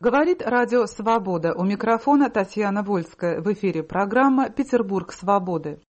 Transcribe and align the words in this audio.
Говорит 0.00 0.42
радио 0.42 0.86
«Свобода». 0.86 1.54
У 1.54 1.64
микрофона 1.64 2.30
Татьяна 2.30 2.84
Вольская. 2.84 3.40
В 3.40 3.52
эфире 3.52 3.82
программа 3.82 4.48
«Петербург 4.48 5.12
свободы». 5.12 5.80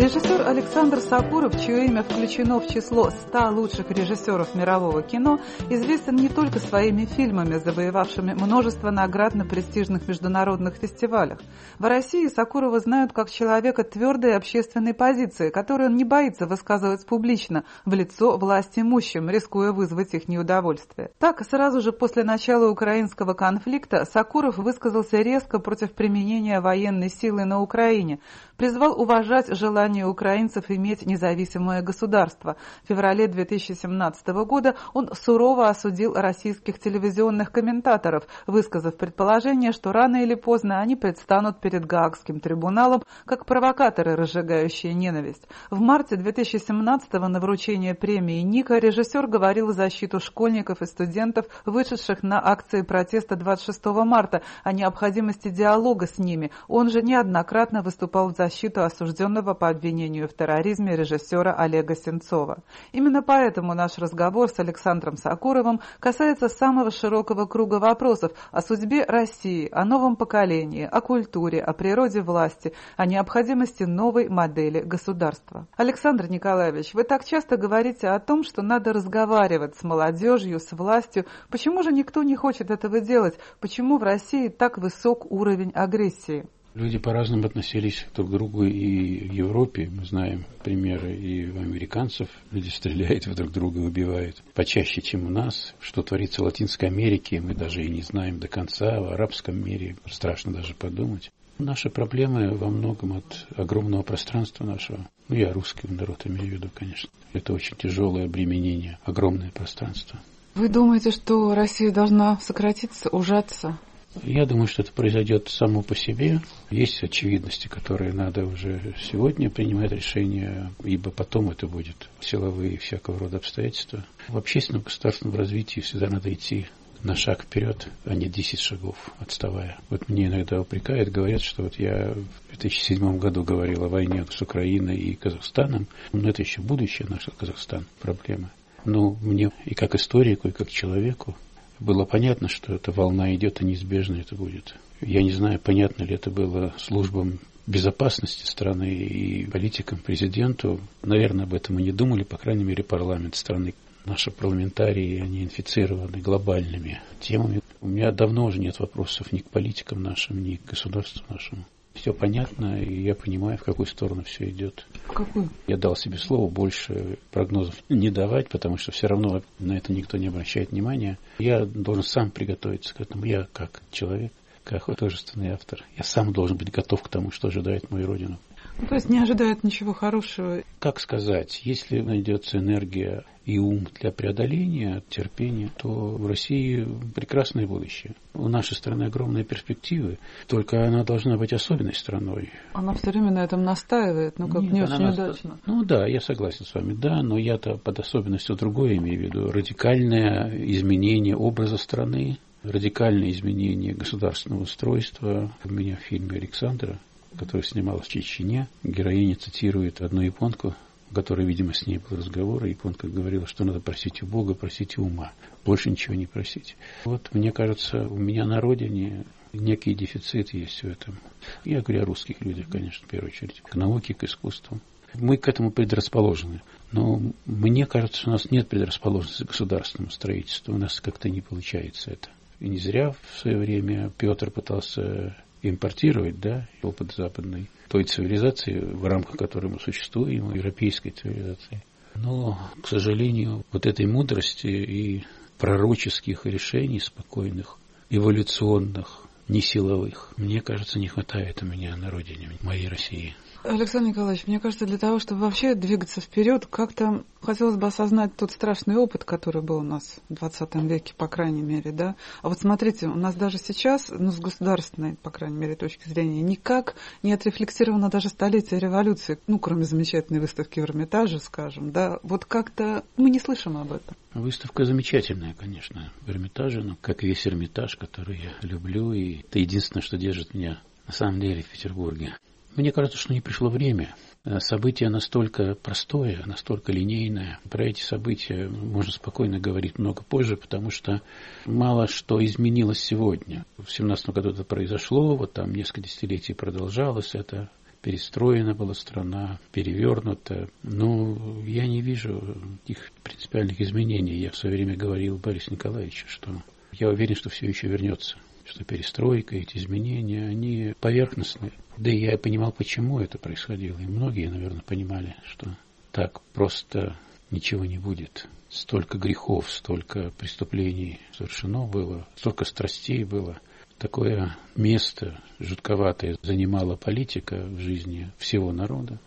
Режиссер 0.00 0.48
Александр 0.48 0.98
Сакуров, 1.00 1.60
чье 1.60 1.84
имя 1.84 2.02
включено 2.02 2.58
в 2.58 2.66
число 2.66 3.10
100 3.10 3.50
лучших 3.50 3.90
режиссеров 3.90 4.54
мирового 4.54 5.02
кино, 5.02 5.40
известен 5.68 6.16
не 6.16 6.30
только 6.30 6.58
своими 6.58 7.04
фильмами, 7.04 7.58
завоевавшими 7.58 8.32
множество 8.32 8.90
наград 8.90 9.34
на 9.34 9.44
престижных 9.44 10.08
международных 10.08 10.76
фестивалях. 10.76 11.38
В 11.78 11.84
России 11.84 12.28
Сакурова 12.28 12.80
знают 12.80 13.12
как 13.12 13.28
человека 13.28 13.84
твердой 13.84 14.38
общественной 14.38 14.94
позиции, 14.94 15.50
которую 15.50 15.90
он 15.90 15.96
не 15.96 16.04
боится 16.04 16.46
высказывать 16.46 17.04
публично, 17.04 17.64
в 17.84 17.92
лицо 17.92 18.38
власть 18.38 18.78
имущим, 18.78 19.28
рискуя 19.28 19.72
вызвать 19.72 20.14
их 20.14 20.28
неудовольствие. 20.28 21.10
Так, 21.18 21.44
сразу 21.44 21.82
же 21.82 21.92
после 21.92 22.24
начала 22.24 22.70
украинского 22.70 23.34
конфликта 23.34 24.06
Сакуров 24.06 24.56
высказался 24.56 25.18
резко 25.18 25.58
против 25.58 25.92
применения 25.92 26.62
военной 26.62 27.10
силы 27.10 27.44
на 27.44 27.60
Украине, 27.60 28.20
призвал 28.60 29.00
уважать 29.00 29.56
желание 29.56 30.04
украинцев 30.04 30.66
иметь 30.68 31.06
независимое 31.06 31.80
государство. 31.80 32.56
В 32.84 32.88
феврале 32.88 33.26
2017 33.26 34.26
года 34.44 34.76
он 34.92 35.08
сурово 35.14 35.70
осудил 35.70 36.12
российских 36.12 36.78
телевизионных 36.78 37.52
комментаторов, 37.52 38.24
высказав 38.46 38.98
предположение, 38.98 39.72
что 39.72 39.92
рано 39.92 40.22
или 40.22 40.34
поздно 40.34 40.78
они 40.78 40.94
предстанут 40.94 41.62
перед 41.62 41.86
Гаагским 41.86 42.38
трибуналом 42.38 43.02
как 43.24 43.46
провокаторы, 43.46 44.14
разжигающие 44.14 44.92
ненависть. 44.92 45.48
В 45.70 45.80
марте 45.80 46.16
2017 46.16 47.10
на 47.14 47.40
вручение 47.40 47.94
премии 47.94 48.42
Ника 48.42 48.76
режиссер 48.76 49.26
говорил 49.26 49.68
в 49.68 49.72
защиту 49.72 50.20
школьников 50.20 50.82
и 50.82 50.84
студентов, 50.84 51.46
вышедших 51.64 52.22
на 52.22 52.38
акции 52.46 52.82
протеста 52.82 53.36
26 53.36 53.86
марта, 54.04 54.42
о 54.64 54.74
необходимости 54.74 55.48
диалога 55.48 56.06
с 56.06 56.18
ними. 56.18 56.50
Он 56.68 56.90
же 56.90 57.00
неоднократно 57.00 57.80
выступал 57.80 58.28
в 58.28 58.36
защиту 58.36 58.49
защиту 58.50 58.82
осужденного 58.82 59.54
по 59.54 59.68
обвинению 59.68 60.28
в 60.28 60.34
терроризме 60.34 60.96
режиссера 60.96 61.54
Олега 61.54 61.94
Сенцова. 61.94 62.64
Именно 62.90 63.22
поэтому 63.22 63.74
наш 63.74 63.96
разговор 63.96 64.48
с 64.48 64.58
Александром 64.58 65.16
Сакуровым 65.16 65.80
касается 66.00 66.48
самого 66.48 66.90
широкого 66.90 67.46
круга 67.46 67.76
вопросов 67.76 68.32
о 68.50 68.60
судьбе 68.60 69.04
России, 69.04 69.68
о 69.70 69.84
новом 69.84 70.16
поколении, 70.16 70.84
о 70.84 71.00
культуре, 71.00 71.62
о 71.62 71.72
природе 71.72 72.22
власти, 72.22 72.72
о 72.96 73.06
необходимости 73.06 73.84
новой 73.84 74.28
модели 74.28 74.80
государства. 74.80 75.68
Александр 75.76 76.28
Николаевич, 76.28 76.92
вы 76.92 77.04
так 77.04 77.24
часто 77.24 77.56
говорите 77.56 78.08
о 78.08 78.18
том, 78.18 78.42
что 78.42 78.62
надо 78.62 78.92
разговаривать 78.92 79.76
с 79.76 79.84
молодежью, 79.84 80.58
с 80.58 80.72
властью. 80.72 81.24
Почему 81.50 81.84
же 81.84 81.92
никто 81.92 82.24
не 82.24 82.34
хочет 82.34 82.72
этого 82.72 83.00
делать? 83.00 83.38
Почему 83.60 83.98
в 83.98 84.02
России 84.02 84.48
так 84.48 84.76
высок 84.76 85.30
уровень 85.30 85.70
агрессии? 85.70 86.48
Люди 86.74 86.98
по-разному 86.98 87.46
относились 87.46 88.06
друг 88.14 88.28
к 88.28 88.32
другу 88.32 88.64
и 88.64 89.28
в 89.28 89.32
Европе. 89.32 89.90
Мы 89.90 90.04
знаем 90.04 90.46
примеры 90.62 91.16
и 91.16 91.50
у 91.50 91.58
американцев. 91.58 92.28
Люди 92.52 92.68
стреляют 92.68 93.24
друг 93.34 93.50
друга, 93.50 93.78
убивают. 93.78 94.42
Почаще, 94.54 95.02
чем 95.02 95.26
у 95.26 95.30
нас. 95.30 95.74
Что 95.80 96.02
творится 96.02 96.42
в 96.42 96.44
Латинской 96.44 96.88
Америке, 96.88 97.40
мы 97.40 97.54
даже 97.54 97.82
и 97.82 97.90
не 97.90 98.02
знаем 98.02 98.38
до 98.38 98.46
конца. 98.46 99.00
В 99.00 99.12
арабском 99.12 99.62
мире 99.62 99.96
страшно 100.08 100.52
даже 100.52 100.74
подумать. 100.74 101.32
Наши 101.58 101.90
проблемы 101.90 102.56
во 102.56 102.68
многом 102.68 103.14
от 103.14 103.46
огромного 103.56 104.02
пространства 104.02 104.64
нашего. 104.64 105.08
Ну, 105.28 105.34
я 105.34 105.52
русский 105.52 105.88
народ 105.88 106.22
имею 106.24 106.46
в 106.46 106.52
виду, 106.52 106.70
конечно. 106.72 107.10
Это 107.32 107.52
очень 107.52 107.76
тяжелое 107.76 108.26
обременение, 108.26 108.98
огромное 109.04 109.50
пространство. 109.50 110.20
Вы 110.54 110.68
думаете, 110.68 111.10
что 111.10 111.54
Россия 111.54 111.90
должна 111.90 112.38
сократиться, 112.40 113.08
ужаться? 113.10 113.78
Я 114.24 114.44
думаю, 114.44 114.66
что 114.66 114.82
это 114.82 114.92
произойдет 114.92 115.48
само 115.48 115.82
по 115.82 115.94
себе. 115.94 116.40
Есть 116.70 117.02
очевидности, 117.02 117.68
которые 117.68 118.12
надо 118.12 118.44
уже 118.44 118.94
сегодня 119.00 119.50
принимать 119.50 119.92
решения, 119.92 120.72
ибо 120.82 121.10
потом 121.10 121.50
это 121.50 121.68
будет 121.68 122.08
силовые 122.20 122.76
всякого 122.78 123.18
рода 123.18 123.36
обстоятельства. 123.36 124.04
В 124.28 124.36
общественном 124.36 124.82
государственном 124.82 125.36
развитии 125.36 125.80
всегда 125.80 126.08
надо 126.08 126.32
идти 126.32 126.66
на 127.02 127.14
шаг 127.14 127.44
вперед, 127.44 127.88
а 128.04 128.14
не 128.14 128.26
10 128.26 128.58
шагов 128.58 128.96
отставая. 129.18 129.78
Вот 129.88 130.08
мне 130.08 130.26
иногда 130.26 130.60
упрекают, 130.60 131.10
говорят, 131.10 131.40
что 131.40 131.62
вот 131.62 131.78
я 131.78 132.12
в 132.12 132.58
2007 132.58 133.18
году 133.18 133.44
говорил 133.44 133.84
о 133.84 133.88
войне 133.88 134.24
с 134.28 134.42
Украиной 134.42 134.96
и 134.96 135.14
Казахстаном, 135.14 135.86
но 136.12 136.28
это 136.28 136.42
еще 136.42 136.60
будущее 136.60 137.08
наш 137.08 137.28
Казахстан, 137.38 137.86
проблема. 138.00 138.50
Но 138.84 139.16
мне 139.22 139.50
и 139.64 139.74
как 139.74 139.94
историку, 139.94 140.48
и 140.48 140.52
как 140.52 140.68
человеку 140.68 141.36
было 141.80 142.04
понятно, 142.04 142.48
что 142.48 142.74
эта 142.74 142.92
волна 142.92 143.34
идет, 143.34 143.60
и 143.60 143.64
неизбежно 143.64 144.16
это 144.16 144.34
будет. 144.34 144.76
Я 145.00 145.22
не 145.22 145.32
знаю, 145.32 145.58
понятно 145.58 146.04
ли 146.04 146.14
это 146.14 146.30
было 146.30 146.74
службам 146.78 147.40
безопасности 147.66 148.46
страны 148.46 148.92
и 148.94 149.46
политикам, 149.46 149.98
президенту. 149.98 150.80
Наверное, 151.02 151.44
об 151.44 151.54
этом 151.54 151.78
и 151.78 151.82
не 151.82 151.92
думали, 151.92 152.22
по 152.22 152.36
крайней 152.36 152.64
мере, 152.64 152.84
парламент 152.84 153.34
страны. 153.34 153.74
Наши 154.04 154.30
парламентарии, 154.30 155.20
они 155.20 155.42
инфицированы 155.44 156.20
глобальными 156.20 157.00
темами. 157.20 157.60
У 157.80 157.88
меня 157.88 158.12
давно 158.12 158.46
уже 158.46 158.58
нет 158.58 158.78
вопросов 158.78 159.32
ни 159.32 159.38
к 159.38 159.48
политикам 159.48 160.02
нашим, 160.02 160.42
ни 160.42 160.56
к 160.56 160.64
государству 160.64 161.24
нашему 161.28 161.64
все 161.94 162.12
понятно, 162.12 162.80
и 162.80 163.02
я 163.02 163.14
понимаю, 163.14 163.58
в 163.58 163.64
какую 163.64 163.86
сторону 163.86 164.22
все 164.22 164.48
идет. 164.48 164.86
В 165.04 165.12
какую? 165.12 165.48
Я 165.66 165.76
дал 165.76 165.96
себе 165.96 166.18
слово 166.18 166.48
больше 166.48 167.18
прогнозов 167.30 167.74
не 167.88 168.10
давать, 168.10 168.48
потому 168.48 168.76
что 168.76 168.92
все 168.92 169.06
равно 169.06 169.42
на 169.58 169.76
это 169.76 169.92
никто 169.92 170.16
не 170.16 170.28
обращает 170.28 170.70
внимания. 170.70 171.18
Я 171.38 171.64
должен 171.64 172.02
сам 172.02 172.30
приготовиться 172.30 172.94
к 172.94 173.00
этому. 173.00 173.24
Я 173.24 173.48
как 173.52 173.82
человек, 173.90 174.32
как 174.64 174.84
художественный 174.84 175.50
автор. 175.50 175.84
Я 175.96 176.04
сам 176.04 176.32
должен 176.32 176.56
быть 176.56 176.70
готов 176.70 177.02
к 177.02 177.08
тому, 177.08 177.30
что 177.30 177.48
ожидает 177.48 177.90
мою 177.90 178.06
родину. 178.06 178.38
Ну, 178.80 178.86
то 178.86 178.94
есть 178.94 179.10
не 179.10 179.18
ожидает 179.18 179.62
ничего 179.62 179.92
хорошего. 179.92 180.62
Как 180.78 181.00
сказать, 181.00 181.60
если 181.64 182.00
найдется 182.00 182.58
энергия 182.58 183.24
и 183.44 183.58
ум 183.58 183.86
для 184.00 184.10
преодоления, 184.10 185.02
терпения, 185.08 185.70
то 185.76 185.88
в 185.88 186.26
России 186.26 186.86
прекрасное 187.14 187.66
будущее. 187.66 188.14
У 188.32 188.48
нашей 188.48 188.74
страны 188.74 189.04
огромные 189.04 189.44
перспективы, 189.44 190.18
только 190.46 190.86
она 190.86 191.04
должна 191.04 191.36
быть 191.36 191.52
особенной 191.52 191.94
страной. 191.94 192.50
Она 192.72 192.94
все 192.94 193.10
время 193.10 193.32
на 193.32 193.44
этом 193.44 193.64
настаивает, 193.64 194.38
ну 194.38 194.48
как 194.48 194.62
Нет, 194.62 194.72
не 194.72 194.82
очень 194.82 194.98
наста... 194.98 195.24
удачно. 195.24 195.58
Ну 195.66 195.84
да, 195.84 196.06
я 196.06 196.20
согласен 196.20 196.64
с 196.64 196.74
вами, 196.74 196.94
да, 196.94 197.22
но 197.22 197.36
я-то 197.36 197.76
под 197.76 197.98
особенностью 197.98 198.56
другое 198.56 198.96
имею 198.96 199.18
в 199.18 199.22
виду. 199.24 199.50
Радикальное 199.50 200.54
изменение 200.66 201.36
образа 201.36 201.76
страны, 201.76 202.38
радикальное 202.62 203.30
изменение 203.30 203.94
государственного 203.94 204.62
устройства. 204.62 205.52
У 205.64 205.72
меня 205.72 205.96
в 205.96 206.00
фильме 206.00 206.38
Александра 206.38 206.98
который 207.38 207.62
снималась 207.62 208.06
в 208.06 208.10
Чечне. 208.10 208.68
Героиня 208.82 209.36
цитирует 209.36 210.00
одну 210.00 210.22
японку, 210.22 210.74
у 211.10 211.14
которой, 211.14 211.46
видимо, 211.46 211.74
с 211.74 211.86
ней 211.86 211.98
был 211.98 212.16
разговор, 212.16 212.64
и 212.64 212.70
японка 212.70 213.08
говорила, 213.08 213.46
что 213.46 213.64
надо 213.64 213.80
просить 213.80 214.22
у 214.22 214.26
Бога, 214.26 214.54
просить 214.54 214.98
у 214.98 215.04
ума. 215.04 215.32
Больше 215.64 215.90
ничего 215.90 216.14
не 216.14 216.26
просить. 216.26 216.76
Вот, 217.04 217.30
мне 217.32 217.52
кажется, 217.52 218.06
у 218.06 218.16
меня 218.16 218.44
на 218.44 218.60
родине 218.60 219.24
некий 219.52 219.94
дефицит 219.94 220.54
есть 220.54 220.82
в 220.82 220.88
этом. 220.88 221.18
Я 221.64 221.80
говорю 221.80 222.02
о 222.02 222.06
русских 222.06 222.40
людях, 222.42 222.68
конечно, 222.70 223.06
в 223.06 223.10
первую 223.10 223.30
очередь. 223.30 223.60
К 223.62 223.74
науке, 223.74 224.14
к 224.14 224.24
искусству. 224.24 224.80
Мы 225.14 225.36
к 225.36 225.48
этому 225.48 225.72
предрасположены. 225.72 226.62
Но 226.92 227.20
мне 227.46 227.86
кажется, 227.86 228.28
у 228.28 228.32
нас 228.32 228.50
нет 228.50 228.68
предрасположенности 228.68 229.44
к 229.44 229.48
государственному 229.48 230.12
строительству. 230.12 230.74
У 230.74 230.78
нас 230.78 231.00
как-то 231.00 231.28
не 231.28 231.40
получается 231.40 232.12
это. 232.12 232.28
И 232.60 232.68
не 232.68 232.78
зря 232.78 233.12
в 233.12 233.40
свое 233.40 233.56
время 233.56 234.10
Петр 234.16 234.50
пытался 234.50 235.36
импортировать 235.62 236.40
да, 236.40 236.68
опыт 236.82 237.12
западной 237.12 237.70
той 237.88 238.04
цивилизации, 238.04 238.78
в 238.78 239.04
рамках 239.06 239.36
которой 239.36 239.66
мы 239.66 239.80
существуем, 239.80 240.54
европейской 240.54 241.10
цивилизации. 241.10 241.82
Но, 242.14 242.58
к 242.82 242.88
сожалению, 242.88 243.64
вот 243.72 243.86
этой 243.86 244.06
мудрости 244.06 244.66
и 244.66 245.24
пророческих 245.58 246.46
решений 246.46 247.00
спокойных, 247.00 247.78
эволюционных, 248.08 249.26
не 249.48 249.60
силовых, 249.60 250.32
мне 250.36 250.60
кажется, 250.60 250.98
не 250.98 251.08
хватает 251.08 251.62
у 251.62 251.66
меня 251.66 251.96
на 251.96 252.10
родине, 252.10 252.50
моей 252.62 252.88
России. 252.88 253.34
Александр 253.62 254.08
Николаевич, 254.08 254.46
мне 254.46 254.58
кажется, 254.58 254.86
для 254.86 254.96
того, 254.96 255.18
чтобы 255.18 255.42
вообще 255.42 255.74
двигаться 255.74 256.20
вперед, 256.20 256.66
как-то 256.66 257.24
хотелось 257.42 257.76
бы 257.76 257.86
осознать 257.86 258.34
тот 258.34 258.52
страшный 258.52 258.96
опыт, 258.96 259.24
который 259.24 259.60
был 259.60 259.78
у 259.78 259.82
нас 259.82 260.20
в 260.28 260.34
20 260.34 260.74
веке, 260.76 261.14
по 261.14 261.28
крайней 261.28 261.62
мере, 261.62 261.92
да. 261.92 262.16
А 262.42 262.48
вот 262.48 262.58
смотрите, 262.58 263.06
у 263.06 263.14
нас 263.14 263.34
даже 263.34 263.58
сейчас, 263.58 264.10
ну, 264.10 264.30
с 264.30 264.38
государственной, 264.38 265.16
по 265.16 265.30
крайней 265.30 265.56
мере, 265.56 265.76
точки 265.76 266.08
зрения, 266.08 266.40
никак 266.40 266.94
не 267.22 267.32
отрефлексировано 267.32 268.08
даже 268.08 268.30
столетие 268.30 268.80
революции, 268.80 269.38
ну, 269.46 269.58
кроме 269.58 269.84
замечательной 269.84 270.40
выставки 270.40 270.80
в 270.80 270.84
Эрмитаже, 270.84 271.38
скажем, 271.38 271.92
да. 271.92 272.18
Вот 272.22 272.46
как-то 272.46 273.04
мы 273.16 273.28
не 273.28 273.40
слышим 273.40 273.76
об 273.76 273.92
этом. 273.92 274.16
Выставка 274.32 274.84
замечательная, 274.84 275.54
конечно, 275.54 276.12
в 276.22 276.30
Эрмитаже, 276.30 276.82
но 276.82 276.96
как 277.00 277.22
весь 277.22 277.46
Эрмитаж, 277.46 277.96
который 277.96 278.38
я 278.38 278.52
люблю, 278.62 279.12
и 279.12 279.40
это 279.40 279.58
единственное, 279.58 280.02
что 280.02 280.16
держит 280.16 280.54
меня 280.54 280.80
на 281.06 281.12
самом 281.12 281.40
деле 281.40 281.62
в 281.62 281.68
Петербурге. 281.68 282.36
Мне 282.76 282.92
кажется, 282.92 283.18
что 283.18 283.32
не 283.32 283.40
пришло 283.40 283.68
время. 283.68 284.14
Э, 284.44 284.60
событие 284.60 285.08
настолько 285.08 285.74
простое, 285.74 286.42
настолько 286.46 286.92
линейное. 286.92 287.58
Про 287.68 287.86
эти 287.86 288.00
события 288.00 288.68
можно 288.68 289.12
спокойно 289.12 289.58
говорить 289.58 289.98
много 289.98 290.22
позже, 290.22 290.56
потому 290.56 290.90
что 290.90 291.20
мало 291.66 292.06
что 292.06 292.42
изменилось 292.44 293.00
сегодня. 293.00 293.66
В 293.76 293.90
17 293.90 294.30
году 294.30 294.50
это 294.50 294.64
произошло, 294.64 295.36
вот 295.36 295.52
там 295.52 295.74
несколько 295.74 296.02
десятилетий 296.02 296.54
продолжалось 296.54 297.34
это, 297.34 297.70
перестроена 298.02 298.74
была 298.74 298.94
страна, 298.94 299.58
перевернута. 299.72 300.70
Но 300.82 301.60
я 301.66 301.86
не 301.86 302.00
вижу 302.00 302.56
их 302.86 303.10
принципиальных 303.22 303.80
изменений. 303.80 304.36
Я 304.38 304.50
в 304.50 304.56
свое 304.56 304.76
время 304.76 304.96
говорил 304.96 305.38
Борису 305.38 305.72
Николаевичу, 305.72 306.26
что 306.28 306.62
я 306.92 307.08
уверен, 307.08 307.34
что 307.34 307.50
все 307.50 307.66
еще 307.66 307.88
вернется 307.88 308.36
что 308.70 308.84
перестройка, 308.84 309.56
эти 309.56 309.78
изменения, 309.78 310.46
они 310.46 310.94
поверхностные. 311.00 311.72
Да 311.96 312.10
и 312.10 312.20
я 312.20 312.38
понимал, 312.38 312.70
почему 312.70 313.18
это 313.18 313.36
происходило. 313.36 313.98
И 313.98 314.06
многие, 314.06 314.48
наверное, 314.48 314.82
понимали, 314.82 315.34
что 315.44 315.76
так 316.12 316.40
просто 316.54 317.16
ничего 317.50 317.84
не 317.84 317.98
будет. 317.98 318.48
Столько 318.68 319.18
грехов, 319.18 319.68
столько 319.68 320.30
преступлений 320.38 321.18
совершено 321.32 321.86
было, 321.86 322.28
столько 322.36 322.64
страстей 322.64 323.24
было. 323.24 323.60
Такое 323.98 324.56
место 324.76 325.42
жутковатое 325.58 326.36
занимала 326.42 326.94
политика 326.94 327.64
в 327.64 327.80
жизни 327.80 328.30
всего 328.38 328.70
народа. 328.70 329.18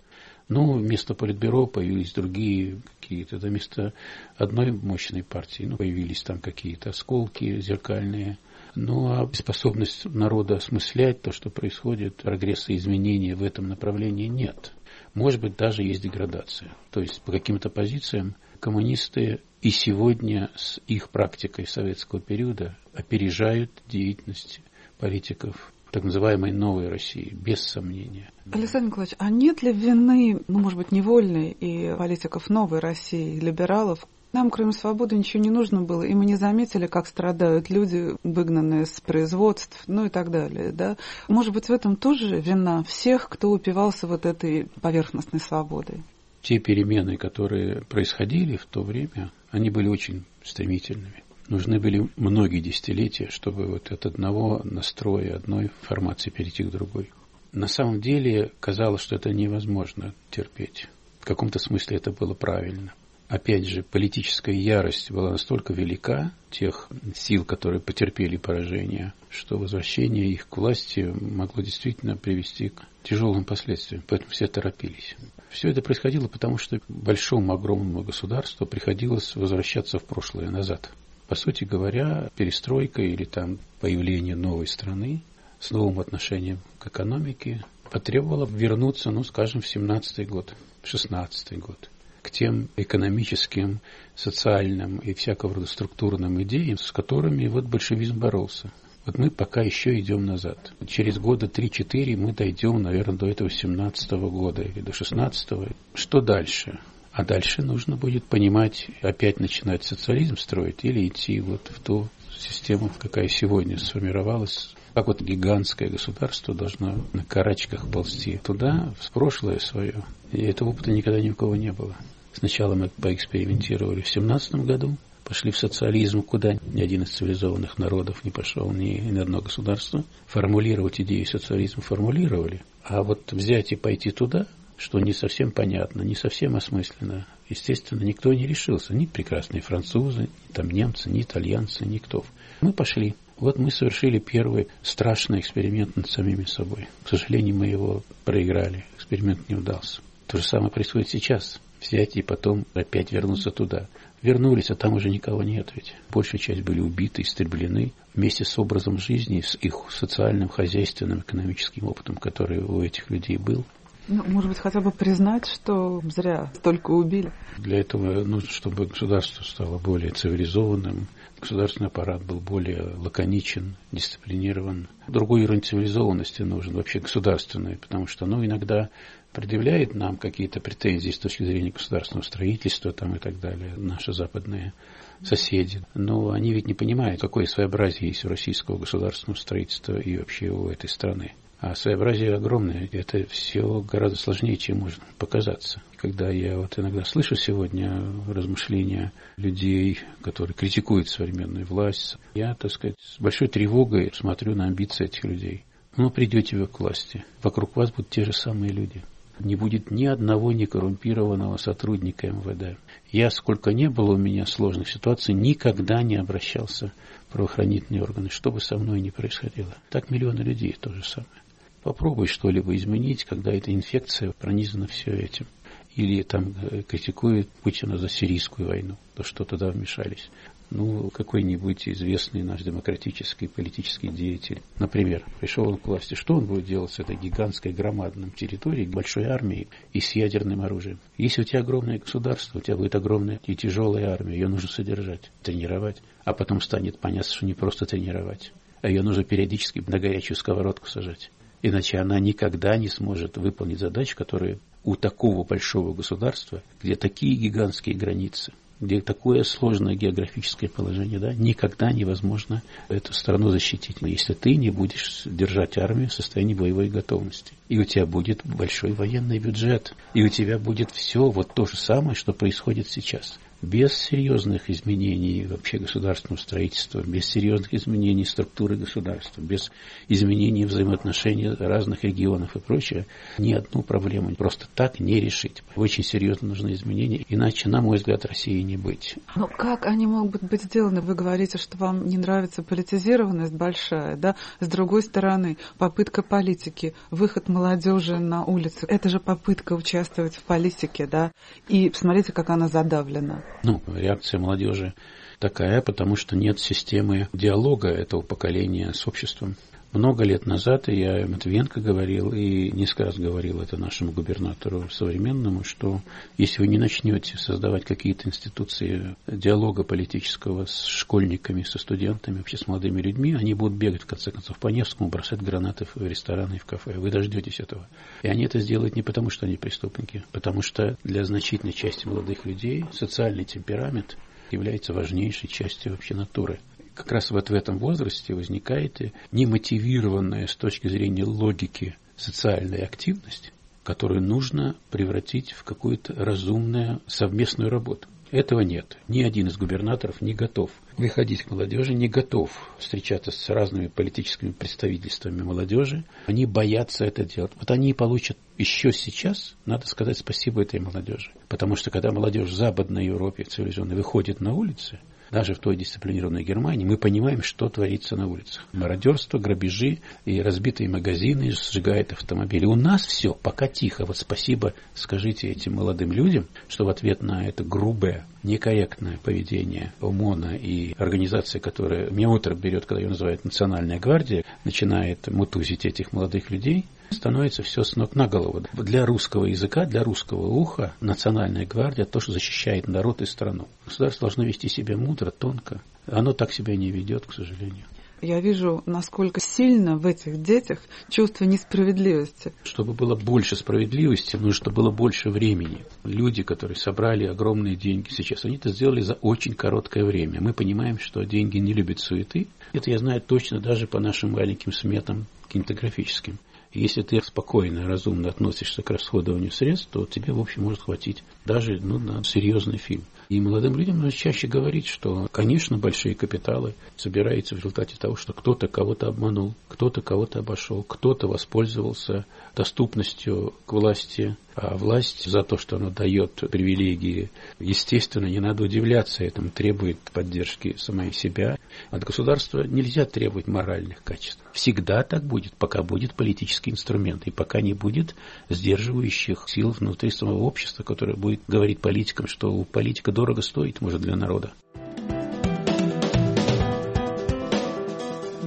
Ну, 0.47 0.77
вместо 0.77 1.13
Политбюро 1.13 1.67
появились 1.67 2.13
другие 2.13 2.81
какие-то. 2.99 3.35
Это 3.35 3.47
вместо 3.47 3.93
одной 4.37 4.71
мощной 4.71 5.23
партии. 5.23 5.63
Ну, 5.63 5.77
появились 5.77 6.23
там 6.23 6.39
какие-то 6.39 6.91
осколки 6.91 7.59
зеркальные– 7.59 8.37
ну 8.75 9.11
а 9.11 9.29
способность 9.33 10.05
народа 10.05 10.55
осмыслять 10.55 11.21
то, 11.21 11.31
что 11.31 11.49
происходит, 11.49 12.17
прогресса 12.17 12.73
и 12.73 12.77
изменения 12.77 13.35
в 13.35 13.43
этом 13.43 13.67
направлении 13.67 14.27
нет. 14.27 14.73
Может 15.13 15.41
быть, 15.41 15.55
даже 15.55 15.83
есть 15.83 16.01
деградация. 16.01 16.71
То 16.91 17.01
есть 17.01 17.21
по 17.21 17.31
каким-то 17.31 17.69
позициям 17.69 18.35
коммунисты 18.59 19.41
и 19.61 19.69
сегодня 19.69 20.51
с 20.55 20.79
их 20.87 21.09
практикой 21.09 21.67
советского 21.67 22.21
периода 22.21 22.77
опережают 22.93 23.71
деятельность 23.87 24.61
политиков 24.99 25.73
так 25.91 26.03
называемой 26.03 26.51
новой 26.51 26.89
России, 26.89 27.37
без 27.39 27.61
сомнения. 27.61 28.31
Александр 28.51 28.87
Николаевич, 28.87 29.15
а 29.19 29.29
нет 29.29 29.61
ли 29.61 29.71
вины, 29.71 30.41
ну, 30.47 30.59
может 30.59 30.77
быть, 30.77 30.91
невольной 30.91 31.51
и 31.51 31.95
политиков 31.95 32.49
новой 32.49 32.79
России, 32.79 33.39
либералов, 33.39 34.07
нам, 34.33 34.49
кроме 34.49 34.73
свободы, 34.73 35.15
ничего 35.15 35.41
не 35.43 35.51
нужно 35.51 35.81
было, 35.81 36.03
и 36.03 36.13
мы 36.13 36.25
не 36.25 36.35
заметили, 36.35 36.87
как 36.87 37.05
страдают 37.05 37.69
люди, 37.69 38.15
выгнанные 38.23 38.85
с 38.85 38.99
производств, 38.99 39.83
ну 39.87 40.05
и 40.05 40.09
так 40.09 40.31
далее. 40.31 40.71
Да? 40.71 40.97
Может 41.27 41.53
быть, 41.53 41.69
в 41.69 41.71
этом 41.71 41.95
тоже 41.95 42.41
вина 42.41 42.83
всех, 42.83 43.29
кто 43.29 43.51
упивался 43.51 44.07
вот 44.07 44.25
этой 44.25 44.67
поверхностной 44.81 45.39
свободой? 45.39 46.03
Те 46.41 46.59
перемены, 46.59 47.15
которые 47.15 47.83
происходили 47.83 48.57
в 48.57 48.65
то 48.65 48.81
время, 48.81 49.31
они 49.51 49.69
были 49.69 49.87
очень 49.87 50.25
стремительными. 50.43 51.23
Нужны 51.47 51.79
были 51.79 52.09
многие 52.15 52.59
десятилетия, 52.59 53.29
чтобы 53.29 53.67
вот 53.67 53.91
от 53.91 54.05
одного 54.05 54.61
настроя, 54.63 55.35
одной 55.35 55.69
формации 55.81 56.31
перейти 56.31 56.63
к 56.63 56.71
другой. 56.71 57.11
На 57.51 57.67
самом 57.67 58.01
деле 58.01 58.51
казалось, 58.59 59.01
что 59.01 59.15
это 59.15 59.29
невозможно 59.31 60.15
терпеть. 60.31 60.87
В 61.19 61.25
каком-то 61.25 61.59
смысле 61.59 61.97
это 61.97 62.11
было 62.11 62.33
правильно 62.33 62.93
опять 63.33 63.67
же, 63.67 63.81
политическая 63.81 64.53
ярость 64.53 65.09
была 65.09 65.31
настолько 65.31 65.73
велика, 65.73 66.31
тех 66.51 66.87
сил, 67.15 67.43
которые 67.43 67.81
потерпели 67.81 68.37
поражение, 68.37 69.13
что 69.31 69.57
возвращение 69.57 70.27
их 70.27 70.47
к 70.47 70.57
власти 70.57 71.11
могло 71.19 71.63
действительно 71.63 72.15
привести 72.15 72.69
к 72.69 72.83
тяжелым 73.01 73.43
последствиям. 73.43 74.03
Поэтому 74.07 74.29
все 74.29 74.45
торопились. 74.45 75.15
Все 75.49 75.69
это 75.69 75.81
происходило 75.81 76.27
потому, 76.27 76.59
что 76.59 76.79
большому, 76.87 77.53
огромному 77.53 78.03
государству 78.03 78.67
приходилось 78.67 79.35
возвращаться 79.35 79.97
в 79.97 80.03
прошлое, 80.03 80.51
назад. 80.51 80.91
По 81.27 81.33
сути 81.33 81.63
говоря, 81.63 82.29
перестройка 82.35 83.01
или 83.01 83.23
там 83.23 83.57
появление 83.79 84.35
новой 84.35 84.67
страны 84.67 85.23
с 85.59 85.71
новым 85.71 85.99
отношением 85.99 86.59
к 86.77 86.85
экономике 86.85 87.63
потребовало 87.89 88.45
вернуться, 88.45 89.09
ну, 89.09 89.23
скажем, 89.23 89.61
в 89.61 89.67
17 89.67 90.27
год, 90.29 90.53
в 90.83 90.87
16 90.87 91.57
год 91.57 91.89
к 92.23 92.31
тем 92.31 92.69
экономическим, 92.77 93.81
социальным 94.15 94.97
и 94.97 95.13
всякого 95.13 95.53
рода 95.55 95.67
структурным 95.67 96.41
идеям, 96.41 96.77
с 96.77 96.91
которыми 96.91 97.47
вот 97.47 97.65
большевизм 97.65 98.17
боролся. 98.17 98.71
Вот 99.05 99.17
мы 99.17 99.29
пока 99.29 99.61
еще 99.61 99.99
идем 99.99 100.25
назад. 100.25 100.73
Через 100.87 101.19
года 101.19 101.47
3-4 101.47 102.15
мы 102.15 102.33
дойдем, 102.33 102.81
наверное, 102.81 103.17
до 103.17 103.27
этого 103.27 103.49
17 103.49 104.13
-го 104.13 104.31
года 104.31 104.61
или 104.61 104.79
до 104.79 104.93
16 104.93 105.51
-го. 105.51 105.75
Что 105.93 106.21
дальше? 106.21 106.79
А 107.11 107.25
дальше 107.25 107.61
нужно 107.61 107.97
будет 107.97 108.23
понимать, 108.23 108.87
опять 109.01 109.39
начинать 109.39 109.83
социализм 109.83 110.37
строить 110.37 110.79
или 110.83 111.07
идти 111.07 111.41
вот 111.41 111.69
в 111.71 111.79
ту 111.81 112.07
систему, 112.35 112.89
какая 112.97 113.27
сегодня 113.27 113.77
сформировалась 113.77 114.73
как 114.93 115.07
вот 115.07 115.21
гигантское 115.21 115.89
государство 115.89 116.53
должно 116.53 117.03
на 117.13 117.25
карачках 117.25 117.89
ползти 117.89 118.37
туда, 118.37 118.93
в 118.99 119.11
прошлое 119.11 119.59
свое. 119.59 120.03
И 120.31 120.41
этого 120.41 120.69
опыта 120.69 120.91
никогда 120.91 121.19
ни 121.19 121.31
у 121.31 121.35
кого 121.35 121.55
не 121.55 121.71
было. 121.71 121.95
Сначала 122.33 122.75
мы 122.75 122.89
поэкспериментировали 122.89 124.01
в 124.01 124.09
семнадцатом 124.09 124.65
году, 124.65 124.97
пошли 125.23 125.51
в 125.51 125.57
социализм, 125.57 126.21
куда 126.21 126.53
ни 126.65 126.81
один 126.81 127.03
из 127.03 127.09
цивилизованных 127.11 127.77
народов 127.77 128.23
не 128.23 128.31
пошел, 128.31 128.71
ни, 128.71 128.99
ни 128.99 129.19
одно 129.19 129.41
государство. 129.41 130.03
Формулировать 130.25 130.99
идею 131.01 131.25
социализма 131.25 131.81
формулировали, 131.81 132.61
а 132.83 133.03
вот 133.03 133.31
взять 133.31 133.71
и 133.71 133.75
пойти 133.75 134.11
туда, 134.11 134.47
что 134.77 134.99
не 134.99 135.13
совсем 135.13 135.51
понятно, 135.51 136.01
не 136.01 136.15
совсем 136.15 136.55
осмысленно, 136.55 137.25
естественно, 137.47 138.03
никто 138.03 138.33
не 138.33 138.47
решился. 138.47 138.93
Ни 138.93 139.05
прекрасные 139.05 139.61
французы, 139.61 140.23
ни 140.23 140.53
там 140.53 140.69
немцы, 140.69 141.09
ни 141.09 141.21
итальянцы, 141.21 141.85
никто. 141.85 142.25
Мы 142.61 142.73
пошли. 142.73 143.15
Вот 143.37 143.57
мы 143.57 143.71
совершили 143.71 144.19
первый 144.19 144.67
страшный 144.81 145.39
эксперимент 145.39 145.95
над 145.95 146.09
самими 146.09 146.45
собой. 146.45 146.87
К 147.03 147.09
сожалению, 147.09 147.55
мы 147.55 147.67
его 147.67 148.03
проиграли. 148.25 148.85
Эксперимент 148.95 149.49
не 149.49 149.55
удался. 149.55 150.01
То 150.27 150.37
же 150.37 150.43
самое 150.43 150.71
происходит 150.71 151.09
сейчас. 151.09 151.59
Взять 151.83 152.15
и 152.15 152.21
потом 152.21 152.65
опять 152.73 153.11
вернуться 153.11 153.51
туда. 153.51 153.89
Вернулись, 154.21 154.71
а 154.71 154.75
там 154.75 154.93
уже 154.93 155.09
никого 155.09 155.43
нет 155.43 155.73
ведь. 155.75 155.95
Большая 156.11 156.39
часть 156.39 156.61
были 156.61 156.79
убиты, 156.79 157.23
истреблены 157.23 157.91
вместе 158.13 158.45
с 158.45 158.57
образом 158.57 158.97
жизни, 158.97 159.41
с 159.41 159.55
их 159.55 159.75
социальным, 159.89 160.47
хозяйственным, 160.47 161.19
экономическим 161.19 161.87
опытом, 161.87 162.15
который 162.15 162.63
у 162.63 162.81
этих 162.81 163.09
людей 163.09 163.35
был. 163.35 163.65
Ну, 164.07 164.23
может 164.25 164.49
быть, 164.49 164.59
хотя 164.59 164.81
бы 164.81 164.91
признать, 164.91 165.47
что 165.47 166.01
зря 166.09 166.51
столько 166.55 166.91
убили. 166.91 167.31
Для 167.57 167.79
этого 167.79 168.23
нужно, 168.23 168.49
чтобы 168.49 168.85
государство 168.85 169.43
стало 169.43 169.77
более 169.77 170.11
цивилизованным, 170.11 171.07
государственный 171.39 171.87
аппарат 171.87 172.23
был 172.23 172.39
более 172.39 172.95
лаконичен, 172.97 173.75
дисциплинирован. 173.91 174.87
Другой 175.07 175.43
уровень 175.43 175.61
цивилизованности 175.61 176.41
нужен, 176.41 176.73
вообще 176.73 176.99
государственный, 176.99 177.77
потому 177.77 178.07
что, 178.07 178.25
ну, 178.25 178.45
иногда 178.45 178.89
предъявляет 179.31 179.95
нам 179.95 180.17
какие-то 180.17 180.59
претензии 180.59 181.09
с 181.09 181.17
точки 181.17 181.43
зрения 181.43 181.71
государственного 181.71 182.23
строительства 182.23 182.91
там 182.91 183.15
и 183.15 183.19
так 183.19 183.39
далее, 183.39 183.73
наши 183.77 184.13
западные 184.13 184.73
соседи. 185.21 185.81
Но 185.93 186.31
они 186.31 186.53
ведь 186.53 186.67
не 186.67 186.73
понимают, 186.73 187.21
какое 187.21 187.45
своеобразие 187.45 188.09
есть 188.09 188.25
у 188.25 188.29
российского 188.29 188.77
государственного 188.77 189.39
строительства 189.39 189.97
и 189.97 190.17
вообще 190.17 190.49
у 190.49 190.67
этой 190.69 190.89
страны. 190.89 191.33
А 191.63 191.75
своеобразие 191.75 192.35
огромное. 192.35 192.89
Это 192.91 193.25
все 193.29 193.79
гораздо 193.79 194.17
сложнее, 194.17 194.57
чем 194.57 194.79
может 194.79 194.99
показаться. 195.17 195.81
Когда 195.95 196.29
я 196.29 196.57
вот 196.57 196.77
иногда 196.77 197.05
слышу 197.05 197.35
сегодня 197.35 198.03
размышления 198.27 199.13
людей, 199.37 199.97
которые 200.21 200.55
критикуют 200.55 201.07
современную 201.07 201.65
власть, 201.65 202.17
я, 202.33 202.53
так 202.55 202.69
сказать, 202.69 202.97
с 202.99 203.17
большой 203.17 203.47
тревогой 203.47 204.11
смотрю 204.13 204.55
на 204.55 204.65
амбиции 204.65 205.05
этих 205.05 205.23
людей. 205.23 205.63
Ну, 205.95 206.09
придете 206.09 206.57
вы 206.57 206.67
к 206.67 206.81
власти. 206.81 207.23
Вокруг 207.41 207.77
вас 207.77 207.91
будут 207.91 208.09
те 208.09 208.25
же 208.25 208.33
самые 208.33 208.73
люди. 208.73 209.01
Не 209.39 209.55
будет 209.55 209.89
ни 209.89 210.05
одного 210.05 210.51
некоррумпированного 210.51 211.55
сотрудника 211.55 212.27
МВД. 212.27 212.77
Я, 213.09 213.29
сколько 213.29 213.71
не 213.71 213.89
было 213.89 214.15
у 214.15 214.17
меня 214.17 214.45
сложных 214.45 214.89
ситуаций, 214.89 215.33
никогда 215.33 216.03
не 216.03 216.17
обращался 216.17 216.91
в 217.29 217.31
правоохранительные 217.31 218.03
органы, 218.03 218.29
что 218.29 218.51
бы 218.51 218.59
со 218.59 218.77
мной 218.77 218.99
ни 218.99 219.11
происходило. 219.11 219.73
Так 219.89 220.11
миллионы 220.11 220.41
людей 220.41 220.75
то 220.77 220.91
же 220.91 221.05
самое. 221.05 221.42
Попробуй 221.83 222.27
что-либо 222.27 222.75
изменить, 222.75 223.25
когда 223.25 223.51
эта 223.51 223.73
инфекция 223.73 224.31
пронизана 224.31 224.87
все 224.87 225.11
этим. 225.11 225.47
Или 225.95 226.23
там 226.23 226.55
э, 226.71 226.81
критикует 226.81 227.49
Путина 227.61 227.97
за 227.97 228.09
сирийскую 228.09 228.69
войну, 228.69 228.95
то 229.15 229.23
что 229.23 229.43
туда 229.43 229.69
вмешались. 229.69 230.31
Ну, 230.71 231.11
какой-нибудь 231.11 231.87
известный 231.87 232.41
наш 232.41 232.63
демократический 232.63 233.47
политический 233.47 234.07
деятель, 234.07 234.63
например, 234.79 235.23
пришел 235.39 235.67
он 235.67 235.77
к 235.77 235.85
власти, 235.85 236.15
что 236.15 236.37
он 236.37 236.45
будет 236.45 236.65
делать 236.65 236.91
с 236.91 236.99
этой 236.99 237.15
гигантской 237.15 237.73
громадной 237.73 238.31
территорией, 238.31 238.87
большой 238.87 239.25
армией 239.25 239.67
и 239.91 239.99
с 239.99 240.15
ядерным 240.15 240.61
оружием? 240.61 240.99
Если 241.17 241.41
у 241.41 241.43
тебя 241.43 241.59
огромное 241.59 241.99
государство, 241.99 242.57
у 242.57 242.61
тебя 242.61 242.77
будет 242.77 242.95
огромная 242.95 243.39
и 243.45 243.55
тяжелая 243.55 244.09
армия, 244.09 244.33
ее 244.33 244.47
нужно 244.47 244.69
содержать, 244.69 245.31
тренировать, 245.43 246.01
а 246.23 246.33
потом 246.33 246.59
станет 246.59 246.97
понятно, 246.97 247.31
что 247.31 247.45
не 247.45 247.53
просто 247.53 247.85
тренировать, 247.85 248.51
а 248.81 248.89
ее 248.89 249.03
нужно 249.03 249.23
периодически 249.23 249.83
на 249.85 249.99
горячую 249.99 250.37
сковородку 250.37 250.87
сажать 250.87 251.29
Иначе 251.63 251.97
она 251.97 252.19
никогда 252.19 252.75
не 252.77 252.89
сможет 252.89 253.37
выполнить 253.37 253.79
задачу, 253.79 254.17
которая 254.17 254.59
у 254.83 254.97
такого 254.97 255.45
большого 255.45 255.93
государства, 255.93 256.61
где 256.83 256.95
такие 256.95 257.35
гигантские 257.35 257.95
границы, 257.95 258.51
где 258.81 258.99
такое 258.99 259.43
сложное 259.43 259.95
географическое 259.95 260.69
положение, 260.69 261.19
да, 261.19 261.33
никогда 261.33 261.93
невозможно 261.93 262.61
эту 262.89 263.13
страну 263.13 263.49
защитить, 263.49 263.95
если 264.01 264.33
ты 264.33 264.57
не 264.57 264.71
будешь 264.71 265.21
держать 265.23 265.77
армию 265.77 266.09
в 266.09 266.13
состоянии 266.13 266.53
боевой 266.53 266.89
готовности. 266.89 267.53
И 267.69 267.79
у 267.79 267.85
тебя 267.85 268.05
будет 268.05 268.41
большой 268.43 268.91
военный 268.91 269.39
бюджет, 269.39 269.95
и 270.13 270.21
у 270.21 270.27
тебя 270.27 270.59
будет 270.59 270.91
все 270.91 271.29
вот 271.29 271.53
то 271.53 271.65
же 271.65 271.77
самое, 271.77 272.13
что 272.13 272.33
происходит 272.33 272.89
сейчас 272.89 273.39
без 273.63 273.93
серьезных 273.93 274.69
изменений 274.69 275.47
вообще 275.47 275.77
государственного 275.77 276.39
строительства, 276.39 277.01
без 277.01 277.25
серьезных 277.25 277.73
изменений 277.73 278.25
структуры 278.25 278.75
государства, 278.75 279.41
без 279.41 279.71
изменений 280.09 280.65
взаимоотношений 280.65 281.49
разных 281.57 282.03
регионов 282.03 282.55
и 282.57 282.59
прочее, 282.59 283.05
ни 283.37 283.53
одну 283.53 283.81
проблему 283.81 284.35
просто 284.35 284.67
так 284.75 284.99
не 284.99 285.19
решить. 285.21 285.63
Очень 285.77 286.03
серьезно 286.03 286.49
нужны 286.49 286.73
изменения, 286.73 287.25
иначе, 287.29 287.69
на 287.69 287.81
мой 287.81 287.97
взгляд, 287.97 288.25
России 288.25 288.61
не 288.61 288.75
быть. 288.75 289.15
Но 289.35 289.47
как 289.47 289.85
они 289.85 290.07
могут 290.07 290.43
быть 290.43 290.63
сделаны? 290.63 290.99
Вы 290.99 291.15
говорите, 291.15 291.57
что 291.57 291.77
вам 291.77 292.05
не 292.05 292.17
нравится 292.17 292.63
политизированность 292.63 293.53
большая, 293.53 294.17
да? 294.17 294.35
С 294.59 294.67
другой 294.67 295.03
стороны, 295.03 295.57
попытка 295.77 296.21
политики, 296.21 296.93
выход 297.11 297.47
молодежи 297.47 298.19
на 298.19 298.43
улицы, 298.43 298.85
это 298.89 299.07
же 299.07 299.21
попытка 299.21 299.73
участвовать 299.73 300.35
в 300.35 300.43
политике, 300.43 301.07
да? 301.07 301.31
И 301.69 301.89
посмотрите, 301.89 302.33
как 302.33 302.49
она 302.49 302.67
задавлена. 302.67 303.41
Ну, 303.61 303.81
реакция 303.87 304.39
молодежи 304.39 304.93
такая, 305.39 305.81
потому 305.81 306.15
что 306.15 306.35
нет 306.35 306.59
системы 306.59 307.27
диалога 307.33 307.89
этого 307.89 308.21
поколения 308.21 308.93
с 308.93 309.07
обществом. 309.07 309.55
Много 309.93 310.23
лет 310.23 310.47
назад 310.47 310.87
я 310.87 311.27
Матвиенко 311.27 311.79
говорил, 311.79 312.33
и 312.33 312.71
несколько 312.71 313.05
раз 313.05 313.19
говорил 313.19 313.61
это 313.61 313.77
нашему 313.77 314.11
губернатору 314.11 314.89
современному, 314.89 315.63
что 315.63 316.01
если 316.35 316.61
вы 316.61 316.67
не 316.67 316.79
начнете 316.79 317.37
создавать 317.37 317.85
какие-то 317.85 318.27
институции 318.27 319.15
диалога 319.27 319.83
политического 319.83 320.65
с 320.65 320.85
школьниками, 320.85 321.61
со 321.61 321.77
студентами, 321.77 322.39
вообще 322.39 322.57
с 322.57 322.65
молодыми 322.65 323.03
людьми, 323.03 323.35
они 323.35 323.53
будут 323.53 323.77
бегать, 323.77 324.01
в 324.01 324.07
конце 324.07 324.31
концов, 324.31 324.57
по 324.57 324.69
Невскому, 324.69 325.11
бросать 325.11 325.43
гранаты 325.43 325.85
в 325.85 326.01
рестораны 326.01 326.55
и 326.55 326.59
в 326.59 326.65
кафе. 326.65 326.93
Вы 326.93 327.11
дождетесь 327.11 327.59
этого. 327.59 327.87
И 328.23 328.27
они 328.27 328.45
это 328.45 328.59
сделают 328.59 328.95
не 328.95 329.03
потому, 329.03 329.29
что 329.29 329.45
они 329.45 329.57
преступники, 329.57 330.23
потому 330.31 330.63
что 330.63 330.97
для 331.03 331.23
значительной 331.23 331.73
части 331.73 332.07
молодых 332.07 332.45
людей 332.45 332.83
социальный 332.91 333.43
темперамент 333.43 334.17
является 334.49 334.91
важнейшей 334.91 335.49
частью 335.49 335.91
вообще 335.91 336.15
натуры 336.15 336.59
как 336.93 337.11
раз 337.11 337.31
вот 337.31 337.49
в 337.49 337.53
этом 337.53 337.77
возрасте 337.77 338.33
возникает 338.33 339.01
немотивированная 339.31 340.47
с 340.47 340.55
точки 340.55 340.87
зрения 340.87 341.25
логики 341.25 341.95
социальная 342.15 342.83
активность, 342.83 343.51
которую 343.83 344.21
нужно 344.21 344.75
превратить 344.91 345.51
в 345.51 345.63
какую-то 345.63 346.13
разумную 346.15 347.01
совместную 347.07 347.69
работу. 347.69 348.07
Этого 348.33 348.61
нет. 348.61 348.97
Ни 349.07 349.21
один 349.21 349.45
из 349.45 349.57
губернаторов 349.57 350.19
не 350.19 350.33
готов 350.33 350.71
выходить 350.97 351.43
к 351.43 351.51
молодежи, 351.51 351.93
не 351.93 352.07
готов 352.07 352.49
встречаться 352.79 353.29
с 353.29 353.47
разными 353.49 353.89
политическими 353.89 354.49
представительствами 354.49 355.43
молодежи. 355.43 356.03
Они 356.25 356.47
боятся 356.47 357.05
это 357.05 357.25
делать. 357.25 357.51
Вот 357.59 357.69
они 357.69 357.93
получат 357.93 358.35
еще 358.57 358.91
сейчас, 358.91 359.55
надо 359.67 359.85
сказать 359.85 360.17
спасибо 360.17 360.63
этой 360.63 360.79
молодежи. 360.79 361.31
Потому 361.47 361.75
что 361.75 361.91
когда 361.91 362.11
молодежь 362.11 362.49
в 362.49 362.55
Западной 362.55 363.05
Европе 363.05 363.43
цивилизованной 363.43 363.95
выходит 363.95 364.41
на 364.41 364.55
улицы, 364.55 364.99
даже 365.33 365.55
в 365.55 365.59
той 365.59 365.75
дисциплинированной 365.75 366.43
Германии, 366.43 366.85
мы 366.85 366.95
понимаем, 366.95 367.41
что 367.41 367.67
творится 367.67 368.15
на 368.15 368.27
улицах. 368.27 368.65
Мародерство, 368.71 369.39
грабежи 369.39 369.97
и 370.25 370.39
разбитые 370.41 370.87
магазины, 370.89 371.51
сжигают 371.51 372.13
автомобили. 372.13 372.65
У 372.65 372.75
нас 372.75 373.03
все 373.03 373.33
пока 373.33 373.67
тихо. 373.67 374.05
Вот 374.05 374.15
спасибо 374.15 374.73
скажите 374.93 375.49
этим 375.49 375.73
молодым 375.73 376.11
людям, 376.11 376.45
что 376.67 376.85
в 376.85 376.89
ответ 376.89 377.23
на 377.23 377.47
это 377.47 377.63
грубое, 377.63 378.25
некорректное 378.43 379.17
поведение 379.23 379.91
ОМОНа 380.01 380.55
и 380.55 380.93
организации, 380.99 381.57
которая 381.57 382.11
меня 382.11 382.29
утро 382.29 382.53
берет, 382.53 382.85
когда 382.85 383.01
ее 383.01 383.09
называют 383.09 383.43
Национальная 383.43 383.99
гвардия, 383.99 384.45
начинает 384.65 385.27
мутузить 385.27 385.85
этих 385.85 386.13
молодых 386.13 386.51
людей– 386.51 386.85
становится 387.13 387.63
все 387.63 387.83
с 387.83 387.95
ног 387.95 388.15
на 388.15 388.27
голову. 388.27 388.63
Для 388.73 389.05
русского 389.05 389.45
языка, 389.45 389.85
для 389.85 390.03
русского 390.03 390.47
уха 390.47 390.93
национальная 390.99 391.65
гвардия 391.65 392.05
то, 392.05 392.19
что 392.19 392.31
защищает 392.31 392.87
народ 392.87 393.21
и 393.21 393.25
страну. 393.25 393.67
Государство 393.85 394.27
должно 394.27 394.43
вести 394.43 394.67
себя 394.67 394.97
мудро, 394.97 395.31
тонко. 395.31 395.81
Оно 396.05 396.33
так 396.33 396.51
себя 396.51 396.75
не 396.75 396.91
ведет, 396.91 397.25
к 397.25 397.33
сожалению 397.33 397.85
я 398.23 398.39
вижу, 398.39 398.83
насколько 398.85 399.39
сильно 399.39 399.97
в 399.97 400.05
этих 400.05 400.41
детях 400.41 400.79
чувство 401.09 401.45
несправедливости. 401.45 402.53
Чтобы 402.63 402.93
было 402.93 403.15
больше 403.15 403.55
справедливости, 403.55 404.35
нужно, 404.35 404.53
чтобы 404.53 404.77
было 404.77 404.91
больше 404.91 405.29
времени. 405.29 405.85
Люди, 406.03 406.43
которые 406.43 406.77
собрали 406.77 407.25
огромные 407.25 407.75
деньги 407.75 408.09
сейчас, 408.09 408.45
они 408.45 408.55
это 408.55 408.69
сделали 408.69 409.01
за 409.01 409.13
очень 409.15 409.53
короткое 409.53 410.05
время. 410.05 410.41
Мы 410.41 410.53
понимаем, 410.53 410.99
что 410.99 411.23
деньги 411.23 411.57
не 411.57 411.73
любят 411.73 411.99
суеты. 411.99 412.47
Это 412.71 412.89
я 412.89 412.97
знаю 412.97 413.21
точно 413.21 413.59
даже 413.59 413.87
по 413.87 413.99
нашим 413.99 414.31
маленьким 414.31 414.71
сметам 414.71 415.25
кинематографическим. 415.49 416.39
Если 416.73 417.03
ты 417.03 417.21
спокойно, 417.21 417.87
разумно 417.87 418.29
относишься 418.29 418.81
к 418.81 418.89
расходованию 418.89 419.51
средств, 419.51 419.89
то 419.91 420.05
тебе, 420.05 420.33
в 420.33 420.39
общем, 420.39 420.63
может 420.63 420.81
хватить 420.81 421.23
даже 421.45 421.79
ну, 421.79 421.99
на 421.99 422.23
серьезный 422.23 422.77
фильм. 422.77 423.03
И 423.29 423.39
молодым 423.39 423.75
людям 423.75 423.97
нужно 423.97 424.11
чаще 424.11 424.47
говорить, 424.47 424.87
что, 424.87 425.27
конечно, 425.31 425.77
большие 425.77 426.15
капиталы 426.15 426.73
собираются 426.97 427.55
в 427.55 427.59
результате 427.59 427.95
того, 427.97 428.15
что 428.15 428.33
кто-то 428.33 428.67
кого-то 428.67 429.07
обманул, 429.07 429.53
кто-то 429.67 430.01
кого-то 430.01 430.39
обошел, 430.39 430.83
кто-то 430.83 431.27
воспользовался 431.27 432.25
доступностью 432.55 433.53
к 433.65 433.73
власти, 433.73 434.35
а 434.55 434.75
власть 434.77 435.25
за 435.25 435.43
то, 435.43 435.57
что 435.57 435.77
она 435.77 435.89
дает 435.89 436.35
привилегии, 436.35 437.29
естественно, 437.59 438.25
не 438.25 438.39
надо 438.39 438.63
удивляться 438.63 439.23
этому, 439.23 439.49
требует 439.49 439.97
поддержки 440.13 440.75
самой 440.77 441.13
себя. 441.13 441.57
От 441.89 442.03
государства 442.03 442.63
нельзя 442.63 443.05
требовать 443.05 443.47
моральных 443.47 444.03
качеств. 444.03 444.43
Всегда 444.53 445.03
так 445.03 445.23
будет, 445.23 445.53
пока 445.53 445.81
будет 445.81 446.13
политический 446.13 446.71
инструмент, 446.71 447.25
и 447.25 447.31
пока 447.31 447.61
не 447.61 447.73
будет 447.73 448.15
сдерживающих 448.49 449.45
сил 449.47 449.71
внутри 449.71 450.11
самого 450.11 450.43
общества, 450.43 450.83
которое 450.83 451.15
будет 451.15 451.41
говорить 451.47 451.79
политикам, 451.79 452.27
что 452.27 452.63
политика 452.63 453.11
дорого 453.11 453.41
стоит, 453.41 453.81
может, 453.81 454.01
для 454.01 454.15
народа. 454.15 454.53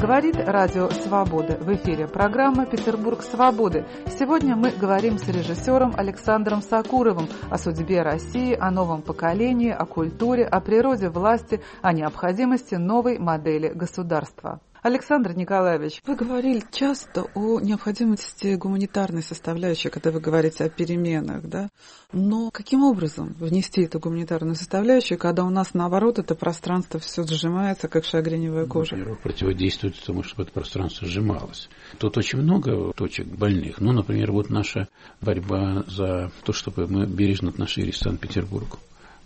Говорит 0.06 0.36
Радио 0.36 0.88
Свобода. 0.88 1.56
В 1.58 1.74
эфире 1.74 2.06
программа 2.06 2.64
«Петербург 2.64 3.22
свободы». 3.22 3.84
Сегодня 4.06 4.54
мы 4.54 4.70
говорим 4.70 5.18
с 5.18 5.26
режиссером 5.26 5.94
Александром 5.96 6.62
Сакуровым 6.62 7.28
о 7.50 7.58
судьбе 7.58 8.02
России, 8.02 8.56
о 8.56 8.70
новом 8.70 9.02
поколении, 9.02 9.72
о 9.72 9.84
культуре, 9.84 10.44
о 10.44 10.60
природе 10.60 11.08
власти, 11.08 11.60
о 11.82 11.92
необходимости 11.92 12.76
новой 12.76 13.18
модели 13.18 13.66
государства. 13.66 14.60
Александр 14.86 15.32
Николаевич, 15.32 16.00
вы 16.06 16.14
говорили 16.14 16.62
часто 16.70 17.24
о 17.34 17.58
необходимости 17.58 18.54
гуманитарной 18.54 19.20
составляющей, 19.20 19.88
когда 19.88 20.12
вы 20.12 20.20
говорите 20.20 20.62
о 20.62 20.68
переменах, 20.68 21.42
да? 21.42 21.70
Но 22.12 22.52
каким 22.52 22.84
образом 22.84 23.34
внести 23.40 23.82
эту 23.82 23.98
гуманитарную 23.98 24.54
составляющую, 24.54 25.18
когда 25.18 25.42
у 25.42 25.50
нас, 25.50 25.74
наоборот, 25.74 26.20
это 26.20 26.36
пространство 26.36 27.00
все 27.00 27.24
сжимается, 27.24 27.88
как 27.88 28.04
шагреневая 28.04 28.66
кожа? 28.66 28.94
Во-первых, 28.94 29.18
противодействует 29.22 30.00
тому, 30.04 30.22
чтобы 30.22 30.44
это 30.44 30.52
пространство 30.52 31.08
сжималось. 31.08 31.68
Тут 31.98 32.16
очень 32.16 32.38
много 32.38 32.92
точек 32.92 33.26
больных. 33.26 33.80
Ну, 33.80 33.90
например, 33.90 34.30
вот 34.30 34.50
наша 34.50 34.86
борьба 35.20 35.82
за 35.88 36.30
то, 36.44 36.52
чтобы 36.52 36.86
мы 36.86 37.06
бережно 37.06 37.48
относились 37.48 37.98
к 37.98 38.04
Санкт-Петербургу. 38.04 38.78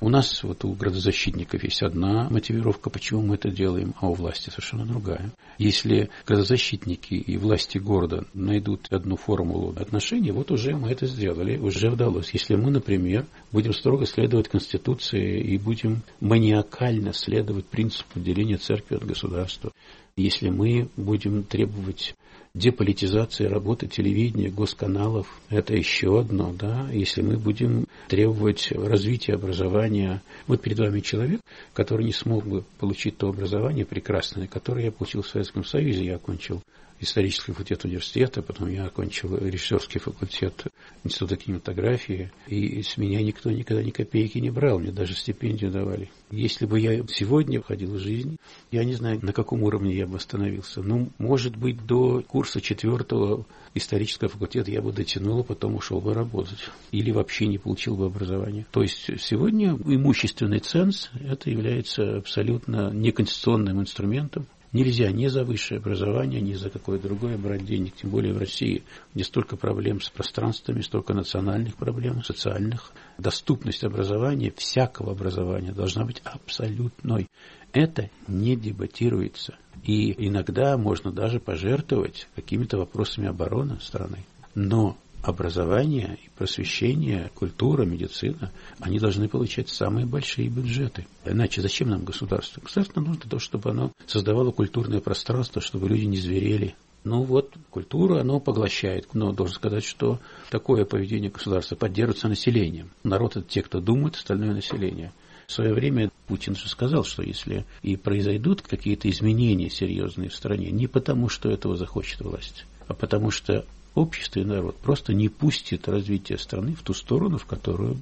У 0.02 0.08
нас 0.08 0.42
вот 0.42 0.64
у 0.64 0.72
градозащитников 0.72 1.62
есть 1.62 1.82
одна 1.82 2.30
мотивировка, 2.30 2.88
почему 2.88 3.20
мы 3.20 3.34
это 3.34 3.50
делаем, 3.50 3.94
а 4.00 4.08
у 4.08 4.14
власти 4.14 4.48
совершенно 4.48 4.86
другая. 4.86 5.30
Если 5.58 6.08
градозащитники 6.26 7.12
и 7.12 7.36
власти 7.36 7.76
города 7.76 8.24
найдут 8.32 8.86
одну 8.90 9.16
формулу 9.16 9.74
отношений, 9.76 10.30
вот 10.32 10.50
уже 10.50 10.74
мы 10.74 10.88
это 10.88 11.06
сделали, 11.06 11.58
уже 11.58 11.90
удалось. 11.90 12.30
Если 12.32 12.54
мы, 12.54 12.70
например, 12.70 13.26
будем 13.52 13.74
строго 13.74 14.06
следовать 14.06 14.48
Конституции 14.48 15.38
и 15.38 15.58
будем 15.58 16.02
маниакально 16.20 17.12
следовать 17.12 17.66
принципу 17.66 18.20
деления 18.20 18.56
церкви 18.56 18.96
от 18.96 19.04
государства, 19.04 19.70
если 20.16 20.48
мы 20.48 20.88
будем 20.96 21.44
требовать 21.44 22.14
деполитизации 22.54 23.44
работы 23.44 23.86
телевидения, 23.86 24.50
госканалов, 24.50 25.40
это 25.48 25.74
еще 25.74 26.20
одно, 26.20 26.52
да, 26.52 26.88
если 26.92 27.22
мы 27.22 27.36
будем 27.36 27.86
требовать 28.08 28.72
развития 28.72 29.34
образования. 29.34 30.22
Вот 30.46 30.60
перед 30.60 30.78
вами 30.78 31.00
человек, 31.00 31.40
который 31.72 32.06
не 32.06 32.12
смог 32.12 32.44
бы 32.46 32.64
получить 32.78 33.16
то 33.16 33.28
образование 33.28 33.84
прекрасное, 33.84 34.46
которое 34.46 34.86
я 34.86 34.92
получил 34.92 35.22
в 35.22 35.28
Советском 35.28 35.64
Союзе, 35.64 36.04
я 36.04 36.16
окончил 36.16 36.60
исторический 37.00 37.52
факультет 37.52 37.84
университета, 37.84 38.42
потом 38.42 38.68
я 38.68 38.84
окончил 38.84 39.36
режиссерский 39.36 40.00
факультет 40.00 40.66
Института 41.02 41.36
кинематографии, 41.36 42.30
и 42.46 42.82
с 42.82 42.96
меня 42.98 43.22
никто 43.22 43.50
никогда 43.50 43.82
ни 43.82 43.90
копейки 43.90 44.38
не 44.38 44.50
брал, 44.50 44.78
мне 44.78 44.92
даже 44.92 45.14
стипендию 45.14 45.70
давали. 45.70 46.10
Если 46.30 46.66
бы 46.66 46.78
я 46.78 47.02
сегодня 47.08 47.60
входил 47.60 47.94
в 47.94 47.98
жизнь, 47.98 48.36
я 48.70 48.84
не 48.84 48.94
знаю, 48.94 49.18
на 49.22 49.32
каком 49.32 49.62
уровне 49.62 49.96
я 49.96 50.06
бы 50.06 50.16
остановился. 50.16 50.82
Ну, 50.82 51.10
может 51.18 51.56
быть, 51.56 51.84
до 51.86 52.22
курса 52.22 52.60
четвертого 52.60 53.46
исторического 53.74 54.28
факультета 54.28 54.70
я 54.70 54.82
бы 54.82 54.92
дотянул, 54.92 55.40
а 55.40 55.44
потом 55.44 55.76
ушел 55.76 56.00
бы 56.00 56.12
работать. 56.12 56.58
Или 56.92 57.10
вообще 57.10 57.46
не 57.46 57.58
получил 57.58 57.96
бы 57.96 58.06
образование. 58.06 58.66
То 58.70 58.82
есть 58.82 59.10
сегодня 59.20 59.70
имущественный 59.70 60.60
ценз 60.60 61.10
это 61.20 61.50
является 61.50 62.18
абсолютно 62.18 62.90
неконституционным 62.92 63.80
инструментом, 63.80 64.46
Нельзя 64.72 65.10
ни 65.10 65.26
за 65.26 65.44
высшее 65.44 65.78
образование, 65.78 66.40
ни 66.40 66.54
за 66.54 66.70
какое 66.70 67.00
другое 67.00 67.36
брать 67.36 67.64
денег, 67.64 67.96
тем 67.96 68.10
более 68.10 68.32
в 68.32 68.38
России, 68.38 68.84
где 69.14 69.24
столько 69.24 69.56
проблем 69.56 70.00
с 70.00 70.10
пространствами, 70.10 70.80
столько 70.80 71.12
национальных 71.12 71.74
проблем, 71.74 72.22
социальных. 72.22 72.92
Доступность 73.18 73.82
образования, 73.82 74.52
всякого 74.56 75.12
образования 75.12 75.72
должна 75.72 76.04
быть 76.04 76.22
абсолютной. 76.24 77.26
Это 77.72 78.10
не 78.28 78.54
дебатируется. 78.54 79.56
И 79.82 80.14
иногда 80.26 80.76
можно 80.76 81.10
даже 81.10 81.40
пожертвовать 81.40 82.28
какими-то 82.36 82.78
вопросами 82.78 83.26
обороны 83.26 83.80
страны. 83.80 84.24
Но 84.54 84.96
образование 85.22 86.18
и 86.24 86.28
просвещение, 86.36 87.30
культура, 87.34 87.84
медицина, 87.84 88.52
они 88.78 88.98
должны 88.98 89.28
получать 89.28 89.68
самые 89.68 90.06
большие 90.06 90.48
бюджеты. 90.48 91.06
Иначе 91.24 91.60
зачем 91.60 91.90
нам 91.90 92.04
государство? 92.04 92.60
Государство 92.60 93.00
нужно 93.00 93.20
для 93.22 93.30
того, 93.30 93.40
чтобы 93.40 93.70
оно 93.70 93.92
создавало 94.06 94.50
культурное 94.50 95.00
пространство, 95.00 95.60
чтобы 95.60 95.88
люди 95.88 96.04
не 96.04 96.16
зверели. 96.16 96.74
Ну 97.04 97.22
вот, 97.22 97.54
культура, 97.70 98.20
оно 98.20 98.40
поглощает. 98.40 99.14
Но 99.14 99.32
должен 99.32 99.54
сказать, 99.54 99.84
что 99.84 100.20
такое 100.50 100.84
поведение 100.84 101.30
государства 101.30 101.76
поддерживается 101.76 102.28
населением. 102.28 102.90
Народ– 103.04 103.36
это 103.36 103.48
те, 103.48 103.62
кто 103.62 103.80
думает, 103.80 104.16
остальное 104.16 104.52
население. 104.52 105.12
В 105.46 105.52
свое 105.52 105.74
время 105.74 106.10
Путин 106.28 106.54
же 106.54 106.68
сказал, 106.68 107.02
что 107.04 107.22
если 107.22 107.64
и 107.82 107.96
произойдут 107.96 108.62
какие-то 108.62 109.10
изменения 109.10 109.68
серьезные 109.68 110.28
в 110.28 110.34
стране, 110.34 110.70
не 110.70 110.86
потому, 110.86 111.28
что 111.28 111.50
этого 111.50 111.76
захочет 111.76 112.20
власть, 112.20 112.66
а 112.86 112.94
потому 112.94 113.32
что 113.32 113.66
общество 113.94 114.40
и 114.40 114.44
народ 114.44 114.76
просто 114.76 115.14
не 115.14 115.28
пустит 115.28 115.88
развитие 115.88 116.38
страны 116.38 116.74
в 116.74 116.82
ту 116.82 116.94
сторону, 116.94 117.38
в 117.38 117.46
которую 117.46 117.98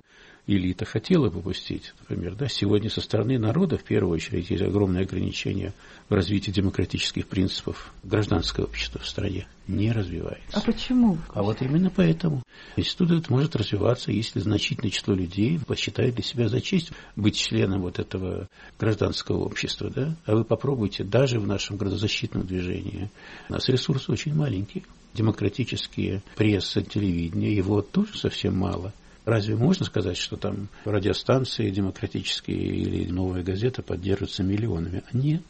элита 0.49 0.87
хотела 0.87 1.29
бы 1.29 1.43
пустить. 1.43 1.93
Например, 2.01 2.35
да, 2.35 2.49
сегодня 2.49 2.89
со 2.89 3.03
стороны 3.03 3.39
народа, 3.39 3.77
в 3.77 3.85
первую 3.85 4.15
очередь, 4.15 4.51
есть 4.51 4.63
огромные 4.63 5.03
ограничения 5.03 5.75
в 6.09 6.15
развитии 6.15 6.51
демократических 6.51 7.29
принципов. 7.29 7.93
Гражданское 8.03 8.63
общество 8.63 9.01
в 9.01 9.07
стране 9.07 9.47
не 9.69 9.93
развивается. 9.93 10.57
А 10.57 10.61
почему? 10.63 11.19
А 11.35 11.43
вот 11.43 11.61
именно 11.61 11.91
поэтому. 11.91 12.43
Институт 12.77 13.11
этот 13.11 13.29
может 13.29 13.55
развиваться, 13.57 14.11
если 14.11 14.41
значительное 14.41 14.91
число 14.91 15.15
людей 15.15 15.61
посчитает 15.61 16.15
для 16.15 16.25
себя 16.25 16.49
за 16.49 16.63
честь 16.63 16.93
быть 17.15 17.37
членом 17.37 17.83
вот 17.83 17.99
этого 17.99 18.49
гражданского 18.81 19.45
общества. 19.45 19.91
Да? 19.91 20.17
А 20.25 20.35
вы 20.35 20.45
попробуйте, 20.45 21.05
даже 21.05 21.39
в 21.39 21.47
нашем 21.47 21.77
градозащитном 21.77 22.47
движении, 22.47 23.11
у 23.51 23.53
нас 23.53 23.69
ресурсы 23.69 24.11
очень 24.11 24.35
маленькие 24.35 24.85
демократические 25.19 26.23
пресса, 26.37 26.81
телевидение, 26.81 27.55
его 27.55 27.83
тоже 27.83 28.17
совсем 28.17 28.57
мало. 28.57 28.93
Разве 29.25 29.57
можно 29.57 29.85
сказать, 29.85 30.17
что 30.17 30.37
там 30.37 30.69
радиостанции 30.85 31.71
демократические 31.71 32.59
или 32.59 33.11
новая 33.11 33.43
газета 33.43 33.83
поддерживаются 33.83 34.43
миллионами? 34.43 35.03
Нет, 35.13 35.43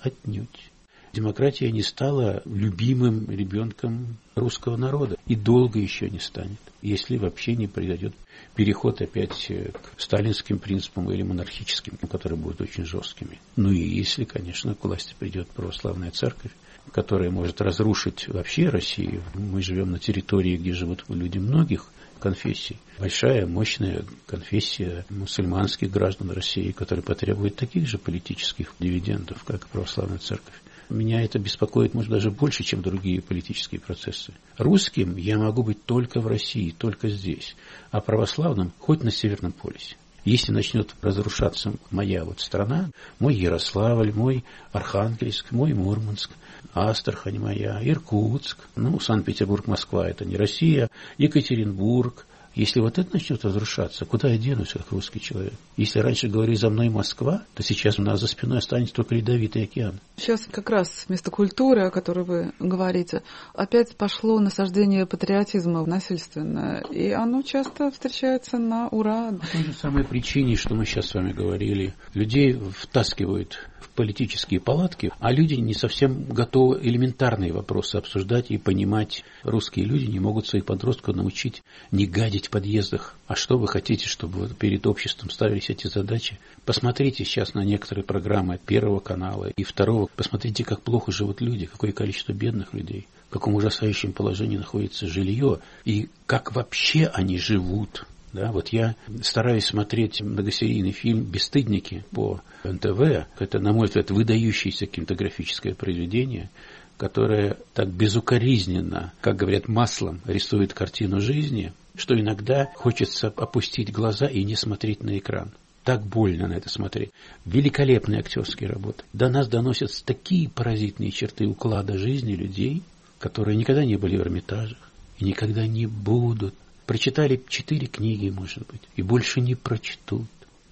отнюдь. 0.00 0.70
Демократия 1.12 1.70
не 1.70 1.82
стала 1.82 2.42
любимым 2.46 3.30
ребенком 3.30 4.16
русского 4.34 4.76
народа 4.76 5.16
и 5.26 5.36
долго 5.36 5.78
еще 5.78 6.08
не 6.08 6.18
станет, 6.18 6.58
если 6.80 7.18
вообще 7.18 7.54
не 7.54 7.68
произойдет 7.68 8.14
переход 8.54 9.02
опять 9.02 9.46
к 9.46 10.00
сталинским 10.00 10.58
принципам 10.58 11.10
или 11.10 11.22
монархическим, 11.22 11.98
которые 12.10 12.38
будут 12.38 12.62
очень 12.62 12.86
жесткими. 12.86 13.38
Ну 13.56 13.70
и 13.70 13.80
если, 13.80 14.24
конечно, 14.24 14.74
к 14.74 14.84
власти 14.84 15.14
придет 15.18 15.48
православная 15.48 16.10
церковь, 16.10 16.52
которая 16.90 17.30
может 17.30 17.60
разрушить 17.60 18.28
вообще 18.28 18.68
Россию. 18.68 19.22
Мы 19.34 19.62
живем 19.62 19.92
на 19.92 19.98
территории, 19.98 20.56
где 20.56 20.72
живут 20.72 21.04
люди 21.08 21.38
многих 21.38 21.86
конфессий. 22.18 22.78
Большая, 22.98 23.46
мощная 23.46 24.04
конфессия 24.26 25.04
мусульманских 25.10 25.90
граждан 25.90 26.30
России, 26.30 26.72
которая 26.72 27.02
потребует 27.02 27.56
таких 27.56 27.88
же 27.88 27.98
политических 27.98 28.74
дивидендов, 28.78 29.42
как 29.44 29.66
православная 29.68 30.18
церковь. 30.18 30.54
Меня 30.88 31.22
это 31.22 31.38
беспокоит, 31.38 31.94
может, 31.94 32.10
даже 32.10 32.30
больше, 32.30 32.64
чем 32.64 32.82
другие 32.82 33.22
политические 33.22 33.80
процессы. 33.80 34.34
Русским 34.58 35.16
я 35.16 35.38
могу 35.38 35.62
быть 35.62 35.84
только 35.84 36.20
в 36.20 36.26
России, 36.26 36.74
только 36.76 37.08
здесь, 37.08 37.56
а 37.90 38.00
православным 38.00 38.72
хоть 38.78 39.02
на 39.02 39.10
Северном 39.10 39.52
полюсе. 39.52 39.96
Если 40.24 40.52
начнет 40.52 40.94
разрушаться 41.00 41.72
моя 41.90 42.24
вот 42.24 42.40
страна, 42.40 42.90
мой 43.18 43.34
Ярославль, 43.34 44.12
мой 44.12 44.44
Архангельск, 44.70 45.50
мой 45.50 45.72
Мурманск, 45.72 46.30
Астрахань 46.74 47.38
моя, 47.38 47.78
Иркутск, 47.82 48.58
ну, 48.76 48.98
Санкт-Петербург, 48.98 49.66
Москва, 49.66 50.08
это 50.08 50.24
не 50.24 50.36
Россия, 50.36 50.88
Екатеринбург, 51.18 52.26
если 52.54 52.80
вот 52.80 52.98
это 52.98 53.14
начнет 53.14 53.42
разрушаться, 53.44 54.04
куда 54.04 54.28
я 54.28 54.36
денусь, 54.36 54.72
как 54.72 54.90
русский 54.90 55.20
человек? 55.20 55.54
Если 55.78 56.00
раньше 56.00 56.28
говорили 56.28 56.54
за 56.54 56.68
мной 56.68 56.90
Москва, 56.90 57.44
то 57.54 57.62
сейчас 57.62 57.98
у 57.98 58.02
нас 58.02 58.20
за 58.20 58.26
спиной 58.26 58.58
останется 58.58 58.94
только 58.94 59.14
ледовитый 59.14 59.64
океан. 59.64 60.00
Сейчас 60.16 60.46
как 60.50 60.68
раз 60.68 61.06
вместо 61.08 61.30
культуры, 61.30 61.86
о 61.86 61.90
которой 61.90 62.24
вы 62.24 62.52
говорите, 62.58 63.22
опять 63.54 63.96
пошло 63.96 64.38
насаждение 64.38 65.06
патриотизма 65.06 65.86
насильственное, 65.86 66.82
и 66.90 67.10
оно 67.10 67.40
часто 67.42 67.90
встречается 67.90 68.58
на 68.58 68.88
ура. 68.88 69.32
По 69.32 69.46
той 69.46 69.64
же 69.64 69.72
самой 69.72 70.04
причине, 70.04 70.56
что 70.56 70.74
мы 70.74 70.84
сейчас 70.84 71.06
с 71.06 71.14
вами 71.14 71.32
говорили, 71.32 71.94
людей 72.12 72.52
втаскивают 72.52 73.66
политические 73.94 74.60
палатки, 74.60 75.12
а 75.18 75.32
люди 75.32 75.54
не 75.54 75.74
совсем 75.74 76.24
готовы 76.24 76.80
элементарные 76.82 77.52
вопросы 77.52 77.96
обсуждать 77.96 78.50
и 78.50 78.58
понимать. 78.58 79.24
Русские 79.42 79.84
люди 79.84 80.06
не 80.06 80.20
могут 80.20 80.46
своих 80.46 80.64
подростков 80.64 81.16
научить 81.16 81.62
не 81.90 82.06
гадить 82.06 82.48
в 82.48 82.50
подъездах. 82.50 83.16
А 83.26 83.34
что 83.34 83.58
вы 83.58 83.68
хотите, 83.68 84.06
чтобы 84.06 84.48
перед 84.48 84.86
обществом 84.86 85.30
ставились 85.30 85.70
эти 85.70 85.86
задачи? 85.86 86.38
Посмотрите 86.64 87.24
сейчас 87.24 87.54
на 87.54 87.64
некоторые 87.64 88.04
программы 88.04 88.58
Первого 88.64 89.00
канала 89.00 89.50
и 89.56 89.64
Второго. 89.64 90.08
Посмотрите, 90.16 90.64
как 90.64 90.82
плохо 90.82 91.12
живут 91.12 91.40
люди, 91.40 91.66
какое 91.66 91.92
количество 91.92 92.32
бедных 92.32 92.74
людей, 92.74 93.06
в 93.28 93.32
каком 93.32 93.54
ужасающем 93.54 94.12
положении 94.12 94.56
находится 94.56 95.06
жилье 95.06 95.60
и 95.84 96.08
как 96.26 96.54
вообще 96.54 97.06
они 97.06 97.38
живут. 97.38 98.06
Да, 98.32 98.50
вот 98.50 98.68
я 98.68 98.96
стараюсь 99.22 99.66
смотреть 99.66 100.22
многосерийный 100.22 100.92
фильм 100.92 101.22
«Бесстыдники» 101.22 102.04
по 102.12 102.40
НТВ. 102.64 103.26
Это, 103.38 103.58
на 103.58 103.72
мой 103.72 103.88
взгляд, 103.88 104.10
выдающееся 104.10 104.86
кинематографическое 104.86 105.74
произведение, 105.74 106.48
которое 106.96 107.58
так 107.74 107.88
безукоризненно, 107.88 109.12
как 109.20 109.36
говорят, 109.36 109.68
маслом 109.68 110.20
рисует 110.24 110.72
картину 110.72 111.20
жизни, 111.20 111.72
что 111.94 112.18
иногда 112.18 112.70
хочется 112.74 113.28
опустить 113.28 113.92
глаза 113.92 114.26
и 114.26 114.44
не 114.44 114.56
смотреть 114.56 115.02
на 115.02 115.18
экран. 115.18 115.50
Так 115.84 116.02
больно 116.02 116.46
на 116.46 116.54
это 116.54 116.70
смотреть. 116.70 117.10
Великолепные 117.44 118.20
актерские 118.20 118.70
работы. 118.70 119.02
До 119.12 119.28
нас 119.28 119.48
доносят 119.48 119.90
такие 120.06 120.48
поразительные 120.48 121.10
черты 121.10 121.46
уклада 121.46 121.98
жизни 121.98 122.34
людей, 122.34 122.82
которые 123.18 123.56
никогда 123.56 123.84
не 123.84 123.96
были 123.96 124.16
в 124.16 124.20
Эрмитажах 124.20 124.78
и 125.18 125.24
никогда 125.24 125.66
не 125.66 125.86
будут 125.86 126.54
прочитали 126.86 127.42
четыре 127.48 127.86
книги, 127.86 128.28
может 128.28 128.66
быть, 128.66 128.82
и 128.96 129.02
больше 129.02 129.40
не 129.40 129.54
прочтут. 129.54 130.26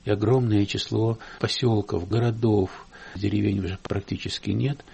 И 0.05 0.11
огромное 0.11 0.65
число 0.67 1.19
поселков, 1.41 2.09
городов, 2.09 2.87
деревень 3.15 3.61
уже 3.61 3.79
практически 3.83 4.51
нет, 4.51 4.85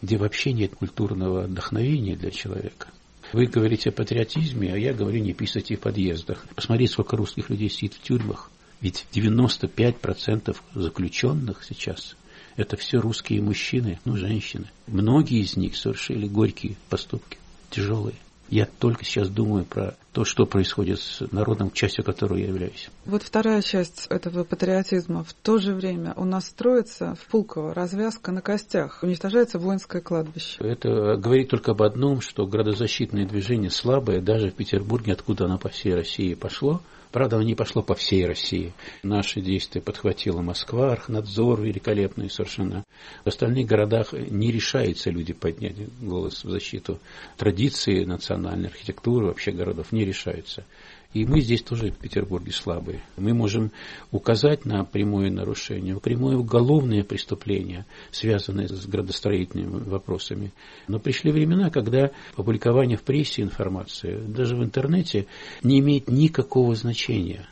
где 0.00 0.16
вообще 0.16 0.52
нет 0.52 0.74
культурного 0.74 1.42
вдохновения 1.42 2.16
для 2.16 2.30
человека. 2.30 2.88
Вы 3.32 3.46
говорите 3.46 3.90
о 3.90 3.92
патриотизме, 3.92 4.72
а 4.72 4.78
я 4.78 4.94
говорю 4.94 5.20
не 5.20 5.32
писайте 5.32 5.76
в 5.76 5.80
подъездах. 5.80 6.46
Посмотрите, 6.54 6.92
сколько 6.92 7.16
русских 7.16 7.50
людей 7.50 7.68
сидит 7.68 7.94
в 7.94 8.02
тюрьмах. 8.02 8.50
Ведь 8.80 9.06
95% 9.12 10.56
заключенных 10.74 11.64
сейчас– 11.64 12.16
это 12.56 12.76
все 12.76 13.00
русские 13.00 13.42
мужчины, 13.42 13.98
ну, 14.04 14.16
женщины. 14.16 14.66
Многие 14.86 15.40
из 15.40 15.56
них 15.56 15.76
совершили 15.76 16.26
горькие 16.26 16.76
поступки, 16.88 17.38
тяжелые. 17.70 18.16
Я 18.48 18.66
только 18.78 19.04
сейчас 19.04 19.28
думаю 19.28 19.64
про 19.64 19.96
то, 20.12 20.24
что 20.24 20.46
происходит 20.46 21.00
с 21.00 21.20
народом, 21.32 21.70
частью 21.70 22.04
которого 22.04 22.36
я 22.36 22.46
являюсь. 22.46 22.88
Вот 23.04 23.22
вторая 23.22 23.62
часть 23.62 24.06
этого 24.10 24.44
патриотизма. 24.44 25.24
В 25.24 25.32
то 25.32 25.58
же 25.58 25.74
время 25.74 26.12
у 26.16 26.24
нас 26.24 26.46
строится 26.46 27.14
в 27.14 27.26
Пулково 27.26 27.74
развязка 27.74 28.30
на 28.30 28.40
костях. 28.40 29.02
Уничтожается 29.02 29.58
воинское 29.58 30.00
кладбище. 30.00 30.58
Это 30.60 31.16
говорит 31.16 31.48
только 31.48 31.72
об 31.72 31.82
одном, 31.82 32.20
что 32.20 32.46
градозащитное 32.46 33.26
движение 33.26 33.70
слабое, 33.70 34.20
даже 34.20 34.50
в 34.50 34.54
Петербурге, 34.54 35.14
откуда 35.14 35.46
оно 35.46 35.58
по 35.58 35.68
всей 35.68 35.94
России 35.94 36.34
пошло, 36.34 36.80
Правда, 37.14 37.36
оно 37.36 37.44
не 37.44 37.54
пошло 37.54 37.80
по 37.80 37.94
всей 37.94 38.26
России. 38.26 38.72
Наши 39.04 39.40
действия 39.40 39.80
подхватила 39.80 40.40
Москва, 40.40 40.90
Архнадзор 40.90 41.62
великолепный 41.62 42.28
совершенно. 42.28 42.82
В 43.22 43.28
остальных 43.28 43.68
городах 43.68 44.12
не 44.14 44.50
решаются 44.50 45.10
люди 45.10 45.32
поднять 45.32 45.76
голос 46.00 46.42
в 46.42 46.50
защиту 46.50 46.98
традиции 47.36 48.02
национальной 48.02 48.68
архитектуры 48.68 49.26
вообще 49.26 49.52
городов, 49.52 49.92
не 49.92 50.04
решаются. 50.04 50.64
И 51.14 51.24
мы 51.24 51.40
здесь 51.40 51.62
тоже 51.62 51.92
в 51.92 51.96
Петербурге 51.96 52.50
слабые. 52.50 53.00
Мы 53.16 53.32
можем 53.34 53.70
указать 54.10 54.64
на 54.64 54.84
прямое 54.84 55.30
нарушение, 55.30 55.98
прямое 56.00 56.36
уголовное 56.36 57.04
преступление, 57.04 57.86
связанное 58.10 58.66
с 58.66 58.84
градостроительными 58.86 59.84
вопросами. 59.88 60.52
Но 60.88 60.98
пришли 60.98 61.30
времена, 61.30 61.70
когда 61.70 62.10
публикование 62.34 62.98
в 62.98 63.02
прессе 63.02 63.42
информации, 63.42 64.18
даже 64.26 64.56
в 64.56 64.64
интернете, 64.64 65.26
не 65.62 65.78
имеет 65.78 66.08
никакого 66.08 66.74
значения. 66.74 67.46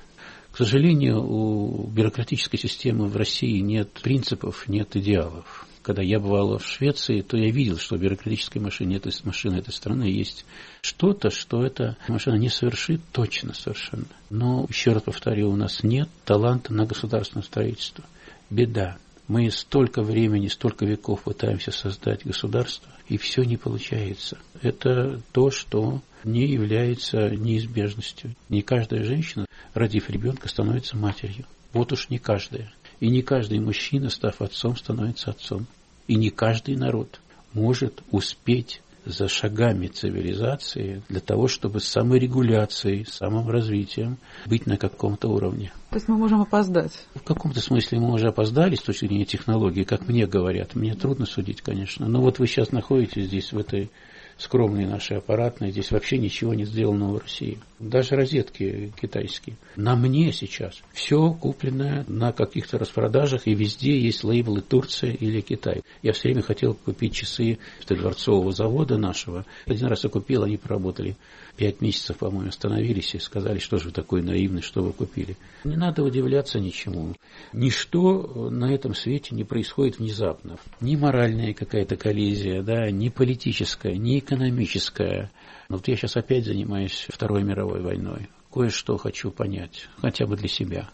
К 0.50 0.58
сожалению, 0.58 1.22
у 1.22 1.86
бюрократической 1.86 2.58
системы 2.58 3.06
в 3.06 3.16
России 3.16 3.60
нет 3.60 3.90
принципов, 3.92 4.68
нет 4.68 4.96
идеалов 4.96 5.68
когда 5.82 6.02
я 6.02 6.20
бывал 6.20 6.58
в 6.58 6.66
Швеции, 6.66 7.20
то 7.20 7.36
я 7.36 7.50
видел, 7.50 7.78
что 7.78 7.96
бюрократической 7.96 8.58
машине 8.58 8.96
этой, 8.96 9.12
машины 9.24 9.56
этой 9.56 9.72
страны 9.72 10.04
есть 10.04 10.44
что-то, 10.80 11.30
что 11.30 11.64
эта 11.64 11.96
машина 12.08 12.36
не 12.36 12.48
совершит 12.48 13.00
точно 13.12 13.52
совершенно. 13.54 14.06
Но, 14.30 14.66
еще 14.68 14.92
раз 14.92 15.02
повторю, 15.02 15.50
у 15.50 15.56
нас 15.56 15.82
нет 15.82 16.08
таланта 16.24 16.72
на 16.72 16.86
государственное 16.86 17.44
строительство. 17.44 18.04
Беда. 18.50 18.96
Мы 19.28 19.50
столько 19.50 20.02
времени, 20.02 20.48
столько 20.48 20.84
веков 20.84 21.22
пытаемся 21.22 21.70
создать 21.70 22.26
государство, 22.26 22.90
и 23.08 23.16
все 23.16 23.44
не 23.44 23.56
получается. 23.56 24.38
Это 24.60 25.22
то, 25.32 25.50
что 25.50 26.02
не 26.24 26.46
является 26.46 27.30
неизбежностью. 27.30 28.34
Не 28.48 28.62
каждая 28.62 29.04
женщина, 29.04 29.46
родив 29.74 30.10
ребенка, 30.10 30.48
становится 30.48 30.96
матерью. 30.96 31.46
Вот 31.72 31.92
уж 31.92 32.10
не 32.10 32.18
каждая. 32.18 32.70
И 33.02 33.08
не 33.08 33.22
каждый 33.22 33.58
мужчина, 33.58 34.10
став 34.10 34.40
отцом, 34.40 34.76
становится 34.76 35.30
отцом. 35.30 35.66
И 36.06 36.14
не 36.14 36.30
каждый 36.30 36.76
народ 36.76 37.20
может 37.52 38.00
успеть 38.12 38.80
за 39.04 39.26
шагами 39.26 39.88
цивилизации 39.88 41.02
для 41.08 41.18
того, 41.18 41.48
чтобы 41.48 41.80
с 41.80 41.84
саморегуляцией, 41.88 43.04
самым 43.04 43.48
развитием 43.48 44.18
быть 44.46 44.66
на 44.66 44.76
каком-то 44.76 45.26
уровне. 45.26 45.72
То 45.90 45.96
есть 45.96 46.06
мы 46.06 46.16
можем 46.16 46.42
опоздать? 46.42 46.92
В 47.16 47.24
каком-то 47.24 47.60
смысле 47.60 47.98
мы 47.98 48.12
уже 48.12 48.28
опоздали 48.28 48.76
с 48.76 48.82
точки 48.82 49.06
зрения 49.06 49.24
технологий, 49.24 49.82
как 49.82 50.06
мне 50.06 50.28
говорят. 50.28 50.76
Мне 50.76 50.94
трудно 50.94 51.26
судить, 51.26 51.60
конечно. 51.60 52.06
Но 52.06 52.20
вот 52.20 52.38
вы 52.38 52.46
сейчас 52.46 52.70
находитесь 52.70 53.24
здесь, 53.24 53.52
в 53.52 53.58
этой 53.58 53.90
скромные 54.38 54.86
наши 54.86 55.14
аппаратные, 55.14 55.72
здесь 55.72 55.90
вообще 55.90 56.18
ничего 56.18 56.54
не 56.54 56.66
сделано 56.66 57.08
в 57.08 57.18
России. 57.18 57.58
Даже 57.82 58.14
розетки 58.14 58.92
китайские. 59.00 59.56
На 59.74 59.96
мне 59.96 60.32
сейчас 60.32 60.80
все 60.92 61.32
куплено 61.32 62.04
на 62.06 62.32
каких-то 62.32 62.78
распродажах, 62.78 63.48
и 63.48 63.54
везде 63.54 63.98
есть 63.98 64.22
лейблы 64.22 64.60
Турция 64.60 65.10
или 65.10 65.40
Китай. 65.40 65.82
Я 66.00 66.12
все 66.12 66.28
время 66.28 66.42
хотел 66.42 66.74
купить 66.74 67.12
часы 67.12 67.58
дворцового 67.88 68.52
завода 68.52 68.98
нашего. 68.98 69.44
Один 69.66 69.88
раз 69.88 70.04
я 70.04 70.10
купил, 70.10 70.44
они 70.44 70.58
поработали 70.58 71.16
пять 71.56 71.80
месяцев, 71.80 72.18
по-моему, 72.18 72.48
остановились 72.48 73.14
и 73.14 73.18
сказали, 73.18 73.58
что 73.58 73.78
же 73.78 73.86
вы 73.86 73.90
такой 73.90 74.22
наивный, 74.22 74.62
что 74.62 74.82
вы 74.82 74.92
купили. 74.92 75.36
Не 75.64 75.76
надо 75.76 76.02
удивляться 76.02 76.60
ничему. 76.60 77.14
Ничто 77.52 78.48
на 78.50 78.72
этом 78.72 78.94
свете 78.94 79.34
не 79.34 79.44
происходит 79.44 79.98
внезапно. 79.98 80.56
Ни 80.80 80.96
моральная 80.96 81.52
какая-то 81.52 81.96
коллизия, 81.96 82.62
да, 82.62 82.90
ни 82.90 83.08
политическая, 83.08 83.96
ни 83.96 84.20
экономическая. 84.20 85.30
Но 85.72 85.78
вот 85.78 85.88
я 85.88 85.96
сейчас 85.96 86.18
опять 86.18 86.44
занимаюсь 86.44 87.06
Второй 87.08 87.44
мировой 87.44 87.80
войной. 87.80 88.28
Кое-что 88.52 88.98
хочу 88.98 89.30
понять, 89.30 89.88
хотя 90.02 90.26
бы 90.26 90.36
для 90.36 90.46
себя. 90.46 90.90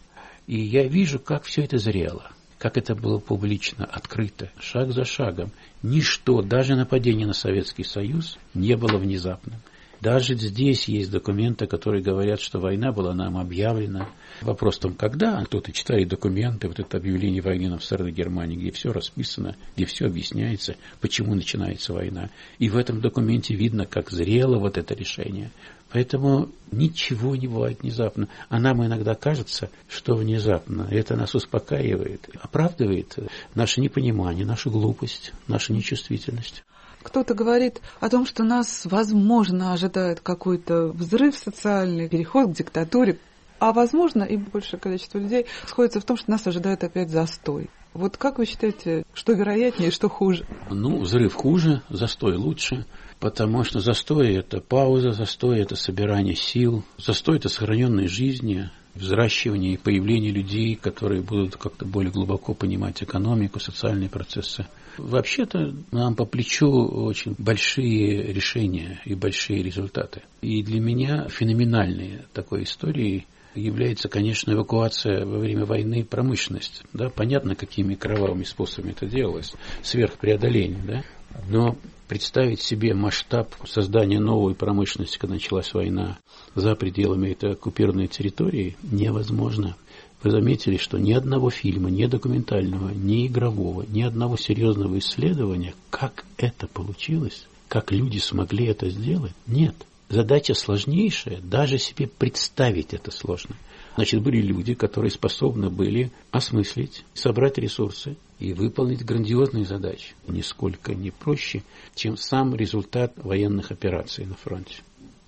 И 0.47 0.57
я 0.61 0.87
вижу, 0.87 1.19
как 1.19 1.43
все 1.43 1.65
это 1.65 1.79
зрело 1.79 2.31
как 2.59 2.77
это 2.77 2.97
было 2.97 3.19
публично, 3.21 3.85
открыто, 3.85 4.51
шаг 4.59 4.91
за 4.91 5.05
шагом. 5.05 5.53
Ничто, 5.83 6.43
даже 6.43 6.75
нападение 6.75 7.25
на 7.25 7.33
Советский 7.33 7.85
Союз, 7.85 8.37
не 8.53 8.77
было 8.77 8.99
внезапным. 8.99 9.61
Даже 10.01 10.35
здесь 10.35 10.89
есть 10.89 11.11
документы, 11.11 11.69
которые 11.69 12.03
говорят, 12.03 12.41
что 12.41 12.59
война 12.59 12.91
была 12.91 13.15
нам 13.15 13.39
объявлена. 13.39 14.09
Вопрос 14.41 14.77
в 14.77 14.81
том, 14.81 14.95
когда, 14.95 15.45
кто-то 15.45 15.73
читает 15.73 16.09
документы, 16.09 16.69
вот 16.69 16.79
это 16.79 16.97
объявление 16.97 17.43
войны 17.43 17.69
на 17.69 17.79
стороне 17.79 18.13
Германии, 18.13 18.57
где 18.57 18.71
все 18.71 18.93
расписано, 18.93 19.57
где 19.77 19.85
все 19.85 20.07
объясняется, 20.07 20.77
почему 21.01 21.35
начинается 21.35 21.93
война. 21.93 22.31
И 22.59 22.69
в 22.69 22.77
этом 22.77 23.01
документе 23.01 23.55
видно, 23.55 23.87
как 23.87 24.11
зрело 24.11 24.59
вот 24.59 24.79
это 24.79 24.95
решение. 24.95 25.51
Поэтому 25.91 26.51
ничего 26.71 27.35
не 27.35 27.49
бывает 27.49 27.83
внезапно. 27.83 28.29
А 28.49 28.61
нам 28.61 28.85
иногда 28.85 29.15
кажется, 29.15 29.71
что 29.89 30.15
внезапно. 30.15 30.87
Это 30.91 31.17
нас 31.17 31.35
успокаивает, 31.35 32.29
оправдывает 32.41 33.17
наше 33.55 33.81
непонимание, 33.81 34.45
нашу 34.45 34.71
глупость, 34.71 35.33
нашу 35.47 35.73
нечувствительность. 35.73 36.63
Кто-то 37.03 37.35
говорит 37.35 37.81
о 38.01 38.11
том, 38.11 38.27
что 38.27 38.43
нас, 38.45 38.85
возможно, 38.85 39.73
ожидает 39.73 40.21
какой-то 40.21 40.89
взрыв 40.89 41.37
социальный, 41.37 42.09
переход 42.09 42.51
к 42.51 42.57
диктатуре. 42.57 43.19
А 43.59 43.73
возможно, 43.73 44.23
и 44.23 44.37
большее 44.37 44.79
количество 44.79 45.19
людей 45.19 45.47
сходится 45.67 46.01
в 46.01 46.05
том, 46.05 46.17
что 46.17 46.31
нас 46.31 46.47
ожидает 46.47 46.85
опять 46.85 47.11
застой. 47.11 47.71
Вот 47.95 48.17
как 48.17 48.39
вы 48.39 48.47
считаете, 48.47 49.05
что 49.15 49.33
вероятнее, 49.33 49.91
что 49.91 50.09
хуже? 50.09 50.47
Ну, 50.71 51.01
взрыв 51.01 51.35
хуже, 51.35 51.83
застой 51.89 52.37
лучше, 52.37 52.87
потому 53.19 53.65
что 53.65 53.81
застой– 53.81 54.35
это 54.37 54.61
пауза, 54.61 55.11
застой– 55.11 55.61
это 55.61 55.75
собирание 55.75 56.37
сил, 56.37 56.85
застой– 56.99 57.37
это 57.39 57.49
сохраненные 57.49 58.07
жизни, 58.07 58.71
взращивание 58.95 59.75
и 59.75 59.77
появление 59.79 60.31
людей, 60.31 60.77
которые 60.77 61.23
будут 61.23 61.57
как-то 61.57 61.87
более 61.87 62.13
глубоко 62.13 62.55
понимать 62.55 63.03
экономику, 63.03 63.59
социальные 63.59 64.11
процессы. 64.11 64.67
Вообще-то 64.99 65.75
нам 65.93 66.15
по 66.15 66.25
плечу 66.25 66.69
очень 66.69 67.35
большие 67.39 68.33
решения 68.33 69.01
и 69.05 69.15
большие 69.15 69.63
результаты. 69.63 70.23
И 70.43 70.63
для 70.63 70.81
меня 70.81 71.29
феноменальной 71.29 72.23
такой 72.33 72.65
историей 72.65 73.27
является, 73.59 74.09
конечно, 74.09 74.53
эвакуация 74.53 75.25
во 75.25 75.39
время 75.39 75.65
войны 75.65 76.05
промышленности. 76.05 76.85
Да? 76.93 77.11
Понятно, 77.11 77.55
какими 77.55 77.95
кровавыми 77.95 78.45
способами 78.45 78.93
это 78.93 79.07
делалось, 79.07 79.55
сверхпреодоление. 79.83 80.83
Да? 80.85 81.03
Но 81.49 81.77
представить 82.09 82.61
себе 82.61 82.95
масштаб 82.95 83.55
создания 83.67 84.19
новой 84.19 84.55
промышленности, 84.55 85.19
когда 85.19 85.35
началась 85.35 85.73
война 85.75 86.19
за 86.55 86.75
пределами 86.75 87.31
этой 87.31 87.53
оккупированной 87.53 88.09
территории, 88.09 88.77
невозможно. 88.83 89.77
Вы 90.23 90.31
заметили, 90.33 90.79
что 90.79 90.99
ни 90.99 91.13
одного 91.13 91.51
фильма, 91.51 91.91
ни 91.91 92.05
документального, 92.07 92.91
ни 92.91 93.27
игрового, 93.27 93.85
ни 93.89 94.03
одного 94.03 94.37
серьезного 94.37 94.99
исследования, 94.99 95.75
как 95.91 96.25
это 96.39 96.67
получилось, 96.67 97.47
как 97.69 97.93
люди 97.93 98.19
смогли 98.19 98.67
это 98.67 98.89
сделать, 98.89 99.35
нет. 99.47 99.77
Задача 100.09 100.55
сложнейшая, 100.55 101.41
даже 101.43 101.79
себе 101.79 102.07
представить 102.07 102.95
это 102.95 103.11
сложно. 103.11 103.57
Значит, 103.95 104.23
были 104.23 104.41
люди, 104.41 104.75
которые 104.75 105.11
способны 105.11 105.71
были 105.71 106.13
осмыслить, 106.31 107.05
собрать 107.13 107.59
ресурсы 107.59 108.17
и 108.39 108.55
выполнить 108.55 109.05
грандиозные 109.05 109.67
задачи. 109.67 110.15
Нисколько 110.27 110.95
не 110.95 111.11
проще, 111.11 111.63
чем 111.95 112.17
сам 112.17 112.55
результат 112.55 113.13
военных 113.17 113.71
операций 113.71 114.25
на 114.25 114.35
фронте. 114.35 114.77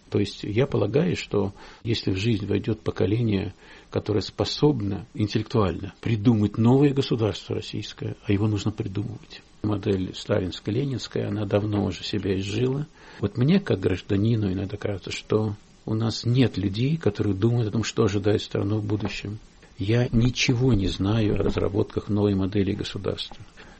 То 0.08 0.18
есть 0.18 0.44
я 0.44 0.66
полагаю, 0.66 1.14
что 1.14 1.52
если 1.84 2.10
в 2.10 2.16
жизнь 2.16 2.46
войдет 2.46 2.80
поколение, 2.80 3.54
которое 3.90 4.22
способно 4.22 5.06
интеллектуально 5.14 5.94
придумать 6.00 6.58
новое 6.58 6.94
государство 6.94 7.56
российское, 7.56 8.16
а 8.24 8.32
его 8.32 8.48
нужно 8.48 8.72
придумывать. 8.72 9.42
Модель 9.62 10.12
сталинско-ленинская, 10.14 11.28
она 11.28 11.44
давно 11.44 11.84
уже 11.84 12.02
себя 12.02 12.38
изжила. 12.38 12.86
Вот 13.20 13.36
мне, 13.36 13.60
как 13.60 13.80
гражданину, 13.80 14.50
иногда 14.52 14.76
кажется, 14.76 15.10
что 15.10 15.54
у 15.84 15.94
нас 15.94 16.24
нет 16.24 16.56
людей, 16.56 16.96
которые 16.96 17.34
думают 17.34 17.68
о 17.68 17.72
том, 17.72 17.84
что 17.84 18.04
ожидает 18.04 18.42
страну 18.42 18.78
в 18.78 18.86
будущем. 18.86 19.38
Я 19.78 20.08
ничего 20.12 20.72
не 20.74 20.88
знаю 20.88 21.34
о 21.34 21.38
разработках 21.38 22.08
новой 22.08 22.34
модели 22.34 22.72
государства. 22.72 23.36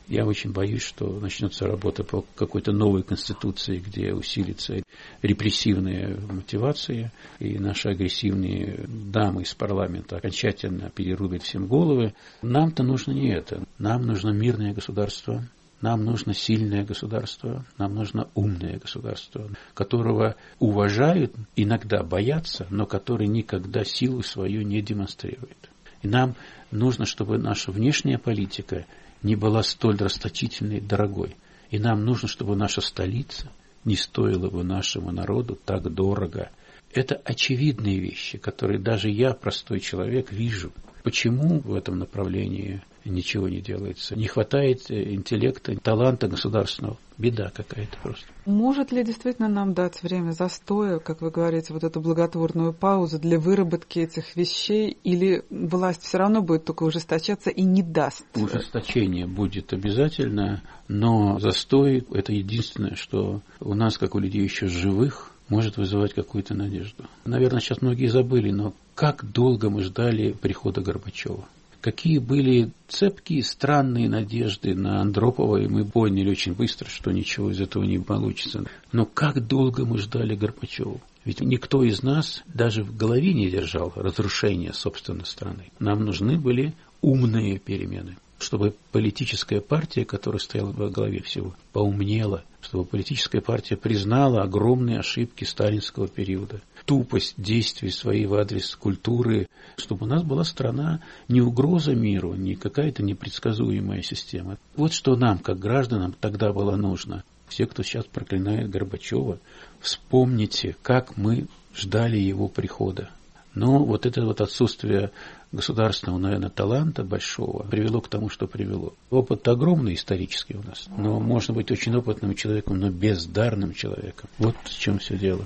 Я 0.07 0.25
очень 0.25 0.51
боюсь, 0.51 0.81
что 0.81 1.19
начнется 1.19 1.67
работа 1.67 2.03
по 2.03 2.25
какой-то 2.35 2.73
новой 2.73 3.03
конституции, 3.03 3.77
где 3.77 4.13
усилится 4.13 4.83
репрессивные 5.21 6.19
мотивации, 6.29 7.11
и 7.39 7.57
наши 7.57 7.89
агрессивные 7.89 8.83
дамы 8.87 9.43
из 9.43 9.53
парламента 9.53 10.17
окончательно 10.17 10.89
перерубят 10.89 11.43
всем 11.43 11.67
головы. 11.67 12.13
Нам-то 12.41 12.83
нужно 12.83 13.13
не 13.13 13.29
это. 13.29 13.63
Нам 13.77 14.05
нужно 14.05 14.31
мирное 14.31 14.73
государство, 14.73 15.47
нам 15.81 16.05
нужно 16.05 16.33
сильное 16.33 16.83
государство, 16.83 17.65
нам 17.77 17.95
нужно 17.95 18.29
умное 18.35 18.79
государство, 18.79 19.49
которого 19.73 20.35
уважают, 20.59 21.33
иногда 21.55 22.03
боятся, 22.03 22.67
но 22.69 22.85
который 22.85 23.27
никогда 23.27 23.83
силу 23.83 24.21
свою 24.21 24.61
не 24.61 24.81
демонстрирует. 24.81 25.69
И 26.01 26.07
нам 26.07 26.35
нужно, 26.71 27.05
чтобы 27.05 27.37
наша 27.37 27.71
внешняя 27.71 28.17
политика 28.17 28.85
не 29.23 29.35
была 29.35 29.63
столь 29.63 29.97
расточительной 29.97 30.77
и 30.77 30.81
дорогой. 30.81 31.35
И 31.69 31.79
нам 31.79 32.05
нужно, 32.05 32.27
чтобы 32.27 32.55
наша 32.55 32.81
столица 32.81 33.49
не 33.85 33.95
стоила 33.95 34.49
бы 34.49 34.63
нашему 34.63 35.11
народу 35.11 35.57
так 35.63 35.83
дорого. 35.93 36.51
Это 36.93 37.15
очевидные 37.15 37.99
вещи, 37.99 38.37
которые 38.37 38.79
даже 38.79 39.09
я, 39.09 39.33
простой 39.33 39.79
человек, 39.79 40.31
вижу. 40.31 40.71
Почему 41.03 41.59
в 41.59 41.73
этом 41.75 41.99
направлении 41.99 42.81
ничего 43.05 43.49
не 43.49 43.61
делается? 43.61 44.15
Не 44.15 44.27
хватает 44.27 44.89
интеллекта, 44.89 45.75
таланта 45.77 46.27
государственного. 46.27 46.97
Беда 47.17 47.51
какая-то 47.53 47.97
просто. 48.01 48.25
Может 48.45 48.91
ли 48.91 49.03
действительно 49.03 49.47
нам 49.47 49.73
дать 49.73 50.01
время 50.01 50.31
застоя, 50.31 50.97
как 50.97 51.21
вы 51.21 51.29
говорите, 51.29 51.71
вот 51.71 51.83
эту 51.83 52.01
благотворную 52.01 52.73
паузу 52.73 53.19
для 53.19 53.39
выработки 53.39 53.99
этих 53.99 54.35
вещей, 54.35 54.97
или 55.03 55.43
власть 55.51 56.01
все 56.01 56.17
равно 56.17 56.41
будет 56.41 56.65
только 56.65 56.83
ужесточаться 56.83 57.51
и 57.51 57.61
не 57.61 57.83
даст? 57.83 58.25
Ужесточение 58.35 59.27
будет 59.27 59.71
обязательно, 59.71 60.63
но 60.87 61.37
застой– 61.39 62.05
это 62.11 62.33
единственное, 62.33 62.95
что 62.95 63.41
у 63.59 63.75
нас, 63.75 63.99
как 63.99 64.15
у 64.15 64.19
людей 64.19 64.41
еще 64.41 64.67
живых, 64.67 65.30
может 65.51 65.75
вызывать 65.75 66.13
какую-то 66.13 66.55
надежду. 66.55 67.03
Наверное, 67.25 67.59
сейчас 67.59 67.81
многие 67.81 68.07
забыли, 68.07 68.51
но 68.51 68.73
как 68.95 69.29
долго 69.29 69.69
мы 69.69 69.83
ждали 69.83 70.31
прихода 70.31 70.79
Горбачева? 70.79 71.43
Какие 71.81 72.19
были 72.19 72.71
цепкие, 72.87 73.43
странные 73.43 74.07
надежды 74.07 74.73
на 74.73 75.01
Андропова, 75.01 75.57
и 75.57 75.67
мы 75.67 75.83
поняли 75.83 76.29
очень 76.29 76.53
быстро, 76.53 76.87
что 76.87 77.11
ничего 77.11 77.51
из 77.51 77.59
этого 77.59 77.83
не 77.83 77.99
получится. 77.99 78.63
Но 78.93 79.05
как 79.05 79.45
долго 79.45 79.83
мы 79.83 79.97
ждали 79.97 80.35
Горбачева? 80.35 81.01
Ведь 81.25 81.41
никто 81.41 81.83
из 81.83 82.01
нас 82.01 82.43
даже 82.47 82.83
в 82.83 82.95
голове 82.95 83.33
не 83.33 83.49
держал 83.49 83.91
разрушения 83.95 84.71
собственной 84.71 85.25
страны. 85.25 85.65
Нам 85.79 86.05
нужны 86.05 86.39
были 86.39 86.73
умные 87.01 87.59
перемены 87.59 88.15
чтобы 88.41 88.73
политическая 88.91 89.61
партия, 89.61 90.03
которая 90.03 90.39
стояла 90.39 90.71
во 90.71 90.89
главе 90.89 91.21
всего, 91.21 91.53
поумнела, 91.73 92.43
чтобы 92.61 92.85
политическая 92.85 93.41
партия 93.41 93.77
признала 93.77 94.41
огромные 94.41 94.99
ошибки 94.99 95.43
сталинского 95.43 96.07
периода, 96.07 96.61
тупость 96.85 97.35
действий 97.37 97.91
своей 97.91 98.25
в 98.25 98.33
адрес 98.33 98.75
культуры, 98.75 99.47
чтобы 99.77 100.05
у 100.05 100.09
нас 100.09 100.23
была 100.23 100.43
страна 100.43 101.01
не 101.27 101.41
угроза 101.41 101.93
миру, 101.95 102.33
не 102.33 102.55
какая-то 102.55 103.03
непредсказуемая 103.03 104.01
система. 104.01 104.57
Вот 104.75 104.93
что 104.93 105.15
нам, 105.15 105.37
как 105.37 105.59
гражданам, 105.59 106.15
тогда 106.19 106.51
было 106.51 106.75
нужно. 106.75 107.23
Все, 107.47 107.65
кто 107.65 107.83
сейчас 107.83 108.05
проклинает 108.05 108.69
Горбачева, 108.69 109.39
вспомните, 109.79 110.75
как 110.81 111.17
мы 111.17 111.47
ждали 111.75 112.17
его 112.17 112.47
прихода. 112.47 113.09
Но 113.53 113.83
вот 113.83 114.05
это 114.05 114.23
вот 114.23 114.39
отсутствие 114.39 115.11
государственного, 115.51 116.19
наверное, 116.19 116.49
таланта 116.49 117.03
большого 117.03 117.63
привело 117.63 118.01
к 118.01 118.07
тому, 118.07 118.29
что 118.29 118.47
привело. 118.47 118.93
Опыт 119.09 119.47
огромный 119.47 119.95
исторический 119.95 120.55
у 120.55 120.63
нас, 120.63 120.87
но 120.97 121.19
можно 121.19 121.53
быть 121.53 121.71
очень 121.71 121.95
опытным 121.95 122.35
человеком, 122.35 122.79
но 122.79 122.89
бездарным 122.89 123.73
человеком. 123.73 124.29
Вот 124.37 124.55
в 124.63 124.79
чем 124.79 124.99
все 124.99 125.17
дело. 125.17 125.45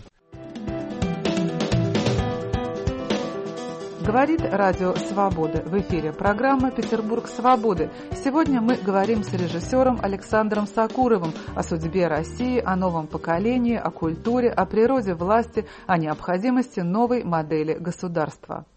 Говорит 4.05 4.41
Радио 4.41 4.93
Свобода. 4.93 5.63
В 5.65 5.79
эфире 5.79 6.13
программа 6.13 6.69
«Петербург 6.69 7.27
свободы». 7.27 7.89
Сегодня 8.23 8.61
мы 8.61 8.75
говорим 8.75 9.23
с 9.23 9.33
режиссером 9.33 9.99
Александром 9.99 10.67
Сакуровым 10.67 11.33
о 11.55 11.63
судьбе 11.63 12.07
России, 12.07 12.61
о 12.63 12.75
новом 12.75 13.07
поколении, 13.07 13.75
о 13.75 13.89
культуре, 13.89 14.51
о 14.51 14.67
природе 14.67 15.15
власти, 15.15 15.65
о 15.87 15.97
необходимости 15.97 16.81
новой 16.81 17.23
модели 17.23 17.73
государства. 17.73 18.67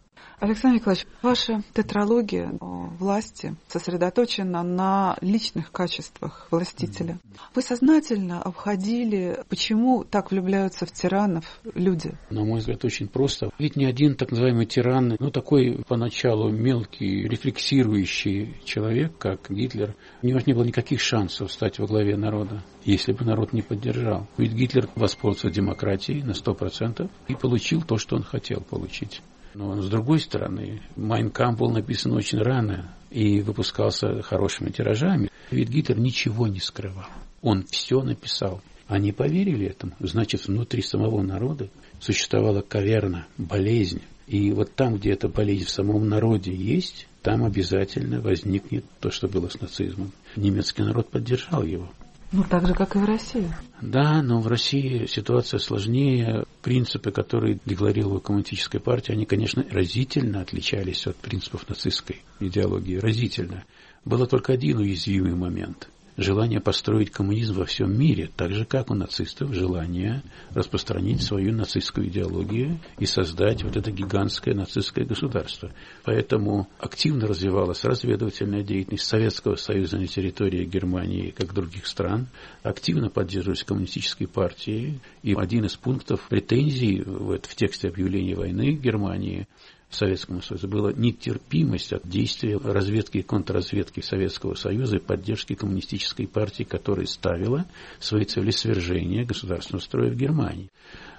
Александр 0.40 0.76
Николаевич, 0.76 1.06
ваша 1.20 1.62
тетралогия 1.72 2.52
власти 2.60 3.56
сосредоточена 3.66 4.62
на 4.62 5.16
личных 5.20 5.72
качествах 5.72 6.46
властителя. 6.52 7.18
Вы 7.56 7.62
сознательно 7.62 8.40
обходили, 8.40 9.42
почему 9.48 10.04
так 10.04 10.30
влюбляются 10.30 10.86
в 10.86 10.92
тиранов 10.92 11.60
люди? 11.74 12.14
На 12.30 12.44
мой 12.44 12.60
взгляд, 12.60 12.84
очень 12.84 13.08
просто. 13.08 13.50
Ведь 13.58 13.74
ни 13.74 13.84
один 13.84 14.14
так 14.14 14.30
называемый 14.30 14.66
тиран, 14.66 15.16
ну 15.18 15.30
такой 15.32 15.84
поначалу 15.88 16.50
мелкий, 16.50 17.26
рефлексирующий 17.26 18.60
человек, 18.64 19.18
как 19.18 19.50
Гитлер, 19.50 19.96
у 20.22 20.26
него 20.26 20.38
не 20.46 20.52
было 20.52 20.64
никаких 20.64 21.00
шансов 21.00 21.52
стать 21.52 21.78
во 21.78 21.86
главе 21.86 22.16
народа 22.16 22.62
если 22.84 23.12
бы 23.12 23.22
народ 23.22 23.52
не 23.52 23.60
поддержал. 23.60 24.26
Ведь 24.38 24.52
Гитлер 24.52 24.88
воспользовался 24.94 25.50
демократией 25.50 26.22
на 26.22 26.30
100% 26.30 27.10
и 27.28 27.34
получил 27.34 27.82
то, 27.82 27.98
что 27.98 28.16
он 28.16 28.22
хотел 28.22 28.62
получить. 28.62 29.20
Но 29.58 29.82
с 29.82 29.88
другой 29.88 30.20
стороны, 30.20 30.82
Майнкам 30.94 31.56
был 31.56 31.68
написан 31.70 32.12
очень 32.12 32.38
рано 32.38 32.94
и 33.10 33.40
выпускался 33.40 34.22
хорошими 34.22 34.70
тиражами. 34.70 35.30
Ведь 35.50 35.68
Гитлер 35.68 35.98
ничего 35.98 36.46
не 36.46 36.60
скрывал. 36.60 37.08
Он 37.42 37.64
все 37.64 38.00
написал. 38.02 38.62
Они 38.86 39.10
поверили 39.10 39.66
этому. 39.66 39.94
Значит, 39.98 40.46
внутри 40.46 40.80
самого 40.80 41.22
народа 41.22 41.70
существовала 41.98 42.60
каверна, 42.60 43.26
болезнь. 43.36 44.00
И 44.28 44.52
вот 44.52 44.76
там, 44.76 44.94
где 44.94 45.10
эта 45.10 45.28
болезнь 45.28 45.64
в 45.64 45.70
самом 45.70 46.08
народе 46.08 46.54
есть, 46.54 47.08
там 47.22 47.42
обязательно 47.42 48.20
возникнет 48.20 48.84
то, 49.00 49.10
что 49.10 49.26
было 49.26 49.48
с 49.48 49.60
нацизмом. 49.60 50.12
Немецкий 50.36 50.84
народ 50.84 51.10
поддержал 51.10 51.64
его. 51.64 51.90
Ну, 52.30 52.44
так 52.44 52.66
же, 52.66 52.74
как 52.74 52.94
и 52.94 52.98
в 52.98 53.04
России. 53.04 53.50
Да, 53.80 54.22
но 54.22 54.40
в 54.40 54.48
России 54.48 55.06
ситуация 55.06 55.58
сложнее. 55.58 56.44
Принципы, 56.62 57.10
которые 57.10 57.58
декларировала 57.64 58.18
коммунистическая 58.18 58.80
партия, 58.80 59.14
они, 59.14 59.24
конечно, 59.24 59.64
разительно 59.70 60.42
отличались 60.42 61.06
от 61.06 61.16
принципов 61.16 61.68
нацистской 61.68 62.22
идеологии. 62.40 62.96
Разительно. 62.96 63.64
Был 64.04 64.26
только 64.26 64.52
один 64.52 64.78
уязвимый 64.78 65.34
момент– 65.34 65.88
желание 66.18 66.60
построить 66.60 67.12
коммунизм 67.12 67.54
во 67.54 67.64
всем 67.64 67.96
мире, 67.96 68.28
так 68.36 68.52
же, 68.52 68.64
как 68.64 68.90
у 68.90 68.94
нацистов 68.94 69.54
желание 69.54 70.22
распространить 70.50 71.22
свою 71.22 71.52
нацистскую 71.54 72.08
идеологию 72.08 72.80
и 72.98 73.06
создать 73.06 73.62
вот 73.62 73.76
это 73.76 73.92
гигантское 73.92 74.54
нацистское 74.54 75.06
государство. 75.06 75.70
Поэтому 76.04 76.68
активно 76.78 77.28
развивалась 77.28 77.84
разведывательная 77.84 78.64
деятельность 78.64 79.06
Советского 79.06 79.54
Союза 79.54 79.98
на 79.98 80.08
территории 80.08 80.64
Германии, 80.64 81.30
как 81.30 81.54
других 81.54 81.86
стран, 81.86 82.26
активно 82.64 83.10
поддерживались 83.10 83.62
коммунистические 83.62 84.28
партии, 84.28 85.00
и 85.22 85.34
один 85.34 85.66
из 85.66 85.76
пунктов 85.76 86.26
претензий 86.28 87.00
в, 87.00 87.38
в 87.38 87.54
тексте 87.54 87.88
объявления 87.88 88.34
войны 88.34 88.72
Германии 88.72 89.46
Советскому 89.90 90.42
Союзу 90.42 90.68
была 90.68 90.92
нетерпимость 90.92 91.92
от 91.92 92.06
действия 92.08 92.58
разведки 92.58 93.18
и 93.18 93.22
контрразведки 93.22 94.00
Советского 94.00 94.54
Союза 94.54 94.96
и 94.96 95.00
поддержки 95.00 95.54
коммунистической 95.54 96.26
партии, 96.26 96.64
которая 96.64 97.06
ставила 97.06 97.64
свои 97.98 98.24
цели 98.24 98.50
свержения 98.50 99.24
государственного 99.24 99.82
строя 99.82 100.10
в 100.10 100.16
Германии. 100.16 100.70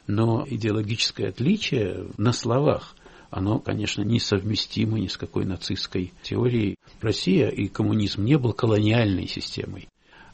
Но 0.06 0.46
идеологическое 0.48 1.30
отличие 1.30 2.10
на 2.18 2.32
словах 2.32 2.96
оно, 3.32 3.60
конечно, 3.60 4.02
несовместимо 4.02 5.00
ни 5.00 5.08
с 5.08 5.18
какой 5.18 5.46
нацистской 5.46 6.14
теорией. 6.24 6.76
Россия 7.02 7.50
и 7.50 7.68
коммунизм 7.68 8.24
не 8.24 8.38
был 8.38 8.54
колониальной 8.54 9.28
системой. 9.28 9.88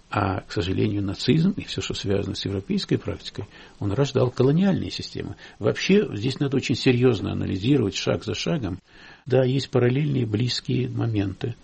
А, 0.10 0.42
к 0.42 0.52
сожалению, 0.52 1.04
нацизм 1.04 1.52
и 1.52 1.64
все, 1.64 1.82
что 1.82 1.94
связано 1.94 2.36
с 2.36 2.46
европейской 2.46 2.98
практикой, 2.98 3.46
он 3.80 3.92
рождал 3.92 4.30
колониальные 4.32 4.92
системы. 4.92 5.36
Вообще, 5.60 6.08
здесь 6.16 6.40
надо 6.40 6.58
очень 6.58 6.76
серьезно 6.76 7.32
анализировать 7.32 7.96
шаг 7.96 8.24
за 8.24 8.36
шагом. 8.36 8.80
Да, 9.26 9.44
есть 9.44 9.70
параллельные 9.72 10.26
близкие 10.26 10.90
моменты 10.90 11.56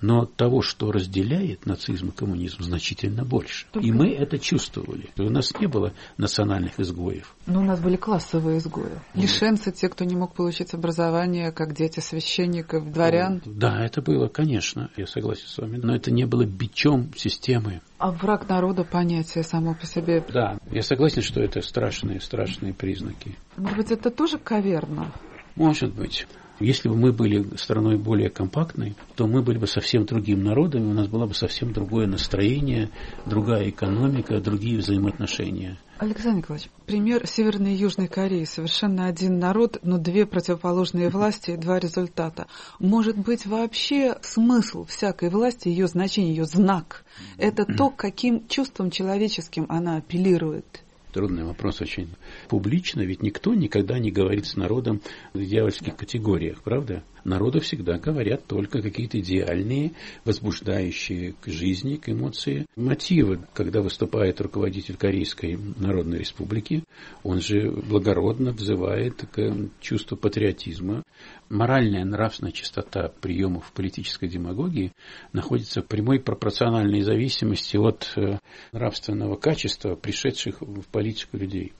но 0.00 0.24
того, 0.24 0.62
что 0.62 0.92
разделяет 0.92 1.66
нацизм 1.66 2.08
и 2.08 2.12
коммунизм, 2.12 2.62
значительно 2.62 3.24
больше. 3.24 3.66
Только... 3.70 3.86
И 3.86 3.92
мы 3.92 4.10
это 4.10 4.38
чувствовали. 4.38 5.10
У 5.18 5.30
нас 5.30 5.52
не 5.60 5.66
было 5.66 5.92
национальных 6.16 6.78
изгоев. 6.80 7.34
Но 7.46 7.60
у 7.60 7.64
нас 7.64 7.80
были 7.80 7.96
классовые 7.96 8.58
изгои. 8.58 9.00
Лишенцы, 9.14 9.72
те, 9.72 9.88
кто 9.88 10.04
не 10.04 10.16
мог 10.16 10.34
получить 10.34 10.74
образование, 10.74 11.52
как 11.52 11.74
дети 11.74 12.00
священников, 12.00 12.90
дворян. 12.92 13.42
Да, 13.44 13.84
это 13.84 14.02
было, 14.02 14.28
конечно, 14.28 14.90
я 14.96 15.06
согласен 15.06 15.46
с 15.46 15.58
вами. 15.58 15.76
Но 15.76 15.94
это 15.94 16.10
не 16.10 16.26
было 16.26 16.44
бичом 16.44 17.12
системы. 17.16 17.82
А 17.98 18.10
враг 18.10 18.48
народа 18.48 18.84
понятие 18.84 19.44
само 19.44 19.74
по 19.74 19.86
себе. 19.86 20.24
Да, 20.32 20.58
я 20.70 20.82
согласен, 20.82 21.22
что 21.22 21.40
это 21.40 21.60
страшные, 21.60 22.20
страшные 22.20 22.72
признаки. 22.72 23.36
Может 23.56 23.76
быть, 23.76 23.90
это 23.90 24.10
тоже 24.10 24.38
каверно? 24.38 25.12
Может 25.56 25.94
быть. 25.94 26.26
Если 26.60 26.90
бы 26.90 26.96
мы 26.96 27.12
были 27.12 27.56
страной 27.56 27.96
более 27.96 28.28
компактной, 28.28 28.94
то 29.16 29.26
мы 29.26 29.42
были 29.42 29.56
бы 29.56 29.66
совсем 29.66 30.04
другим 30.04 30.44
народом, 30.44 30.90
у 30.90 30.92
нас 30.92 31.08
было 31.08 31.26
бы 31.26 31.32
совсем 31.32 31.72
другое 31.72 32.06
настроение, 32.06 32.90
другая 33.24 33.70
экономика, 33.70 34.38
другие 34.40 34.78
взаимоотношения. 34.78 35.78
Александр 35.96 36.38
Николаевич, 36.38 36.70
пример 36.86 37.26
Северной 37.26 37.72
и 37.72 37.76
Южной 37.76 38.08
Кореи. 38.08 38.44
Совершенно 38.44 39.06
один 39.06 39.38
народ, 39.38 39.78
но 39.82 39.96
две 39.96 40.26
противоположные 40.26 41.08
власти 41.08 41.52
и 41.52 41.56
два 41.56 41.78
результата. 41.78 42.46
Может 42.78 43.16
быть, 43.16 43.46
вообще 43.46 44.16
смысл 44.20 44.84
всякой 44.84 45.30
власти, 45.30 45.68
ее 45.68 45.86
значение, 45.86 46.34
ее 46.34 46.44
знак, 46.44 47.04
это 47.38 47.64
то, 47.64 47.88
каким 47.88 48.46
чувством 48.48 48.90
человеческим 48.90 49.64
она 49.70 49.96
апеллирует? 49.96 50.82
Трудный 51.12 51.44
вопрос 51.44 51.80
очень. 51.80 52.08
Публично 52.48 53.00
ведь 53.00 53.22
никто 53.22 53.54
никогда 53.54 53.98
не 53.98 54.12
говорит 54.12 54.46
с 54.46 54.56
народом 54.56 55.00
в 55.32 55.44
дьявольских 55.44 55.96
категориях, 55.96 56.62
правда? 56.62 57.02
Народу 57.24 57.60
всегда 57.60 57.98
говорят 57.98 58.46
только 58.46 58.82
какие-то 58.82 59.18
идеальные, 59.20 59.92
возбуждающие 60.24 61.34
к 61.40 61.48
жизни, 61.48 61.96
к 61.96 62.08
эмоции 62.08 62.66
мотивы. 62.76 63.40
Когда 63.54 63.82
выступает 63.82 64.40
руководитель 64.40 64.96
Корейской 64.96 65.58
Народной 65.76 66.18
Республики, 66.18 66.84
он 67.22 67.40
же 67.40 67.70
благородно 67.70 68.52
взывает 68.52 69.22
к 69.32 69.54
чувству 69.80 70.16
патриотизма. 70.16 71.02
Моральная, 71.48 72.04
нравственная 72.04 72.52
чистота 72.52 73.12
приемов 73.20 73.72
политической 73.72 74.28
демагогии 74.28 74.92
находится 75.32 75.82
в 75.82 75.86
прямой 75.86 76.20
пропорциональной 76.20 77.02
зависимости 77.02 77.76
от 77.76 78.12
э, 78.16 78.38
нравственного 78.72 79.36
качества 79.36 79.94
пришедших 79.96 80.60
в 80.60 80.84
политику 80.88 81.36
людей. 81.36 81.72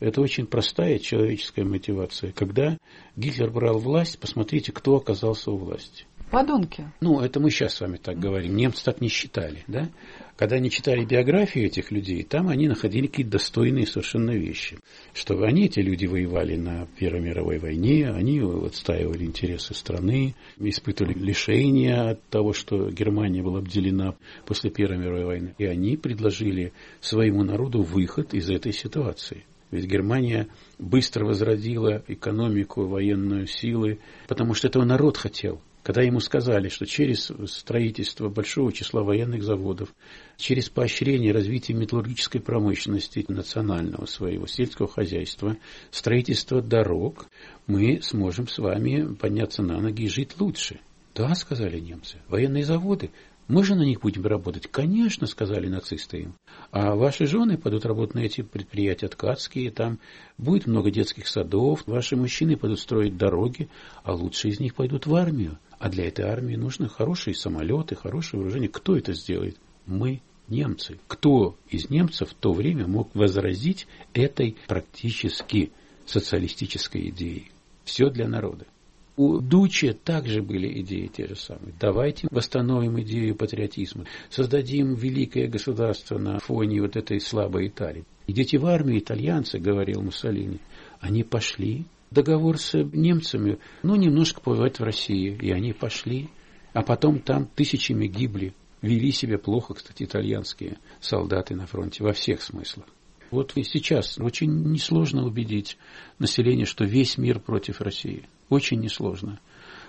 Это 0.00 0.20
очень 0.20 0.46
простая 0.46 0.98
человеческая 0.98 1.64
мотивация. 1.64 2.32
Когда 2.32 2.76
Гитлер 3.16 3.50
брал 3.50 3.78
власть, 3.78 4.18
посмотрите, 4.18 4.72
кто 4.72 4.96
оказался 4.96 5.50
у 5.50 5.56
власти. 5.56 6.04
Подонки. 6.30 6.90
Ну, 7.00 7.20
это 7.20 7.38
мы 7.38 7.50
сейчас 7.50 7.74
с 7.74 7.80
вами 7.80 7.98
так 7.98 8.18
говорим. 8.18 8.56
Немцы 8.56 8.84
так 8.84 9.00
не 9.00 9.08
считали, 9.08 9.62
да? 9.68 9.88
Когда 10.36 10.56
они 10.56 10.70
читали 10.70 11.04
биографии 11.04 11.62
этих 11.62 11.92
людей, 11.92 12.24
там 12.24 12.48
они 12.48 12.66
находили 12.66 13.06
какие-то 13.06 13.32
достойные 13.32 13.86
совершенно 13.86 14.32
вещи. 14.32 14.76
Что 15.14 15.40
они, 15.44 15.66
эти 15.66 15.78
люди, 15.78 16.04
воевали 16.06 16.56
на 16.56 16.86
Первой 16.98 17.20
мировой 17.20 17.58
войне, 17.58 18.10
они 18.10 18.40
отстаивали 18.40 19.24
интересы 19.24 19.72
страны, 19.72 20.34
испытывали 20.58 21.14
лишения 21.14 22.10
от 22.10 22.22
того, 22.28 22.52
что 22.52 22.90
Германия 22.90 23.42
была 23.42 23.60
обделена 23.60 24.16
после 24.46 24.70
Первой 24.70 24.98
мировой 24.98 25.24
войны. 25.24 25.54
И 25.58 25.64
они 25.64 25.96
предложили 25.96 26.72
своему 27.00 27.44
народу 27.44 27.82
выход 27.82 28.34
из 28.34 28.50
этой 28.50 28.72
ситуации. 28.72 29.44
Ведь 29.70 29.86
Германия 29.86 30.48
быстро 30.78 31.24
возродила 31.24 32.02
экономику, 32.06 32.86
военную 32.86 33.46
силы, 33.46 33.98
потому 34.28 34.54
что 34.54 34.68
этого 34.68 34.84
народ 34.84 35.16
хотел. 35.16 35.60
Когда 35.82 36.02
ему 36.02 36.18
сказали, 36.18 36.68
что 36.68 36.84
через 36.84 37.30
строительство 37.46 38.28
большого 38.28 38.72
числа 38.72 39.04
военных 39.04 39.44
заводов, 39.44 39.94
через 40.36 40.68
поощрение 40.68 41.32
развития 41.32 41.74
металлургической 41.74 42.40
промышленности 42.40 43.24
национального 43.28 44.06
своего 44.06 44.48
сельского 44.48 44.88
хозяйства, 44.88 45.56
строительство 45.92 46.60
дорог, 46.60 47.26
мы 47.68 48.00
сможем 48.02 48.48
с 48.48 48.58
вами 48.58 49.14
подняться 49.14 49.62
на 49.62 49.80
ноги 49.80 50.06
и 50.06 50.08
жить 50.08 50.40
лучше. 50.40 50.80
Да, 51.14 51.34
сказали 51.36 51.78
немцы, 51.78 52.18
военные 52.26 52.64
заводы, 52.64 53.10
мы 53.48 53.62
же 53.64 53.74
на 53.74 53.82
них 53.82 54.00
будем 54.00 54.26
работать. 54.26 54.66
Конечно, 54.66 55.26
сказали 55.26 55.68
нацисты 55.68 56.18
им. 56.22 56.34
А 56.70 56.94
ваши 56.94 57.26
жены 57.26 57.56
пойдут 57.56 57.86
работать 57.86 58.14
на 58.14 58.20
эти 58.20 58.42
предприятия 58.42 59.08
ткацкие, 59.08 59.70
там 59.70 59.98
будет 60.36 60.66
много 60.66 60.90
детских 60.90 61.26
садов, 61.28 61.82
ваши 61.86 62.16
мужчины 62.16 62.56
пойдут 62.56 62.80
строить 62.80 63.16
дороги, 63.16 63.68
а 64.02 64.14
лучшие 64.14 64.52
из 64.52 64.60
них 64.60 64.74
пойдут 64.74 65.06
в 65.06 65.14
армию. 65.14 65.58
А 65.78 65.88
для 65.88 66.08
этой 66.08 66.24
армии 66.24 66.56
нужны 66.56 66.88
хорошие 66.88 67.34
самолеты, 67.34 67.94
хорошее 67.94 68.40
вооружение. 68.40 68.68
Кто 68.68 68.96
это 68.96 69.12
сделает? 69.12 69.56
Мы, 69.86 70.22
немцы. 70.48 70.98
Кто 71.06 71.56
из 71.68 71.90
немцев 71.90 72.30
в 72.30 72.34
то 72.34 72.52
время 72.52 72.86
мог 72.86 73.14
возразить 73.14 73.86
этой 74.14 74.56
практически 74.66 75.70
социалистической 76.06 77.10
идее? 77.10 77.44
Все 77.84 78.10
для 78.10 78.26
народа. 78.26 78.66
У 79.16 79.38
Дучи 79.40 79.94
также 79.94 80.42
были 80.42 80.80
идеи 80.82 81.06
те 81.06 81.26
же 81.26 81.36
самые. 81.36 81.74
Давайте 81.80 82.28
восстановим 82.30 83.00
идею 83.00 83.34
патриотизма, 83.34 84.04
создадим 84.28 84.94
великое 84.94 85.48
государство 85.48 86.18
на 86.18 86.38
фоне 86.38 86.82
вот 86.82 86.96
этой 86.96 87.18
слабой 87.20 87.68
Италии. 87.68 88.04
Идите 88.26 88.58
в 88.58 88.66
армию, 88.66 88.98
итальянцы, 88.98 89.58
говорил 89.58 90.02
Муссолини. 90.02 90.60
Они 91.00 91.22
пошли. 91.22 91.86
Договор 92.10 92.58
с 92.58 92.74
немцами, 92.74 93.58
ну, 93.82 93.96
немножко 93.96 94.40
побывать 94.40 94.78
в 94.78 94.84
России. 94.84 95.36
И 95.40 95.50
они 95.50 95.72
пошли. 95.72 96.28
А 96.72 96.82
потом 96.82 97.20
там 97.20 97.46
тысячами 97.46 98.06
гибли. 98.06 98.52
Вели 98.82 99.10
себя 99.12 99.38
плохо, 99.38 99.74
кстати, 99.74 100.02
итальянские 100.02 100.78
солдаты 101.00 101.54
на 101.54 101.66
фронте 101.66 102.04
во 102.04 102.12
всех 102.12 102.42
смыслах. 102.42 102.86
Вот 103.30 103.52
и 103.56 103.64
сейчас 103.64 104.18
очень 104.18 104.52
несложно 104.70 105.24
убедить 105.24 105.78
население, 106.18 106.66
что 106.66 106.84
весь 106.84 107.16
мир 107.16 107.40
против 107.40 107.80
России. 107.80 108.28
Очень 108.48 108.80
несложно. 108.80 109.40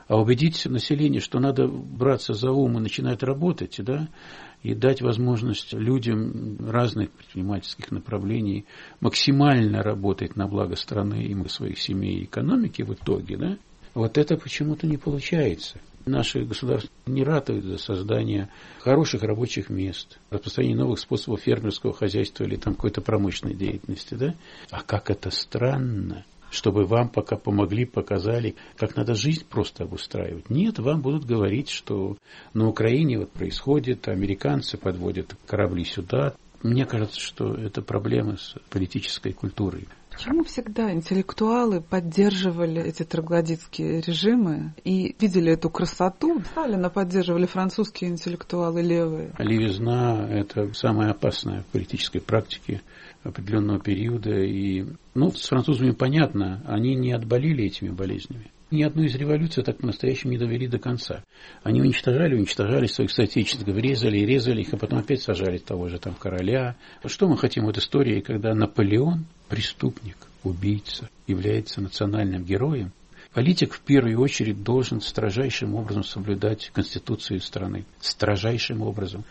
А 0.08 0.18
убедить 0.20 0.66
население, 0.66 1.20
что 1.20 1.40
надо 1.40 1.68
браться 1.68 2.34
за 2.34 2.52
ум 2.52 2.78
и 2.78 2.82
начинать 2.82 3.24
работать, 3.24 3.76
да, 3.80 4.08
и 4.64 4.74
дать 4.74 5.02
возможность 5.02 5.74
людям 5.74 6.58
разных 6.66 7.12
предпринимательских 7.12 7.92
направлений 7.92 8.66
максимально 9.02 9.84
работать 9.84 10.36
на 10.36 10.48
благо 10.48 10.76
страны 10.76 11.24
и 11.24 11.48
своих 11.50 11.78
семей 11.80 12.20
и 12.20 12.24
экономики 12.24 12.82
в 12.84 12.94
итоге, 12.94 13.38
да, 13.38 13.58
вот 13.94 14.18
это 14.18 14.38
почему-то 14.38 14.88
не 14.88 14.98
получается. 14.98 15.80
Наши 16.06 16.46
государства 16.46 16.90
не 17.06 17.24
ратуют 17.24 17.66
за 17.66 17.78
создание 17.78 18.50
хороших 18.80 19.24
рабочих 19.24 19.70
мест, 19.70 20.20
распространение 20.30 20.78
новых 20.78 21.00
способов 21.00 21.42
фермерского 21.42 21.94
хозяйства 21.94 22.46
или 22.46 22.56
там 22.56 22.76
какой-то 22.76 23.02
промышленной 23.02 23.56
деятельности, 23.56 24.14
да? 24.14 24.36
А 24.72 24.84
как 24.84 25.10
это 25.10 25.32
странно, 25.32 26.24
чтобы 26.50 26.86
вам 26.86 27.10
пока 27.10 27.36
помогли, 27.36 27.86
показали, 27.86 28.56
как 28.78 28.96
надо 28.96 29.16
жизнь 29.16 29.46
просто 29.48 29.84
обустраивать. 29.84 30.50
Нет, 30.50 30.80
вам 30.80 31.02
будут 31.02 31.26
говорить, 31.26 31.70
что 31.70 32.18
на 32.54 32.68
Украине 32.68 33.20
вот 33.20 33.32
происходит, 33.32 34.08
американцы 34.08 34.78
подводят 34.78 35.36
корабли 35.46 35.84
сюда. 35.84 36.34
Мне 36.64 36.86
кажется, 36.86 37.20
что 37.20 37.54
это 37.54 37.82
проблемы 37.82 38.38
с 38.38 38.56
политической 38.70 39.34
культурой. 39.34 39.88
Почему 40.18 40.44
всегда 40.44 40.92
интеллектуалы 40.92 41.80
поддерживали 41.80 42.82
эти 42.82 43.04
троглодитские 43.04 44.02
режимы 44.02 44.74
и 44.84 45.16
видели 45.20 45.52
эту 45.52 45.70
красоту? 45.70 46.42
Сталина 46.54 46.90
поддерживали 46.90 47.46
французские 47.46 48.10
интеллектуалы 48.10 48.82
левые. 48.82 49.36
Левизна– 49.38 50.28
это 50.32 50.74
самая 50.74 51.12
опасная 51.12 51.62
в 51.62 51.66
политической 51.68 52.20
практике 52.20 52.82
определенного 53.28 53.80
периода. 53.80 54.32
И, 54.32 54.86
ну, 55.14 55.32
с 55.32 55.48
французами 55.48 55.92
понятно, 55.92 56.64
они 56.66 56.96
не 56.96 57.12
отболели 57.12 57.66
этими 57.66 57.90
болезнями. 57.90 58.52
Ни 58.70 58.84
одну 58.84 59.04
из 59.04 59.16
революций 59.16 59.64
так 59.64 59.78
по-настоящему 59.78 60.34
не 60.34 60.38
довели 60.38 60.68
до 60.68 60.78
конца. 60.78 61.24
Они 61.64 61.82
уничтожали, 61.82 62.36
уничтожали 62.36 62.88
своих 62.88 63.12
соотечественников, 63.12 63.78
резали 63.82 64.18
резали 64.20 64.62
их, 64.62 64.74
а 64.74 64.78
потом 64.78 65.00
опять 65.00 65.22
сажали 65.22 65.58
того 65.58 65.88
же 65.88 66.00
там 66.00 66.16
короля. 66.16 66.76
Что 67.06 67.30
мы 67.30 67.38
хотим 67.38 67.66
от 67.68 67.78
истории, 67.78 68.20
когда 68.20 68.54
Наполеон, 68.54 69.26
преступник, 69.48 70.18
убийца, 70.44 71.10
является 71.28 71.82
национальным 71.82 72.44
героем, 72.44 72.92
Политик 73.34 73.74
в 73.74 73.82
первую 73.82 74.20
очередь 74.20 74.64
должен 74.64 75.00
строжайшим 75.00 75.76
образом 75.76 76.04
соблюдать 76.04 76.72
Конституцию 76.74 77.40
страны. 77.40 77.86
Строжайшим 78.00 78.82
образом. 78.82 79.26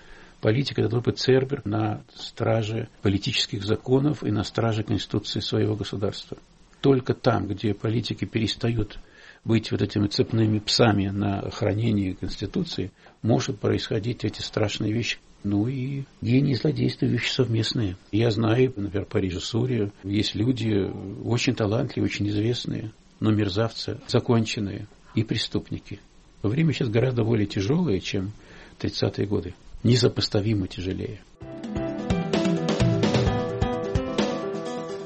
Политик 0.47 0.79
это 0.79 1.01
быть 1.01 1.19
цербер 1.19 1.61
на 1.65 2.05
страже 2.15 2.89
политических 3.03 3.65
законов 3.65 4.23
и 4.23 4.31
на 4.31 4.45
страже 4.45 4.85
Конституции 4.85 5.41
своего 5.41 5.75
государства. 5.75 6.39
Только 6.81 7.15
там, 7.15 7.49
где 7.49 7.75
политики 7.75 8.27
перестают 8.27 9.01
быть 9.45 9.73
вот 9.73 9.83
этими 9.83 10.07
цепными 10.07 10.61
псами 10.61 11.09
на 11.09 11.51
хранении 11.51 12.13
Конституции, 12.13 12.93
может 13.23 13.59
происходить 13.59 14.25
эти 14.25 14.41
страшные 14.41 14.93
вещи. 14.93 15.19
Ну 15.43 15.67
и 15.67 16.05
гений 16.21 16.53
и 16.53 16.55
злодейство 16.55 17.07
вещи 17.07 17.33
совместные. 17.33 17.97
Я 18.13 18.31
знаю, 18.31 18.73
например, 18.77 19.05
в 19.05 19.09
Париже, 19.09 19.41
Сурия, 19.41 19.91
есть 20.05 20.37
люди 20.37 20.89
очень 21.25 21.57
талантливые, 21.57 22.09
очень 22.09 22.29
известные, 22.29 22.93
но 23.19 23.33
мерзавцы, 23.33 23.99
законченные 24.07 24.87
и 25.17 25.25
преступники. 25.25 25.99
Время 26.45 26.73
сейчас 26.73 26.89
гораздо 26.89 27.25
более 27.25 27.49
тяжелое, 27.49 27.99
чем 27.99 28.31
30-е 28.79 29.27
годы. 29.27 29.55
Несопоставимо 29.87 30.67
тяжелее. 30.67 31.21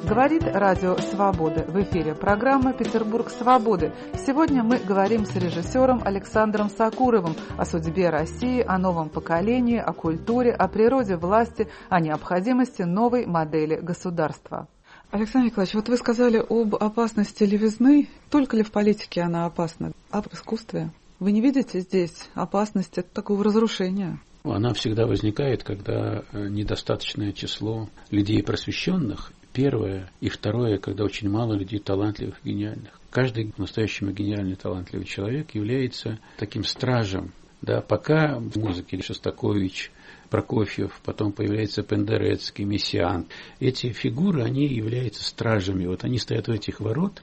Говорит 0.08 0.42
Радио 0.44 0.96
Свободы. 0.96 1.66
В 1.68 1.82
эфире 1.82 2.14
программа 2.14 2.72
«Петербург 2.72 3.28
свободы». 3.28 3.92
Сегодня 4.26 4.62
мы 4.62 4.78
говорим 4.78 5.26
с 5.26 5.36
режиссером 5.36 6.00
Александром 6.02 6.70
Сакуровым 6.70 7.36
о 7.58 7.66
судьбе 7.66 8.08
России, 8.08 8.64
о 8.66 8.78
новом 8.78 9.10
поколении, 9.10 9.76
о 9.76 9.92
культуре, 9.92 10.50
о 10.50 10.66
природе 10.66 11.16
власти, 11.16 11.68
о 11.90 12.00
необходимости 12.00 12.80
новой 12.80 13.26
модели 13.26 13.76
государства. 13.76 14.66
Александр 15.10 15.48
Николаевич, 15.48 15.74
вот 15.74 15.90
вы 15.90 15.98
сказали 15.98 16.38
об 16.38 16.74
опасности 16.76 17.44
левизны. 17.44 18.08
Только 18.30 18.56
ли 18.56 18.62
в 18.62 18.72
политике 18.72 19.20
она 19.20 19.44
опасна, 19.44 19.92
а 20.10 20.22
в 20.22 20.32
искусстве? 20.32 20.90
Вы 21.18 21.32
не 21.32 21.42
видите 21.42 21.80
здесь 21.80 22.30
опасности 22.34 23.02
такого 23.02 23.44
разрушения? 23.44 24.18
Она 24.42 24.72
всегда 24.72 25.06
возникает, 25.06 25.62
когда 25.62 26.24
э, 26.32 26.48
недостаточное 26.48 27.32
число 27.32 27.88
людей 28.10 28.42
просвещенных 28.42 29.32
первое. 29.52 30.10
И 30.20 30.28
второе, 30.28 30.78
когда 30.78 31.04
очень 31.04 31.28
мало 31.28 31.54
людей 31.54 31.78
талантливых 31.78 32.36
гениальных. 32.44 33.00
Каждый 33.10 33.52
настоящий 33.58 34.06
гениальный 34.06 34.56
талантливый 34.56 35.06
человек 35.06 35.54
является 35.54 36.18
таким 36.38 36.64
стражем. 36.64 37.32
Да, 37.60 37.82
пока 37.82 38.38
в 38.38 38.56
музыке 38.56 39.02
Шостакович, 39.02 39.90
Прокофьев, 40.30 40.98
потом 41.04 41.32
появляется 41.32 41.82
Пендерецкий, 41.82 42.64
Мессиан. 42.64 43.26
Эти 43.58 43.90
фигуры, 43.92 44.44
они 44.44 44.66
являются 44.66 45.24
стражами. 45.24 45.86
Вот 45.86 46.04
они 46.04 46.18
стоят 46.18 46.48
у 46.48 46.52
этих 46.54 46.80
ворот 46.80 47.22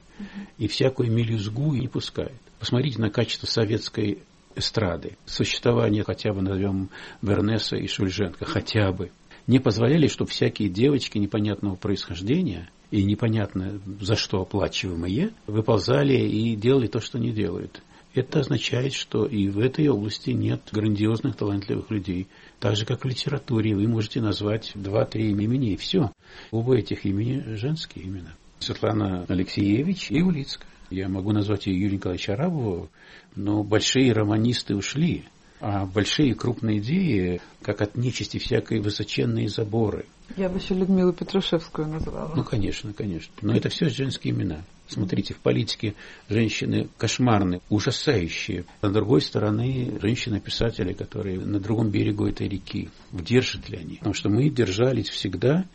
и 0.58 0.68
всякую 0.68 1.10
мелюзгу 1.10 1.74
не 1.74 1.88
пускают. 1.88 2.38
Посмотрите 2.60 3.00
на 3.00 3.10
качество 3.10 3.46
советской 3.46 4.18
эстрады. 4.54 5.16
Существование 5.26 6.04
хотя 6.04 6.32
бы, 6.32 6.42
назовем, 6.42 6.90
Бернеса 7.22 7.76
и 7.76 7.86
Шульженко, 7.86 8.44
хотя 8.44 8.92
бы. 8.92 9.10
Не 9.46 9.58
позволяли, 9.58 10.08
чтобы 10.08 10.30
всякие 10.30 10.68
девочки 10.68 11.18
непонятного 11.18 11.74
происхождения 11.74 12.68
и 12.90 13.02
непонятно 13.02 13.80
за 14.00 14.16
что 14.16 14.42
оплачиваемые 14.42 15.30
выползали 15.46 16.14
и 16.14 16.54
делали 16.54 16.86
то, 16.86 17.00
что 17.00 17.18
не 17.18 17.30
делают. 17.30 17.82
Это 18.14 18.40
означает, 18.40 18.94
что 18.94 19.26
и 19.26 19.48
в 19.48 19.58
этой 19.58 19.86
области 19.88 20.30
нет 20.30 20.62
грандиозных 20.72 21.36
талантливых 21.36 21.90
людей. 21.90 22.26
Так 22.58 22.74
же, 22.74 22.84
как 22.84 23.04
в 23.04 23.08
литературе, 23.08 23.74
вы 23.74 23.86
можете 23.86 24.20
назвать 24.20 24.72
два-три 24.74 25.30
имени, 25.30 25.72
и 25.72 25.76
все. 25.76 26.10
Оба 26.50 26.76
этих 26.76 27.04
имени 27.04 27.54
женские 27.54 28.06
имена. 28.06 28.34
Светлана 28.58 29.24
Алексеевич 29.28 30.10
и 30.10 30.20
Улицкая. 30.20 30.68
Я 30.90 31.08
могу 31.08 31.32
назвать 31.32 31.66
ее 31.66 31.80
Юрия 31.80 31.96
Николаевича 31.96 32.34
Арабова, 32.34 32.88
но 33.36 33.62
большие 33.62 34.12
романисты 34.12 34.74
ушли, 34.74 35.24
а 35.60 35.86
большие 35.86 36.34
крупные 36.34 36.78
идеи, 36.78 37.40
как 37.62 37.82
от 37.82 37.96
нечисти 37.96 38.38
всякой 38.38 38.80
высоченные 38.80 39.48
заборы. 39.48 40.06
Я 40.36 40.48
бы 40.48 40.58
еще 40.58 40.74
Людмилу 40.74 41.12
Петрушевскую 41.12 41.88
назвала. 41.88 42.32
Ну, 42.34 42.44
конечно, 42.44 42.92
конечно. 42.92 43.32
Но 43.42 43.54
это 43.54 43.68
все 43.68 43.88
женские 43.88 44.34
имена. 44.34 44.64
Смотрите, 44.86 45.34
в 45.34 45.38
политике 45.38 45.94
женщины 46.28 46.88
кошмарные, 46.96 47.60
ужасающие. 47.68 48.64
А 48.80 48.88
с 48.88 48.92
другой 48.92 49.20
стороны, 49.20 49.98
женщины-писатели, 50.00 50.92
которые 50.92 51.40
на 51.40 51.60
другом 51.60 51.90
берегу 51.90 52.26
этой 52.26 52.48
реки. 52.48 52.88
Держат 53.12 53.68
ли 53.68 53.78
они? 53.78 53.96
Потому 53.96 54.14
что 54.14 54.30
мы 54.30 54.48
держались 54.48 55.10
всегда 55.10 55.66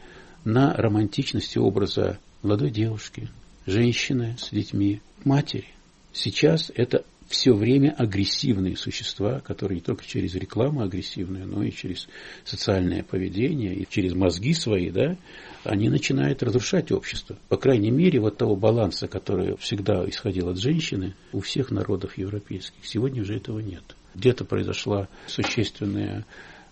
на 0.45 0.73
романтичности 0.73 1.57
образа 1.57 2.19
молодой 2.41 2.71
девушки, 2.71 3.29
женщины 3.65 4.35
с 4.37 4.49
детьми, 4.49 5.01
матери. 5.23 5.67
Сейчас 6.11 6.71
это 6.75 7.03
все 7.27 7.53
время 7.53 7.95
агрессивные 7.97 8.77
существа, 8.77 9.39
которые 9.39 9.77
не 9.77 9.81
только 9.81 10.05
через 10.05 10.35
рекламу 10.35 10.81
агрессивную, 10.81 11.47
но 11.47 11.63
и 11.63 11.71
через 11.71 12.07
социальное 12.43 13.01
поведение, 13.01 13.73
и 13.73 13.87
через 13.89 14.13
мозги 14.13 14.53
свои, 14.53 14.91
да, 14.91 15.17
они 15.63 15.89
начинают 15.89 16.43
разрушать 16.43 16.91
общество. 16.91 17.37
По 17.49 17.57
крайней 17.57 17.89
мере, 17.89 18.19
вот 18.19 18.37
того 18.37 18.55
баланса, 18.55 19.07
который 19.07 19.57
всегда 19.57 20.07
исходил 20.07 20.49
от 20.49 20.59
женщины, 20.59 21.15
у 21.31 21.39
всех 21.39 21.71
народов 21.71 22.17
европейских, 22.17 22.85
сегодня 22.85 23.23
уже 23.23 23.37
этого 23.37 23.59
нет. 23.59 23.83
Где-то 24.13 24.45
произошла 24.45 25.07
существенная 25.25 26.25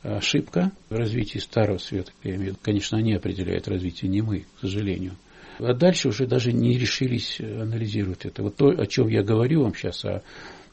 ошибка 0.04 0.72
в 0.90 0.96
развитии 0.96 1.40
Старого 1.40 1.80
Света. 1.80 2.12
Конечно, 2.62 2.98
они 2.98 3.14
определяют 3.14 3.68
развитие, 3.68 4.12
не 4.12 4.22
мы, 4.22 4.46
к 4.58 4.62
сожалению. 4.62 5.16
А 5.62 5.74
дальше 5.74 6.10
уже 6.10 6.26
даже 6.26 6.52
не 6.52 6.78
решились 6.78 7.40
анализировать 7.40 8.26
это. 8.26 8.42
Вот 8.42 8.56
то, 8.56 8.70
о 8.70 8.86
чем 8.88 9.08
я 9.08 9.22
говорю 9.22 9.62
вам 9.62 9.76
сейчас, 9.76 10.04
о, 10.04 10.24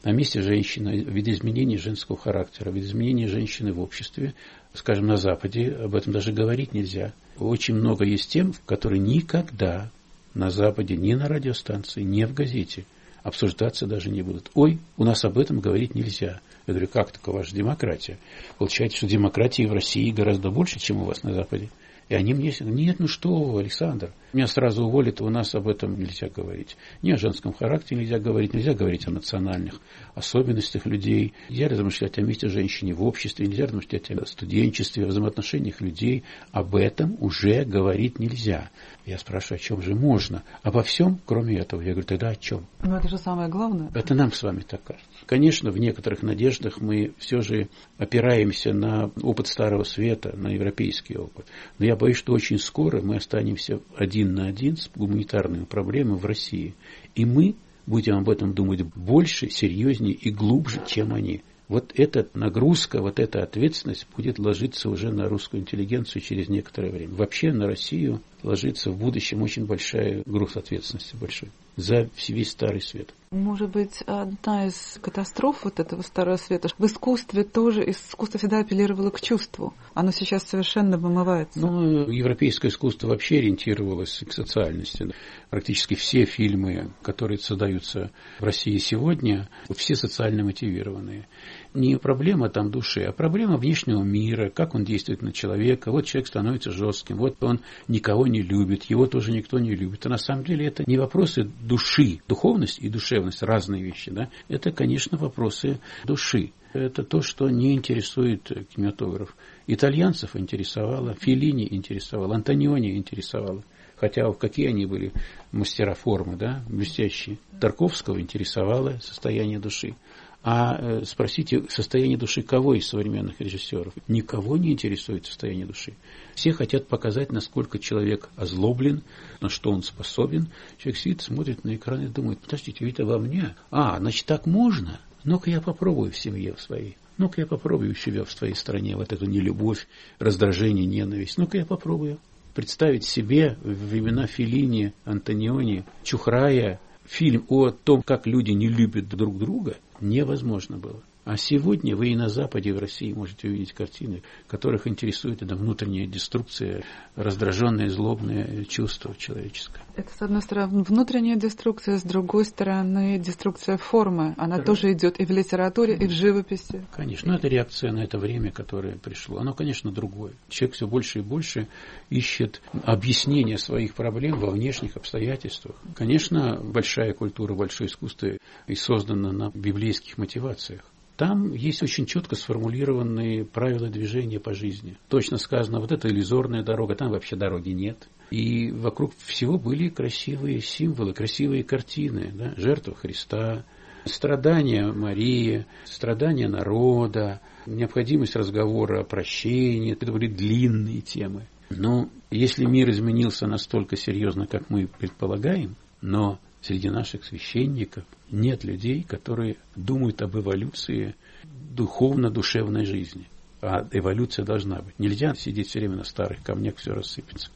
о 0.03 0.11
месте 0.11 0.41
женщины, 0.41 1.01
видоизменении 1.01 1.77
женского 1.77 2.17
характера, 2.17 2.71
видоизменении 2.71 3.27
женщины 3.27 3.71
в 3.71 3.79
обществе, 3.79 4.33
скажем, 4.73 5.05
на 5.05 5.17
Западе, 5.17 5.71
об 5.71 5.93
этом 5.93 6.11
даже 6.13 6.31
говорить 6.31 6.73
нельзя. 6.73 7.13
Очень 7.37 7.75
много 7.75 8.03
есть 8.03 8.31
тем, 8.31 8.53
которые 8.65 8.99
никогда 8.99 9.91
на 10.33 10.49
Западе, 10.49 10.95
ни 10.97 11.13
на 11.13 11.27
радиостанции, 11.27 12.01
ни 12.01 12.23
в 12.23 12.33
газете 12.33 12.85
обсуждаться 13.21 13.85
даже 13.85 14.09
не 14.09 14.23
будут. 14.23 14.49
Ой, 14.55 14.79
у 14.97 15.03
нас 15.03 15.23
об 15.23 15.37
этом 15.37 15.59
говорить 15.59 15.93
нельзя. 15.93 16.39
Я 16.65 16.73
говорю, 16.73 16.87
как 16.87 17.11
такова 17.11 17.37
ваша 17.37 17.55
демократия? 17.55 18.17
Получается, 18.57 18.97
что 18.97 19.07
демократии 19.07 19.63
в 19.67 19.73
России 19.73 20.09
гораздо 20.09 20.49
больше, 20.49 20.79
чем 20.79 21.01
у 21.01 21.05
вас 21.05 21.23
на 21.23 21.33
Западе. 21.33 21.69
И 22.09 22.15
они 22.15 22.33
мне 22.33 22.49
говорят, 22.49 22.75
нет, 22.75 22.95
ну 22.99 23.07
что, 23.07 23.57
Александр, 23.57 24.11
меня 24.33 24.47
сразу 24.47 24.85
уволят, 24.85 25.21
у 25.21 25.29
нас 25.29 25.53
об 25.53 25.67
этом 25.67 25.97
нельзя 25.97 26.27
говорить. 26.27 26.75
Ни 27.03 27.11
о 27.11 27.17
женском 27.17 27.53
характере 27.53 28.01
нельзя 28.01 28.17
говорить, 28.17 28.55
нельзя 28.55 28.73
говорить 28.73 29.07
о 29.07 29.11
национальных 29.11 29.79
особенностях 30.15 30.87
людей, 30.87 31.33
нельзя 31.49 31.67
размышлять 31.67 32.17
о 32.17 32.21
месте 32.23 32.47
женщины 32.47 32.95
в 32.95 33.03
обществе, 33.03 33.45
нельзя 33.45 33.65
размышлять 33.65 34.09
о 34.09 34.25
студенчестве, 34.25 35.03
о 35.05 35.07
взаимоотношениях 35.07 35.81
людей. 35.81 36.23
Об 36.51 36.75
этом 36.75 37.15
уже 37.19 37.63
говорить 37.63 38.17
нельзя. 38.17 38.71
Я 39.09 39.17
спрашиваю, 39.17 39.55
о 39.55 39.59
чем 39.59 39.81
же 39.81 39.95
можно? 39.95 40.43
Обо 40.61 40.83
всем, 40.83 41.19
кроме 41.25 41.57
этого. 41.57 41.81
Я 41.81 41.93
говорю, 41.93 42.05
тогда 42.05 42.29
о 42.29 42.35
чем? 42.35 42.67
Ну, 42.83 42.95
это 42.95 43.09
же 43.09 43.17
самое 43.17 43.49
главное. 43.49 43.89
Это 43.95 44.13
нам 44.13 44.31
с 44.31 44.43
вами 44.43 44.59
так 44.59 44.83
кажется. 44.83 45.09
Конечно, 45.25 45.71
в 45.71 45.79
некоторых 45.79 46.21
надеждах 46.21 46.79
мы 46.79 47.13
все 47.17 47.41
же 47.41 47.69
опираемся 47.97 48.71
на 48.71 49.09
опыт 49.23 49.47
Старого 49.47 49.81
Света, 49.81 50.37
на 50.37 50.49
европейский 50.49 51.17
опыт. 51.17 51.47
Но 51.79 51.85
я 51.87 51.95
боюсь, 51.95 52.17
что 52.17 52.33
очень 52.33 52.59
скоро 52.59 53.01
мы 53.01 53.15
останемся 53.15 53.79
один 53.97 54.35
на 54.35 54.45
один 54.45 54.77
с 54.77 54.87
гуманитарными 54.93 55.65
проблемами 55.65 56.19
в 56.19 56.25
России. 56.27 56.75
И 57.15 57.25
мы 57.25 57.55
будем 57.87 58.15
об 58.15 58.29
этом 58.29 58.53
думать 58.53 58.83
больше, 58.83 59.49
серьезнее 59.49 60.13
и 60.13 60.29
глубже, 60.29 60.81
чем 60.85 61.15
они 61.15 61.41
вот 61.67 61.93
эта 61.95 62.27
нагрузка, 62.33 63.01
вот 63.01 63.19
эта 63.19 63.41
ответственность 63.41 64.07
будет 64.15 64.37
ложиться 64.37 64.89
уже 64.89 65.11
на 65.11 65.29
русскую 65.29 65.61
интеллигенцию 65.61 66.21
через 66.21 66.49
некоторое 66.49 66.91
время. 66.91 67.15
Вообще 67.15 67.51
на 67.51 67.67
Россию 67.67 68.21
ложится 68.43 68.91
в 68.91 68.97
будущем 68.97 69.41
очень 69.41 69.65
большая 69.65 70.23
груз 70.25 70.55
ответственности 70.57 71.15
большой 71.15 71.49
за 71.79 72.09
весь 72.27 72.51
Старый 72.51 72.81
Свет. 72.81 73.13
Может 73.31 73.69
быть, 73.69 74.01
одна 74.05 74.65
из 74.65 74.97
катастроф 75.01 75.63
вот 75.63 75.79
этого 75.79 76.01
Старого 76.01 76.35
Света 76.35 76.67
в 76.77 76.85
искусстве 76.85 77.43
тоже, 77.43 77.89
искусство 77.89 78.39
всегда 78.39 78.59
апеллировало 78.59 79.11
к 79.11 79.21
чувству. 79.21 79.73
Оно 79.93 80.11
сейчас 80.11 80.43
совершенно 80.43 80.97
вымывается. 80.97 81.59
Ну, 81.59 82.09
европейское 82.09 82.71
искусство 82.71 83.07
вообще 83.07 83.37
ориентировалось 83.37 84.23
к 84.27 84.33
социальности. 84.33 85.13
Практически 85.49 85.93
все 85.93 86.25
фильмы, 86.25 86.91
которые 87.01 87.37
создаются 87.37 88.11
в 88.39 88.43
России 88.43 88.77
сегодня, 88.77 89.47
все 89.75 89.95
социально 89.95 90.43
мотивированные 90.43 91.27
не 91.73 91.97
проблема 91.97 92.49
там 92.49 92.71
души, 92.71 93.01
а 93.01 93.11
проблема 93.11 93.57
внешнего 93.57 94.03
мира, 94.03 94.49
как 94.49 94.75
он 94.75 94.83
действует 94.83 95.21
на 95.21 95.31
человека. 95.31 95.91
Вот 95.91 96.05
человек 96.05 96.27
становится 96.27 96.71
жестким, 96.71 97.17
вот 97.17 97.41
он 97.43 97.61
никого 97.87 98.27
не 98.27 98.41
любит, 98.41 98.85
его 98.85 99.05
тоже 99.05 99.31
никто 99.31 99.59
не 99.59 99.75
любит. 99.75 100.05
А 100.05 100.09
на 100.09 100.17
самом 100.17 100.43
деле 100.43 100.67
это 100.67 100.83
не 100.87 100.97
вопросы 100.97 101.49
души, 101.61 102.21
духовность 102.27 102.79
и 102.79 102.89
душевность, 102.89 103.43
разные 103.43 103.83
вещи. 103.83 104.11
Да? 104.11 104.29
Это, 104.47 104.71
конечно, 104.71 105.17
вопросы 105.17 105.79
души. 106.05 106.51
Это 106.73 107.03
то, 107.03 107.21
что 107.21 107.49
не 107.49 107.73
интересует 107.73 108.51
кинематограф. 108.69 109.35
Итальянцев 109.65 110.35
интересовало, 110.35 111.15
Филини 111.15 111.67
интересовало, 111.69 112.35
Антониони 112.35 112.95
интересовало. 112.95 113.63
Хотя 113.95 114.31
какие 114.31 114.69
они 114.69 114.85
были 114.85 115.11
мастера 115.51 115.93
формы, 115.93 116.37
да, 116.37 116.63
блестящие. 116.69 117.37
Тарковского 117.59 118.21
интересовало 118.21 118.99
состояние 119.01 119.59
души. 119.59 119.95
А 120.41 120.77
э, 120.79 121.03
спросите 121.03 121.63
состояние 121.67 122.17
души 122.17 122.43
кого 122.43 122.73
из 122.73 122.87
современных 122.87 123.41
режиссеров? 123.41 123.93
Никого 124.07 124.55
не 124.55 124.71
интересует 124.71 125.25
состояние 125.25 125.65
души. 125.65 125.95
Все 126.33 126.53
хотят 126.53 126.87
показать, 126.87 127.31
насколько 127.31 127.77
человек 127.77 128.29
озлоблен, 128.37 129.03
на 129.41 129.49
что 129.49 129.71
он 129.71 129.83
способен. 129.83 130.47
Человек 130.77 130.97
сидит, 130.97 131.21
смотрит 131.21 131.65
на 131.65 131.75
экран 131.75 132.05
и 132.05 132.07
думает, 132.07 132.39
подождите, 132.39 132.89
это 132.89 133.05
во 133.05 133.19
мне. 133.19 133.55
А, 133.69 133.97
значит, 133.99 134.25
так 134.27 134.45
можно? 134.45 135.01
Ну-ка 135.25 135.49
я 135.49 135.59
попробую 135.59 136.13
в 136.13 136.17
семье 136.17 136.55
в 136.55 136.61
своей. 136.61 136.95
Ну-ка 137.17 137.41
я 137.41 137.47
попробую 137.47 137.91
у 137.91 137.95
себя 137.95 138.23
в 138.23 138.31
своей 138.31 138.55
стране 138.55 138.95
вот 138.95 139.11
эту 139.11 139.25
нелюбовь, 139.25 139.87
раздражение, 140.19 140.85
ненависть. 140.85 141.37
Ну-ка 141.37 141.57
я 141.57 141.65
попробую 141.65 142.17
представить 142.55 143.03
себе 143.03 143.57
времена 143.61 144.25
Филини, 144.25 144.93
Антониони, 145.03 145.83
Чухрая, 146.03 146.79
фильм 147.05 147.45
о 147.49 147.71
том, 147.71 148.01
как 148.01 148.25
люди 148.25 148.51
не 148.51 148.69
любят 148.69 149.09
друг 149.09 149.37
друга, 149.37 149.75
невозможно 150.01 150.77
было. 150.77 151.01
А 151.29 151.37
сегодня 151.37 151.95
вы 151.95 152.07
и 152.07 152.15
на 152.15 152.27
Западе, 152.27 152.71
и 152.71 152.73
в 152.73 152.79
России 152.79 153.13
можете 153.13 153.49
увидеть 153.49 153.73
картины, 153.73 154.23
которых 154.47 154.87
интересует 154.87 155.43
эта 155.43 155.55
внутренняя 155.55 156.07
деструкция, 156.07 156.83
раздраженное, 157.15 157.87
злобное 157.89 158.65
чувство 158.65 159.13
человеческое. 159.15 159.83
Это, 159.95 160.11
с 160.11 160.19
одной 160.23 160.41
стороны, 160.41 160.81
внутренняя 160.81 161.35
деструкция, 161.35 161.99
с 161.99 162.01
другой 162.01 162.45
стороны, 162.45 163.19
деструкция 163.19 163.77
формы. 163.77 164.33
Она 164.39 164.57
да. 164.57 164.63
тоже 164.63 164.91
идет 164.91 165.19
и 165.19 165.25
в 165.25 165.29
литературе, 165.29 165.95
и 165.95 166.07
в 166.07 166.11
живописи. 166.11 166.83
Конечно, 166.95 167.33
но 167.33 167.37
это 167.37 167.47
реакция 167.47 167.91
на 167.91 167.99
это 167.99 168.17
время, 168.17 168.51
которое 168.51 168.97
пришло. 168.97 169.37
Оно, 169.37 169.53
конечно, 169.53 169.91
другое. 169.91 170.33
Человек 170.47 170.77
все 170.77 170.87
больше 170.87 171.19
и 171.19 171.21
больше 171.21 171.67
ищет 172.09 172.59
объяснение 172.81 173.59
своих 173.59 173.93
проблем 173.93 174.39
во 174.39 174.49
внешних 174.49 174.97
обстоятельствах. 174.97 175.75
Конечно, 175.93 176.59
большая 176.59 177.13
культура, 177.13 177.53
большое 177.53 177.87
искусство 177.87 178.31
и 178.65 178.73
создано 178.73 179.31
на 179.31 179.51
библейских 179.53 180.17
мотивациях. 180.17 180.81
Там 181.19 181.53
есть 181.53 181.83
очень 181.83 182.05
четко 182.05 182.37
сформулированные 182.37 183.43
правила 183.43 183.89
движения 183.89 184.39
по 184.39 184.53
жизни. 184.53 184.95
Точно 185.09 185.35
сказано, 185.35 185.81
вот 185.81 185.91
это 185.91 186.07
иллюзорная 186.07 186.63
дорога, 186.63 186.95
там 186.95 187.11
вообще 187.11 187.35
дороги 187.35 187.71
нет. 187.71 188.07
И 188.31 188.71
вокруг 188.71 189.11
всего 189.17 189.57
были 189.57 189.89
красивые 189.89 190.61
символы, 190.61 191.11
красивые 191.11 191.65
картины. 191.65 192.31
Да? 192.33 192.53
Жертва 192.55 192.95
Христа, 192.95 193.65
Страдания 194.05 194.93
Марии, 194.93 195.65
страдания 195.83 196.47
народа, 196.47 197.41
необходимость 197.65 198.37
разговора 198.37 199.01
о 199.01 199.03
прощении, 199.03 199.91
это 199.91 200.09
были 200.09 200.27
длинные 200.27 201.01
темы. 201.01 201.47
Но 201.69 202.07
если 202.31 202.63
мир 202.63 202.89
изменился 202.91 203.45
настолько 203.45 203.97
серьезно, 203.97 204.47
как 204.47 204.69
мы 204.69 204.87
предполагаем, 204.87 205.75
но 205.99 206.39
среди 206.61 206.89
наших 206.89 207.23
священников 207.23 208.03
нет 208.31 208.63
людей, 208.63 209.03
которые 209.03 209.57
думают 209.75 210.21
об 210.21 210.37
эволюции 210.37 211.15
духовно-душевной 211.43 212.85
жизни. 212.85 213.27
А 213.61 213.87
эволюция 213.91 214.45
должна 214.45 214.81
быть. 214.81 214.97
Нельзя 214.99 215.35
сидеть 215.35 215.67
все 215.67 215.79
время 215.79 215.97
на 215.97 216.03
старых 216.03 216.41
камнях, 216.43 216.75
все 216.77 216.93
рассыпется. 216.93 217.49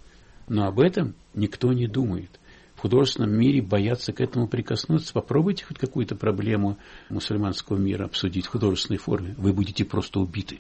Но 0.48 0.66
об 0.66 0.80
этом 0.80 1.16
никто 1.34 1.72
не 1.72 1.88
думает. 1.88 2.40
В 2.76 2.82
художественном 2.82 3.32
мире 3.32 3.62
боятся 3.62 4.12
к 4.12 4.20
этому 4.20 4.48
прикоснуться. 4.48 5.14
Попробуйте 5.14 5.64
хоть 5.64 5.78
какую-то 5.78 6.16
проблему 6.16 6.78
мусульманского 7.10 7.78
мира 7.78 8.06
обсудить 8.06 8.48
в 8.48 8.50
художественной 8.50 8.98
форме. 8.98 9.36
Вы 9.38 9.54
будете 9.54 9.86
просто 9.86 10.20
убиты. 10.20 10.60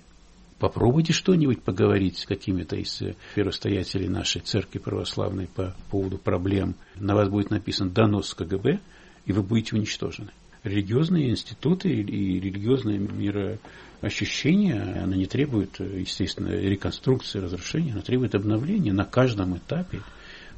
Попробуйте 0.63 1.11
что-нибудь 1.11 1.61
поговорить 1.61 2.19
с 2.19 2.25
какими-то 2.25 2.77
из 2.77 3.01
э, 3.01 3.15
первостоятелей 3.35 4.07
нашей 4.07 4.39
церкви 4.39 4.79
православной 4.79 5.47
по 5.47 5.75
поводу 5.91 6.17
проблем. 6.17 6.75
На 6.95 7.15
вас 7.15 7.27
будет 7.27 7.49
написан 7.49 7.91
донос 7.91 8.33
КГБ, 8.33 8.79
и 9.25 9.33
вы 9.33 9.43
будете 9.43 9.75
уничтожены. 9.75 10.29
Религиозные 10.63 11.31
институты 11.31 11.89
и 11.89 12.39
религиозное 12.39 12.97
мироощущение, 12.97 15.01
оно 15.03 15.15
не 15.15 15.25
требует, 15.25 15.81
э, 15.81 15.99
естественно, 15.99 16.47
реконструкции, 16.47 17.39
разрушения, 17.39 17.91
оно 17.91 18.01
требует 18.01 18.33
обновления 18.33 18.93
на 18.93 19.03
каждом 19.03 19.57
этапе. 19.57 19.99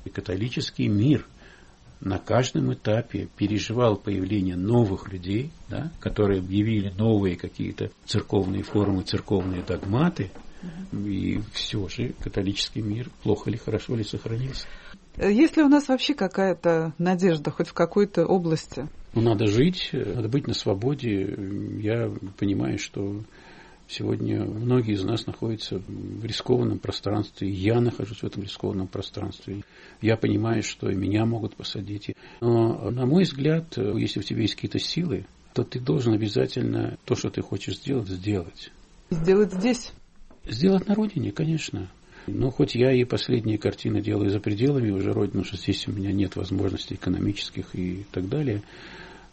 И 0.03 0.11
католический 0.11 0.87
мир– 0.87 1.25
на 2.01 2.17
каждом 2.17 2.73
этапе 2.73 3.27
переживал 3.37 3.95
появление 3.95 4.55
новых 4.55 5.11
людей, 5.11 5.51
да, 5.69 5.91
которые 5.99 6.39
объявили 6.39 6.89
новые 6.89 7.35
какие-то 7.35 7.91
церковные 8.05 8.63
формы, 8.63 9.03
церковные 9.03 9.63
догматы, 9.63 10.31
и 10.93 11.39
все 11.53 11.87
же 11.87 12.13
католический 12.21 12.81
мир 12.81 13.09
плохо 13.23 13.49
ли, 13.49 13.57
хорошо 13.57 13.95
ли 13.95 14.03
сохранился. 14.03 14.67
Есть 15.17 15.55
ли 15.55 15.63
у 15.63 15.69
нас 15.69 15.87
вообще 15.87 16.13
какая-то 16.13 16.93
надежда 16.97 17.51
хоть 17.51 17.67
в 17.67 17.73
какой-то 17.73 18.25
области? 18.25 18.87
Ну, 19.13 19.21
надо 19.21 19.47
жить, 19.47 19.91
надо 19.93 20.27
быть 20.27 20.45
на 20.45 20.53
свободе. 20.53 21.37
Я 21.79 22.11
понимаю, 22.37 22.77
что 22.77 23.21
Сегодня 23.87 24.43
многие 24.43 24.93
из 24.93 25.03
нас 25.03 25.27
находятся 25.27 25.77
в 25.77 26.25
рискованном 26.25 26.79
пространстве. 26.79 27.49
Я 27.49 27.79
нахожусь 27.79 28.19
в 28.19 28.23
этом 28.23 28.41
рискованном 28.43 28.87
пространстве. 28.87 29.63
Я 30.01 30.17
понимаю, 30.17 30.63
что 30.63 30.89
и 30.89 30.95
меня 30.95 31.25
могут 31.25 31.55
посадить. 31.55 32.15
Но, 32.41 32.89
на 32.89 33.05
мой 33.05 33.23
взгляд, 33.23 33.77
если 33.77 34.19
у 34.19 34.23
тебя 34.23 34.41
есть 34.41 34.55
какие-то 34.55 34.79
силы, 34.79 35.25
то 35.53 35.63
ты 35.63 35.79
должен 35.79 36.13
обязательно 36.13 36.97
то, 37.05 37.15
что 37.15 37.29
ты 37.29 37.41
хочешь 37.41 37.77
сделать, 37.77 38.09
сделать. 38.09 38.71
Сделать 39.11 39.53
здесь? 39.53 39.91
Сделать 40.43 40.87
на 40.87 40.95
родине, 40.95 41.31
конечно. 41.31 41.89
Но 42.27 42.49
хоть 42.49 42.73
я 42.73 42.91
и 42.91 43.03
последние 43.03 43.59
картины 43.59 44.01
делаю 44.01 44.31
за 44.31 44.39
пределами 44.39 44.89
уже 44.89 45.13
родины, 45.13 45.43
что 45.43 45.57
здесь 45.57 45.87
у 45.87 45.91
меня 45.91 46.11
нет 46.11 46.35
возможностей 46.35 46.95
экономических 46.95 47.75
и 47.75 48.03
так 48.11 48.27
далее, 48.27 48.63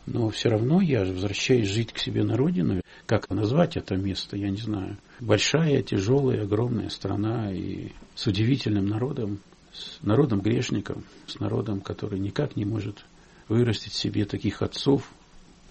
но 0.06 0.30
все 0.30 0.48
равно 0.48 0.80
я 0.80 1.04
возвращаюсь 1.04 1.68
жить 1.68 1.92
к 1.92 1.98
себе 1.98 2.24
на 2.24 2.36
родину. 2.36 2.80
Как 3.06 3.30
назвать 3.30 3.76
это 3.76 3.96
место, 3.96 4.36
я 4.36 4.50
не 4.50 4.56
знаю. 4.56 4.98
Большая, 5.20 5.82
тяжелая, 5.82 6.42
огромная 6.42 6.88
страна 6.88 7.52
и 7.52 7.90
с 8.14 8.26
удивительным 8.26 8.86
народом, 8.86 9.40
с 9.72 10.02
народом 10.02 10.40
грешником, 10.40 11.04
с 11.26 11.38
народом, 11.38 11.80
который 11.80 12.18
никак 12.18 12.56
не 12.56 12.64
может 12.64 13.04
вырастить 13.48 13.92
себе 13.92 14.24
таких 14.24 14.62
отцов, 14.62 15.08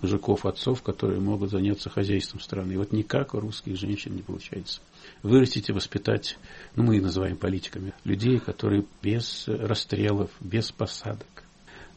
мужиков, 0.01 0.45
отцов, 0.45 0.81
которые 0.81 1.19
могут 1.19 1.51
заняться 1.51 1.89
хозяйством 1.89 2.39
страны. 2.39 2.73
И 2.73 2.77
вот 2.77 2.91
никак 2.91 3.33
у 3.33 3.39
русских 3.39 3.77
женщин 3.77 4.15
не 4.15 4.21
получается. 4.21 4.81
Вырастить 5.23 5.69
и 5.69 5.73
воспитать, 5.73 6.37
ну 6.75 6.83
мы 6.83 6.97
их 6.97 7.03
называем 7.03 7.37
политиками, 7.37 7.93
людей, 8.03 8.39
которые 8.39 8.85
без 9.01 9.47
расстрелов, 9.47 10.31
без 10.39 10.71
посадок, 10.71 11.43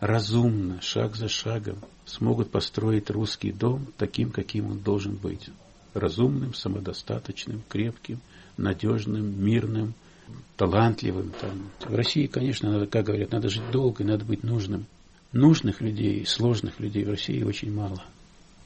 разумно, 0.01 0.81
шаг 0.83 1.17
за 1.17 1.29
шагом 1.29 1.79
смогут 2.15 2.51
построить 2.51 3.11
русский 3.11 3.53
дом 3.53 3.87
таким, 3.99 4.31
каким 4.31 4.71
он 4.71 4.79
должен 4.79 5.17
быть. 5.17 5.51
Разумным, 5.93 6.55
самодостаточным, 6.55 7.63
крепким, 7.69 8.21
надежным, 8.57 9.45
мирным, 9.45 9.95
талантливым. 10.57 11.33
Там. 11.41 11.71
В 11.81 11.95
России, 11.95 12.27
конечно, 12.27 12.71
надо, 12.71 12.87
как 12.87 13.07
говорят, 13.07 13.33
надо 13.33 13.49
жить 13.49 13.71
долго, 13.73 14.05
надо 14.05 14.25
быть 14.25 14.43
нужным. 14.43 14.87
Нужных 15.33 15.81
людей, 15.81 16.25
сложных 16.25 16.79
людей 16.81 17.05
в 17.05 17.11
России 17.11 17.43
очень 17.43 17.73
мало. 17.73 18.03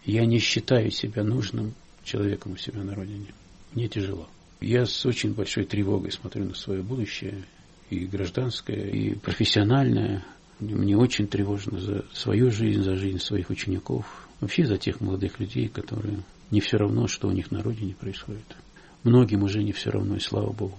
Я 0.05 0.26
не 0.26 0.38
считаю 0.38 0.90
себя 0.90 1.24
нужным 1.24 1.74
человеком 2.05 2.53
у 2.53 2.57
себя 2.57 2.82
на 2.82 2.94
родине. 2.94 3.32
Мне 3.74 3.88
тяжело. 3.88 4.28
Я 4.61 4.86
с 4.86 5.07
очень 5.07 5.34
большой 5.34 5.64
тревогой 5.64 6.12
смотрю 6.12 6.44
на 6.44 6.55
свое 6.55 6.82
будущее, 6.82 7.44
и 7.90 8.07
гражданское, 8.07 8.90
и 8.90 9.14
профессиональное. 9.14 10.24
Мне 10.61 10.96
очень 10.96 11.28
тревожно 11.28 11.78
за 11.78 12.04
свою 12.12 12.50
жизнь, 12.50 12.82
за 12.82 12.96
жизнь 12.96 13.18
своих 13.18 13.50
учеников, 13.50 14.28
вообще 14.40 14.66
за 14.66 14.76
тех 14.76 15.00
молодых 15.00 15.38
людей, 15.38 15.68
которые 15.68 16.18
не 16.50 16.61
все 16.61 16.78
равно, 16.78 17.06
что 17.06 17.28
у 17.28 17.30
них 17.30 17.50
на 17.50 17.62
родине 17.62 17.94
происходит. 17.94 18.56
Многим 19.04 19.44
уже 19.44 19.62
не 19.62 19.72
все 19.72 19.90
равно, 19.90 20.16
и 20.16 20.20
слава 20.20 20.52
Богу. 20.52 20.74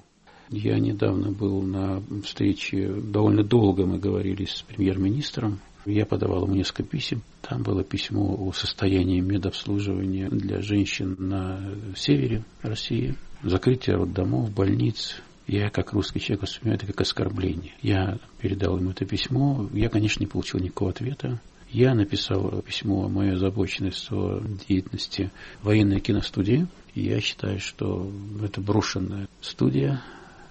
Я 0.49 0.79
недавно 0.79 1.31
был 1.31 1.61
на 1.61 2.01
встрече, 2.23 2.91
довольно 2.91 3.43
долго 3.43 3.85
мы 3.85 3.99
говорили 3.99 4.45
с 4.45 4.63
премьер-министром. 4.63 5.59
Я 5.85 6.05
подавал 6.05 6.45
ему 6.45 6.55
несколько 6.55 6.83
писем. 6.83 7.21
Там 7.41 7.63
было 7.63 7.83
письмо 7.83 8.35
о 8.35 8.51
состоянии 8.51 9.21
медобслуживания 9.21 10.29
для 10.29 10.61
женщин 10.61 11.15
на 11.19 11.75
севере 11.95 12.43
России, 12.63 13.15
закрытие 13.43 13.95
роддомов, 13.95 14.53
больниц, 14.53 15.21
я, 15.49 15.71
как 15.71 15.93
русский 15.93 16.19
человек, 16.19 16.43
воспринимаю 16.43 16.77
это 16.77 16.85
как 16.85 17.01
оскорбление. 17.01 17.73
Я 17.81 18.19
передал 18.39 18.77
ему 18.77 18.91
это 18.91 19.05
письмо. 19.05 19.67
Я, 19.73 19.89
конечно, 19.89 20.21
не 20.21 20.27
получил 20.27 20.59
никакого 20.59 20.91
ответа. 20.91 21.41
Я 21.71 21.95
написал 21.95 22.61
письмо 22.61 23.05
о 23.05 23.09
моей 23.09 23.33
озабоченности 23.33 24.13
о 24.13 24.41
деятельности 24.67 25.31
военной 25.63 26.01
киностудии. 26.01 26.67
И 26.93 27.01
я 27.01 27.19
считаю, 27.19 27.59
что 27.59 28.11
это 28.43 28.61
брошенная 28.61 29.27
студия. 29.41 30.01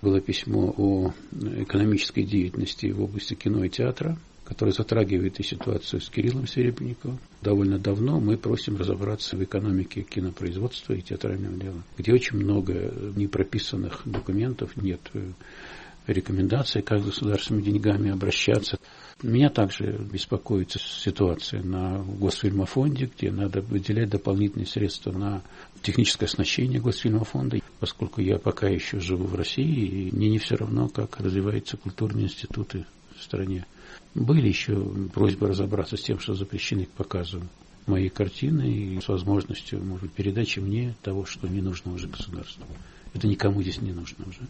Было 0.02 0.20
письмо 0.20 0.74
о 0.76 1.12
экономической 1.32 2.24
деятельности 2.24 2.86
в 2.86 3.00
области 3.00 3.34
кино 3.34 3.64
и 3.64 3.68
театра 3.68 4.18
который 4.48 4.72
затрагивает 4.72 5.38
и 5.40 5.42
ситуацию 5.42 6.00
с 6.00 6.08
Кириллом 6.08 6.46
Серебренниковым. 6.46 7.18
Довольно 7.42 7.78
давно 7.78 8.18
мы 8.18 8.38
просим 8.38 8.78
разобраться 8.78 9.36
в 9.36 9.44
экономике 9.44 10.00
кинопроизводства 10.00 10.94
и 10.94 11.02
театрального 11.02 11.54
дела, 11.56 11.82
где 11.98 12.14
очень 12.14 12.38
много 12.38 12.90
непрописанных 13.14 14.00
документов, 14.06 14.74
нет 14.76 15.00
э, 15.12 15.32
рекомендаций, 16.06 16.80
как 16.80 17.02
с 17.02 17.04
государственными 17.04 17.62
деньгами 17.62 18.10
обращаться. 18.10 18.78
Меня 19.22 19.50
также 19.50 19.98
беспокоит 20.10 20.70
ситуация 20.70 21.62
на 21.62 21.98
Госфильмофонде, 21.98 23.10
где 23.14 23.30
надо 23.30 23.60
выделять 23.60 24.08
дополнительные 24.08 24.66
средства 24.66 25.12
на 25.12 25.42
техническое 25.82 26.24
оснащение 26.24 26.80
Госфильмофонда, 26.80 27.58
поскольку 27.80 28.22
я 28.22 28.38
пока 28.38 28.66
еще 28.66 28.98
живу 28.98 29.26
в 29.26 29.34
России, 29.34 30.08
и 30.08 30.10
мне 30.10 30.30
не 30.30 30.38
все 30.38 30.56
равно, 30.56 30.88
как 30.88 31.20
развиваются 31.20 31.76
культурные 31.76 32.24
институты 32.24 32.86
в 33.14 33.22
стране. 33.22 33.66
Были 34.14 34.48
еще 34.48 34.74
просьбы 35.12 35.48
разобраться 35.48 35.96
с 35.96 36.02
тем, 36.02 36.18
что 36.18 36.34
запрещены 36.34 36.86
к 36.86 36.90
показу 36.90 37.42
мои 37.86 38.08
картины 38.08 38.70
и 38.70 39.00
с 39.00 39.08
возможностью, 39.08 39.82
может 39.82 40.02
быть, 40.02 40.12
передачи 40.12 40.60
мне 40.60 40.94
того, 41.02 41.24
что 41.24 41.48
не 41.48 41.60
нужно 41.60 41.92
уже 41.92 42.08
государству. 42.08 42.64
Это 43.14 43.26
никому 43.26 43.62
здесь 43.62 43.80
не 43.80 43.92
нужно 43.92 44.26
уже. 44.28 44.40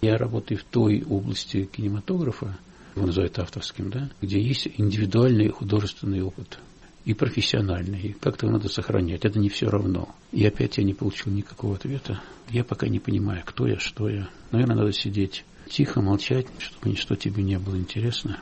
Я 0.00 0.18
работаю 0.18 0.58
в 0.58 0.64
той 0.64 1.04
области 1.08 1.64
кинематографа, 1.64 2.58
его 2.96 3.06
называют 3.06 3.38
авторским, 3.38 3.90
да, 3.90 4.10
где 4.20 4.40
есть 4.40 4.68
индивидуальный 4.76 5.48
художественный 5.50 6.22
опыт 6.22 6.58
и 7.04 7.14
профессиональный. 7.14 8.00
И 8.00 8.12
как-то 8.12 8.48
надо 8.48 8.68
сохранять. 8.68 9.24
Это 9.24 9.38
не 9.38 9.48
все 9.48 9.70
равно. 9.70 10.14
И 10.32 10.44
опять 10.44 10.78
я 10.78 10.84
не 10.84 10.94
получил 10.94 11.32
никакого 11.32 11.76
ответа. 11.76 12.20
Я 12.50 12.64
пока 12.64 12.88
не 12.88 12.98
понимаю, 12.98 13.42
кто 13.46 13.68
я, 13.68 13.78
что 13.78 14.08
я. 14.08 14.28
Наверное, 14.50 14.76
надо 14.76 14.92
сидеть 14.92 15.44
тихо, 15.68 16.02
молчать, 16.02 16.46
чтобы 16.58 16.90
ничто 16.90 17.14
тебе 17.14 17.42
не 17.42 17.58
было 17.58 17.76
интересно. 17.76 18.40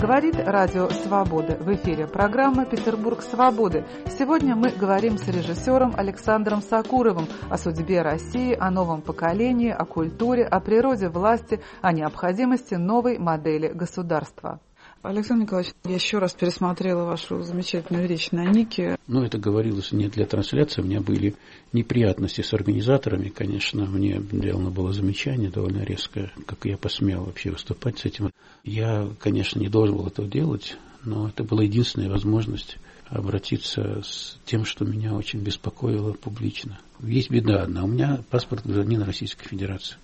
Говорит 0.00 0.36
Радио 0.38 0.88
Свобода. 0.90 1.56
В 1.56 1.74
эфире 1.74 2.06
программа 2.06 2.64
«Петербург 2.64 3.20
свободы». 3.20 3.84
Сегодня 4.16 4.54
мы 4.54 4.70
говорим 4.70 5.18
с 5.18 5.26
режиссером 5.26 5.92
Александром 5.96 6.62
Сакуровым 6.62 7.26
о 7.50 7.58
судьбе 7.58 8.02
России, 8.02 8.56
о 8.56 8.70
новом 8.70 9.02
поколении, 9.02 9.70
о 9.70 9.84
культуре, 9.84 10.44
о 10.44 10.60
природе 10.60 11.08
власти, 11.08 11.60
о 11.82 11.92
необходимости 11.92 12.74
новой 12.74 13.18
модели 13.18 13.66
государства. 13.66 14.60
Александр 15.02 15.44
Николаевич, 15.44 15.74
я 15.84 15.94
еще 15.94 16.18
раз 16.18 16.32
пересмотрела 16.32 17.04
вашу 17.04 17.40
замечательную 17.42 18.08
речь 18.08 18.32
на 18.32 18.44
Нике. 18.44 18.96
Ну, 19.06 19.22
это 19.22 19.38
говорилось 19.38 19.92
не 19.92 20.08
для 20.08 20.26
трансляции. 20.26 20.82
У 20.82 20.84
меня 20.84 21.00
были 21.00 21.36
неприятности 21.72 22.40
с 22.40 22.52
организаторами, 22.52 23.28
конечно. 23.28 23.86
Мне 23.86 24.20
сделано 24.20 24.70
было 24.70 24.92
замечание 24.92 25.50
довольно 25.50 25.82
резкое, 25.84 26.32
как 26.46 26.64
я 26.64 26.76
посмел 26.76 27.24
вообще 27.24 27.50
выступать 27.52 27.98
с 27.98 28.06
этим. 28.06 28.30
Я, 28.64 29.08
конечно, 29.20 29.60
не 29.60 29.68
должен 29.68 29.96
был 29.96 30.06
этого 30.06 30.28
делать, 30.28 30.76
Но 31.04 31.28
это 31.28 31.44
была 31.44 31.62
единственная 31.62 32.10
возможность 32.10 32.78
обратиться 33.06 34.02
с 34.02 34.38
тем, 34.44 34.64
что 34.64 34.84
меня 34.84 35.14
очень 35.14 35.40
беспокоило 35.40 36.12
публично. 36.12 36.80
Есть 37.00 37.30
беда 37.30 37.62
одна. 37.62 37.84
У 37.84 37.86
меня 37.86 38.22
паспорт 38.30 38.64
гражданина 38.64 39.06
Российской 39.06 39.48
Федерации. 39.48 39.96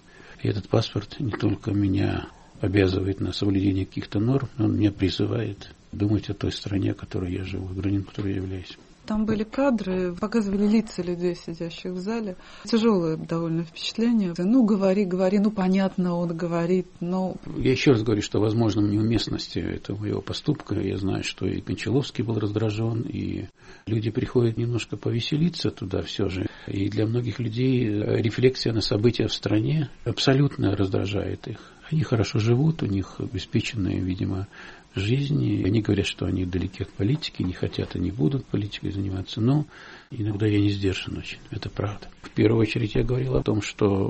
И 0.42 0.48
этот 0.48 0.68
паспорт 0.68 1.18
не 1.18 1.32
только 1.32 1.72
меня 1.72 2.28
обязывает 2.64 3.20
на 3.20 3.32
соблюдение 3.32 3.86
каких-то 3.86 4.18
норм, 4.18 4.48
он 4.58 4.76
меня 4.76 4.92
призывает 4.92 5.70
думать 5.92 6.28
о 6.30 6.34
той 6.34 6.52
стране, 6.52 6.92
в 6.92 6.96
которой 6.96 7.32
я 7.32 7.44
живу, 7.44 7.66
гражданин, 7.66 8.02
которой 8.02 8.34
я 8.34 8.36
являюсь. 8.40 8.76
Там 9.06 9.26
были 9.26 9.44
кадры, 9.44 10.14
показывали 10.18 10.66
лица 10.66 11.02
людей, 11.02 11.36
сидящих 11.36 11.92
в 11.92 11.98
зале. 11.98 12.36
Тяжелое 12.64 13.18
довольно 13.18 13.64
впечатление. 13.64 14.32
Ну, 14.38 14.64
говори, 14.64 15.04
говори, 15.04 15.38
ну, 15.40 15.50
понятно, 15.50 16.14
он 16.14 16.34
говорит, 16.34 16.86
но... 17.00 17.36
Я 17.58 17.72
еще 17.72 17.90
раз 17.90 18.02
говорю, 18.02 18.22
что, 18.22 18.40
возможно, 18.40 18.80
неуместности 18.80 19.58
этого 19.58 20.06
его 20.06 20.22
поступка. 20.22 20.80
Я 20.80 20.96
знаю, 20.96 21.22
что 21.22 21.46
и 21.46 21.60
Кончаловский 21.60 22.24
был 22.24 22.38
раздражен, 22.38 23.02
и 23.02 23.44
люди 23.86 24.10
приходят 24.10 24.56
немножко 24.56 24.96
повеселиться 24.96 25.70
туда 25.70 26.00
все 26.00 26.30
же. 26.30 26.46
И 26.66 26.88
для 26.88 27.06
многих 27.06 27.38
людей 27.40 27.86
рефлексия 27.86 28.72
на 28.72 28.80
события 28.80 29.26
в 29.26 29.34
стране 29.34 29.90
абсолютно 30.06 30.74
раздражает 30.74 31.46
их. 31.46 31.73
Они 31.90 32.02
хорошо 32.02 32.38
живут, 32.38 32.82
у 32.82 32.86
них 32.86 33.16
обеспеченные, 33.18 34.00
видимо, 34.00 34.48
жизни. 34.94 35.62
Они 35.64 35.82
говорят, 35.82 36.06
что 36.06 36.26
они 36.26 36.44
далеки 36.44 36.82
от 36.82 36.90
политики, 36.90 37.42
не 37.42 37.52
хотят 37.52 37.94
и 37.96 37.98
не 37.98 38.10
будут 38.10 38.46
политикой 38.46 38.90
заниматься. 38.90 39.40
Но 39.40 39.66
иногда 40.10 40.46
я 40.46 40.60
не 40.60 40.70
сдержан 40.70 41.18
очень. 41.18 41.38
Это 41.50 41.68
правда. 41.68 42.08
В 42.22 42.30
первую 42.30 42.62
очередь 42.62 42.94
я 42.94 43.02
говорил 43.02 43.36
о 43.36 43.42
том, 43.42 43.60
что 43.60 44.08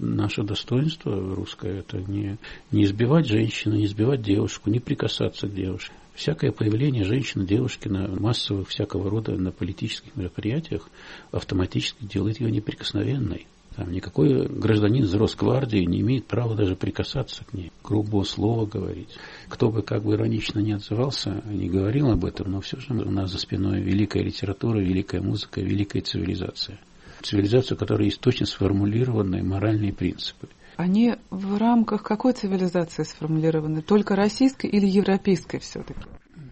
наше 0.00 0.42
достоинство 0.42 1.14
русское– 1.34 1.78
это 1.80 1.98
не, 1.98 2.38
не 2.72 2.84
избивать 2.84 3.26
женщину, 3.26 3.76
не 3.76 3.84
избивать 3.84 4.22
девушку, 4.22 4.70
не 4.70 4.80
прикасаться 4.80 5.46
к 5.46 5.54
девушке. 5.54 5.92
Всякое 6.14 6.52
появление 6.52 7.04
женщины, 7.04 7.46
девушки 7.46 7.88
на 7.88 8.08
массовых 8.08 8.68
всякого 8.68 9.08
рода 9.08 9.36
на 9.36 9.52
политических 9.52 10.16
мероприятиях 10.16 10.88
автоматически 11.32 12.04
делает 12.04 12.40
ее 12.40 12.50
неприкосновенной. 12.50 13.46
Там 13.80 13.92
никакой 13.92 14.46
гражданин 14.46 15.04
из 15.04 15.14
Росгвардии 15.14 15.86
не 15.86 16.00
имеет 16.00 16.26
права 16.26 16.54
даже 16.54 16.76
прикасаться 16.76 17.46
к 17.46 17.54
ней, 17.54 17.72
грубого 17.82 18.24
слова 18.24 18.66
говорить. 18.66 19.08
Кто 19.48 19.70
бы 19.70 19.80
как 19.80 20.02
бы 20.02 20.12
иронично 20.12 20.60
не 20.60 20.72
отзывался, 20.72 21.42
не 21.46 21.66
говорил 21.66 22.10
об 22.10 22.26
этом, 22.26 22.50
но 22.50 22.60
все 22.60 22.78
же 22.78 22.92
у 22.92 23.10
нас 23.10 23.30
за 23.30 23.38
спиной 23.38 23.80
великая 23.80 24.22
литература, 24.22 24.80
великая 24.80 25.22
музыка, 25.22 25.62
великая 25.62 26.02
цивилизация. 26.02 26.78
Цивилизация, 27.22 27.74
у 27.74 27.78
которой 27.78 28.04
есть 28.04 28.20
точно 28.20 28.44
сформулированные 28.44 29.42
моральные 29.42 29.94
принципы. 29.94 30.50
Они 30.76 31.14
в 31.30 31.56
рамках 31.56 32.02
какой 32.02 32.34
цивилизации 32.34 33.04
сформулированы? 33.04 33.80
Только 33.80 34.14
российской 34.14 34.66
или 34.66 34.84
европейской 34.84 35.58
все-таки? 35.58 36.02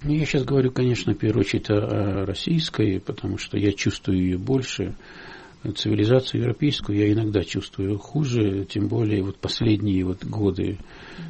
Ну, 0.03 0.15
я 0.15 0.25
сейчас 0.25 0.45
говорю, 0.45 0.71
конечно, 0.71 1.13
в 1.13 1.19
первую 1.19 1.43
очередь 1.43 1.69
о 1.69 2.25
российской, 2.25 3.01
потому 3.01 3.37
что 3.37 3.59
я 3.59 3.73
чувствую 3.73 4.19
ее 4.19 4.39
больше 4.39 4.95
цивилизацию 5.75 6.43
европейскую 6.43 6.99
я 6.99 7.13
иногда 7.13 7.43
чувствую 7.43 7.99
хуже, 7.99 8.65
тем 8.65 8.89
более 8.89 9.23
вот 9.23 9.39
последние 9.39 10.05
вот 10.05 10.25
годы, 10.25 10.79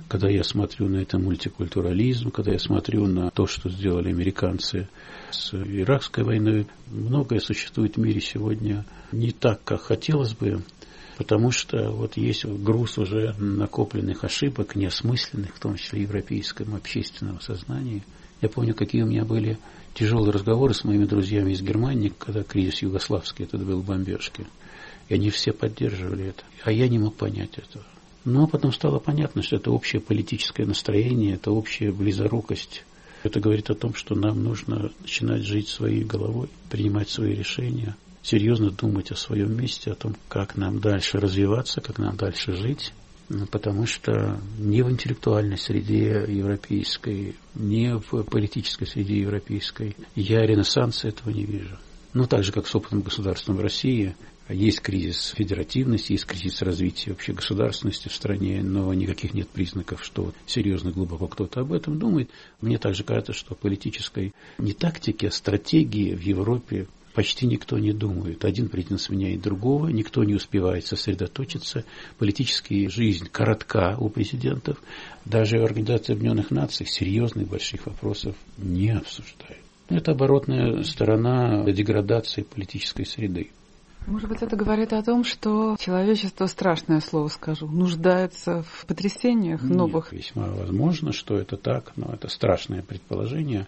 когда 0.08 0.28
я 0.28 0.44
смотрю 0.44 0.88
на 0.88 0.98
это 0.98 1.18
мультикультурализм, 1.18 2.30
когда 2.30 2.52
я 2.52 2.58
смотрю 2.58 3.06
на 3.06 3.30
то, 3.30 3.46
что 3.46 3.70
сделали 3.70 4.10
американцы 4.10 4.88
с 5.30 5.54
Иракской 5.54 6.24
войной, 6.24 6.66
многое 6.86 7.40
существует 7.40 7.96
в 7.96 8.00
мире 8.00 8.20
сегодня 8.20 8.84
не 9.12 9.30
так, 9.30 9.64
как 9.64 9.82
хотелось 9.82 10.34
бы, 10.34 10.62
потому 11.16 11.50
что 11.50 11.90
вот 11.90 12.16
есть 12.16 12.44
груз 12.44 12.98
уже 12.98 13.34
накопленных 13.38 14.24
ошибок, 14.24 14.76
неосмысленных, 14.76 15.54
в 15.54 15.60
том 15.60 15.76
числе 15.76 16.02
европейском 16.02 16.74
общественном 16.74 17.40
сознании. 17.40 18.02
Я 18.40 18.48
помню, 18.48 18.74
какие 18.74 19.02
у 19.02 19.06
меня 19.06 19.24
были 19.24 19.58
тяжелые 19.94 20.32
разговоры 20.32 20.74
с 20.74 20.84
моими 20.84 21.04
друзьями 21.04 21.52
из 21.52 21.62
Германии, 21.62 22.12
когда 22.16 22.42
кризис 22.42 22.82
югославский, 22.82 23.44
это 23.44 23.58
был 23.58 23.82
бомбежки. 23.82 24.46
И 25.08 25.14
они 25.14 25.30
все 25.30 25.52
поддерживали 25.52 26.26
это. 26.26 26.44
А 26.64 26.72
я 26.72 26.88
не 26.88 26.98
мог 26.98 27.14
понять 27.16 27.58
этого. 27.58 27.84
Но 28.24 28.46
потом 28.46 28.72
стало 28.72 28.98
понятно, 28.98 29.42
что 29.42 29.56
это 29.56 29.70
общее 29.70 30.00
политическое 30.00 30.66
настроение, 30.66 31.34
это 31.34 31.50
общая 31.50 31.92
близорукость. 31.92 32.84
Это 33.22 33.40
говорит 33.40 33.70
о 33.70 33.74
том, 33.74 33.94
что 33.94 34.14
нам 34.14 34.44
нужно 34.44 34.92
начинать 35.00 35.42
жить 35.42 35.68
своей 35.68 36.04
головой, 36.04 36.48
принимать 36.70 37.08
свои 37.08 37.34
решения, 37.34 37.96
серьезно 38.22 38.70
думать 38.70 39.10
о 39.10 39.16
своем 39.16 39.56
месте, 39.56 39.90
о 39.90 39.94
том, 39.94 40.14
как 40.28 40.56
нам 40.56 40.80
дальше 40.80 41.18
развиваться, 41.18 41.80
как 41.80 41.98
нам 41.98 42.16
дальше 42.16 42.52
жить. 42.52 42.92
Потому 43.50 43.86
что 43.86 44.40
ни 44.58 44.80
в 44.80 44.90
интеллектуальной 44.90 45.58
среде 45.58 46.24
европейской, 46.26 47.36
ни 47.54 47.92
в 47.92 48.22
политической 48.24 48.86
среде 48.86 49.20
европейской 49.20 49.96
я 50.14 50.40
ренессанса 50.46 51.08
этого 51.08 51.30
не 51.30 51.44
вижу. 51.44 51.78
Ну, 52.14 52.26
так 52.26 52.42
же, 52.42 52.52
как 52.52 52.66
с 52.66 52.74
опытом 52.74 53.02
государством 53.02 53.56
в 53.56 53.60
России, 53.60 54.16
есть 54.48 54.80
кризис 54.80 55.34
федеративности, 55.36 56.12
есть 56.12 56.24
кризис 56.24 56.62
развития 56.62 57.10
вообще 57.10 57.34
государственности 57.34 58.08
в 58.08 58.14
стране, 58.14 58.62
но 58.62 58.92
никаких 58.94 59.34
нет 59.34 59.48
признаков, 59.48 60.02
что 60.02 60.32
серьезно 60.46 60.90
глубоко 60.90 61.26
кто-то 61.26 61.60
об 61.60 61.72
этом 61.72 61.98
думает. 61.98 62.30
Мне 62.62 62.78
также 62.78 63.04
кажется, 63.04 63.34
что 63.34 63.54
политической 63.54 64.32
не 64.56 64.72
тактики, 64.72 65.26
а 65.26 65.30
стратегии 65.30 66.14
в 66.14 66.22
Европе 66.22 66.88
почти 67.14 67.46
никто 67.46 67.78
не 67.78 67.92
думает. 67.92 68.44
Один 68.44 68.68
президент 68.68 69.00
сменяет 69.00 69.40
другого, 69.40 69.88
никто 69.88 70.24
не 70.24 70.34
успевает 70.34 70.86
сосредоточиться. 70.86 71.84
Политическая 72.18 72.88
жизнь 72.88 73.28
коротка 73.30 73.96
у 73.98 74.08
президентов. 74.08 74.78
Даже 75.24 75.58
Организация 75.58 76.14
Объединенных 76.14 76.50
Наций 76.50 76.86
серьезных 76.86 77.48
больших 77.48 77.86
вопросов 77.86 78.36
не 78.56 78.90
обсуждает. 78.90 79.62
Это 79.88 80.12
оборотная 80.12 80.82
сторона 80.82 81.64
деградации 81.64 82.42
политической 82.42 83.06
среды. 83.06 83.50
Может 84.06 84.28
быть, 84.28 84.40
это 84.40 84.56
говорит 84.56 84.94
о 84.94 85.02
том, 85.02 85.22
что 85.22 85.76
человечество, 85.78 86.46
страшное 86.46 87.00
слово 87.00 87.28
скажу, 87.28 87.66
нуждается 87.66 88.62
в 88.62 88.86
потрясениях 88.86 89.62
Нет, 89.62 89.76
новых. 89.76 90.12
Весьма 90.12 90.46
возможно, 90.46 91.12
что 91.12 91.36
это 91.36 91.58
так, 91.58 91.92
но 91.96 92.14
это 92.14 92.28
страшное 92.28 92.82
предположение. 92.82 93.66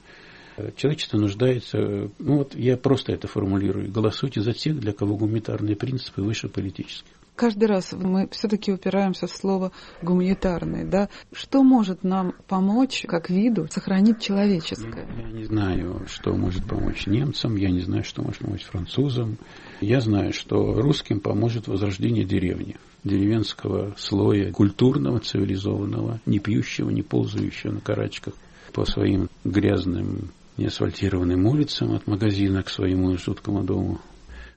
Человечество 0.76 1.18
нуждается, 1.18 2.11
ну 2.18 2.38
вот 2.38 2.55
я 2.55 2.76
просто 2.76 3.12
это 3.12 3.28
формулирую, 3.28 3.90
голосуйте 3.90 4.40
за 4.40 4.53
тех, 4.53 4.78
для 4.78 4.92
кого 4.92 5.16
гуманитарные 5.16 5.76
принципы 5.76 6.22
выше 6.22 6.48
политических. 6.48 7.11
Каждый 7.40 7.68
раз 7.68 7.92
мы 7.92 8.28
все-таки 8.32 8.70
упираемся 8.70 9.26
в 9.26 9.30
слово 9.30 9.72
гуманитарный, 10.03 10.84
да? 10.84 11.09
Что 11.32 11.62
может 11.62 12.05
нам 12.05 12.34
помочь, 12.46 13.07
как 13.09 13.30
виду, 13.30 13.66
сохранить 13.70 14.20
человеческое? 14.20 15.09
Я, 15.16 15.22
я 15.22 15.32
не 15.32 15.44
знаю, 15.44 16.03
что 16.07 16.34
может 16.34 16.66
помочь 16.66 17.07
немцам, 17.07 17.57
я 17.57 17.70
не 17.70 17.80
знаю, 17.80 18.05
что 18.05 18.22
может 18.22 18.42
помочь 18.42 18.64
французам. 18.64 19.38
Я 19.80 20.03
знаю, 20.03 20.34
что 20.34 20.74
русским 20.82 21.20
поможет 21.20 21.66
возрождение 21.66 22.26
деревни 22.26 22.76
деревенского 23.05 23.94
слоя, 23.96 24.53
культурного, 24.53 25.20
цивилизованного, 25.20 26.20
не 26.26 26.40
пьющего, 26.40 26.90
не 26.90 27.01
ползающего 27.01 27.72
на 27.72 27.80
карачках 27.80 28.34
по 28.74 28.84
своим 28.84 29.30
грязным 29.44 30.30
неасфальтированным 30.61 31.47
улицам 31.47 31.95
от 31.95 32.07
магазина 32.07 32.63
к 32.63 32.69
своему 32.69 33.17
жуткому 33.17 33.65
дому. 33.65 34.01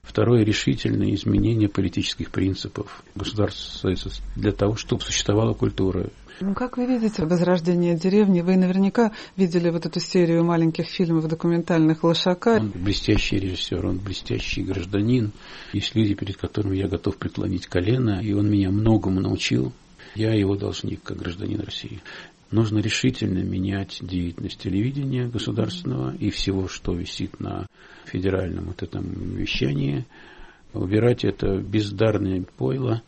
Второе– 0.02 0.44
решительное 0.44 1.14
изменение 1.14 1.68
политических 1.68 2.30
принципов 2.30 3.02
государства 3.14 3.90
для 4.36 4.52
того, 4.52 4.76
чтобы 4.76 5.02
существовала 5.02 5.54
культура. 5.54 6.10
Ну, 6.40 6.52
как 6.52 6.76
вы 6.76 6.86
видите 6.86 7.24
возрождение 7.24 7.96
деревни? 7.96 8.40
Вы 8.40 8.56
наверняка 8.56 9.12
видели 9.36 9.70
вот 9.70 9.86
эту 9.86 10.00
серию 10.00 10.44
маленьких 10.44 10.86
фильмов 10.86 11.28
документальных 11.28 12.04
Лошака. 12.04 12.58
Он 12.60 12.70
блестящий 12.74 13.38
режиссер, 13.38 13.86
он 13.86 13.98
блестящий 13.98 14.62
гражданин. 14.62 15.32
Есть 15.72 15.94
люди, 15.94 16.14
перед 16.14 16.36
которыми 16.36 16.76
я 16.76 16.88
готов 16.88 17.16
преклонить 17.16 17.66
колено, 17.66 18.20
и 18.20 18.32
он 18.32 18.50
меня 18.50 18.70
многому 18.70 19.20
научил. 19.20 19.72
Я 20.16 20.34
его 20.34 20.56
должник, 20.56 21.02
как 21.02 21.18
гражданин 21.18 21.60
России. 21.60 22.00
Нужно 22.54 22.78
решительно 22.78 23.40
менять 23.40 23.98
деятельность 24.00 24.60
телевидения 24.60 25.26
государственного 25.26 26.14
и 26.14 26.30
всего, 26.30 26.68
что 26.68 26.94
висит 26.94 27.40
на 27.40 27.66
федеральном 28.04 28.66
вот 28.66 28.80
этом 28.84 29.04
вещании, 29.34 30.06
убирать 30.72 31.24
это 31.24 31.56
бездарное 31.56 32.44
пойло, 32.56 33.02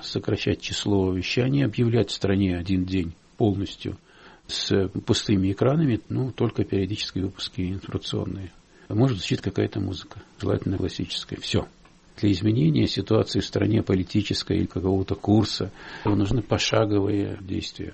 сокращать 0.00 0.62
число 0.62 1.12
вещаний, 1.12 1.66
объявлять 1.66 2.08
в 2.08 2.14
стране 2.14 2.56
один 2.56 2.86
день 2.86 3.12
полностью 3.36 3.98
с 4.46 4.88
пустыми 5.04 5.52
экранами, 5.52 6.00
ну, 6.08 6.32
только 6.32 6.64
периодические 6.64 7.24
выпуски 7.24 7.60
информационные. 7.60 8.52
Может 8.88 9.18
звучит 9.18 9.42
какая-то 9.42 9.80
музыка, 9.80 10.22
желательно 10.40 10.78
классическая. 10.78 11.36
Все. 11.36 11.68
Для 12.16 12.32
изменения 12.32 12.86
ситуации 12.86 13.40
в 13.40 13.44
стране 13.44 13.82
политической 13.82 14.56
или 14.56 14.66
какого-то 14.66 15.14
курса 15.14 15.72
нужны 16.06 16.40
пошаговые 16.40 17.36
действия. 17.42 17.92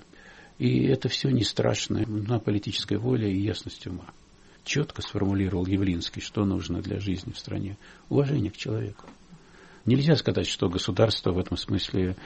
И 0.59 0.85
это 0.85 1.09
все 1.09 1.31
не 1.31 1.45
страшно, 1.45 2.05
на 2.07 2.39
политическая 2.39 2.99
воля 2.99 3.29
и 3.29 3.41
ясность 3.41 3.87
ума. 3.87 4.07
Четко 4.65 5.03
сформулировал 5.03 5.67
Явлинский, 5.67 6.21
что 6.21 6.45
нужно 6.45 6.81
для 6.81 6.99
жизни 7.01 7.33
в 7.33 7.39
стране. 7.39 7.77
Уважение 8.09 8.51
к 8.51 8.57
человеку. 8.57 9.07
Нельзя 9.85 10.17
сказать, 10.17 10.47
что 10.47 10.71
государство 10.71 11.33
в 11.33 11.39
этом 11.39 11.59
смысле 11.59 12.17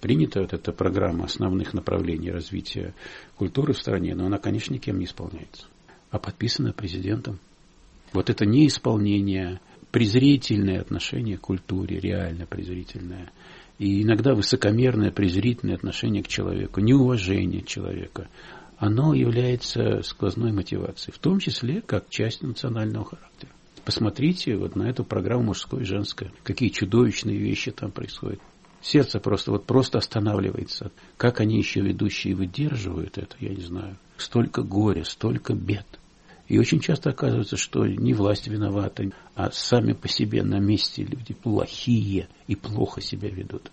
принято, 0.00 0.40
вот 0.40 0.54
эта 0.54 0.72
программа 0.72 1.26
основных 1.26 1.74
направлений 1.74 2.30
развития 2.30 2.94
культуры 3.36 3.74
в 3.74 3.78
стране, 3.78 4.14
но 4.14 4.26
она, 4.26 4.38
конечно, 4.38 4.72
никем 4.72 4.98
не 4.98 5.04
исполняется. 5.04 5.66
а 6.10 6.18
подписано 6.18 6.72
президентом. 6.72 7.38
Вот 8.12 8.28
это 8.28 8.44
неисполнение, 8.44 9.60
презрительное 9.90 10.80
отношение 10.80 11.38
к 11.38 11.42
культуре, 11.42 12.00
реально 12.00 12.46
презрительное. 12.46 13.32
И 13.78 14.02
иногда 14.02 14.34
высокомерное, 14.34 15.10
презрительное 15.10 15.74
отношение 15.74 16.22
к 16.22 16.28
человеку, 16.28 16.80
неуважение 16.80 17.62
человека, 17.62 18.28
оно 18.78 19.14
является 19.14 20.02
сквозной 20.02 20.52
мотивацией, 20.52 21.14
в 21.14 21.18
том 21.18 21.38
числе 21.38 21.80
как 21.80 22.08
часть 22.10 22.42
национального 22.42 23.04
характера. 23.04 23.52
Посмотрите 23.84 24.56
вот 24.56 24.76
на 24.76 24.84
эту 24.84 25.04
программу 25.04 25.44
мужское 25.44 25.80
и 25.80 25.84
женское. 25.84 26.32
Какие 26.44 26.68
чудовищные 26.68 27.36
вещи 27.36 27.72
там 27.72 27.90
происходят. 27.90 28.40
Сердце 28.80 29.20
просто 29.20 29.52
вот 29.52 29.64
просто 29.64 29.98
останавливается. 29.98 30.90
Как 31.16 31.40
они 31.40 31.58
еще 31.58 31.80
ведущие 31.80 32.34
выдерживают 32.34 33.18
это, 33.18 33.36
я 33.40 33.50
не 33.50 33.62
знаю. 33.62 33.96
Столько 34.16 34.62
горя, 34.62 35.04
столько 35.04 35.54
бед. 35.54 35.86
И 36.52 36.58
очень 36.58 36.80
часто 36.80 37.08
оказывается, 37.08 37.56
что 37.56 37.86
не 37.86 38.12
власть 38.12 38.46
виновата, 38.46 39.10
а 39.34 39.50
сами 39.50 39.94
по 39.94 40.06
себе 40.06 40.42
на 40.42 40.58
месте 40.58 41.02
люди 41.02 41.32
плохие 41.32 42.28
и 42.46 42.56
плохо 42.56 43.00
себя 43.00 43.30
ведут. 43.30 43.72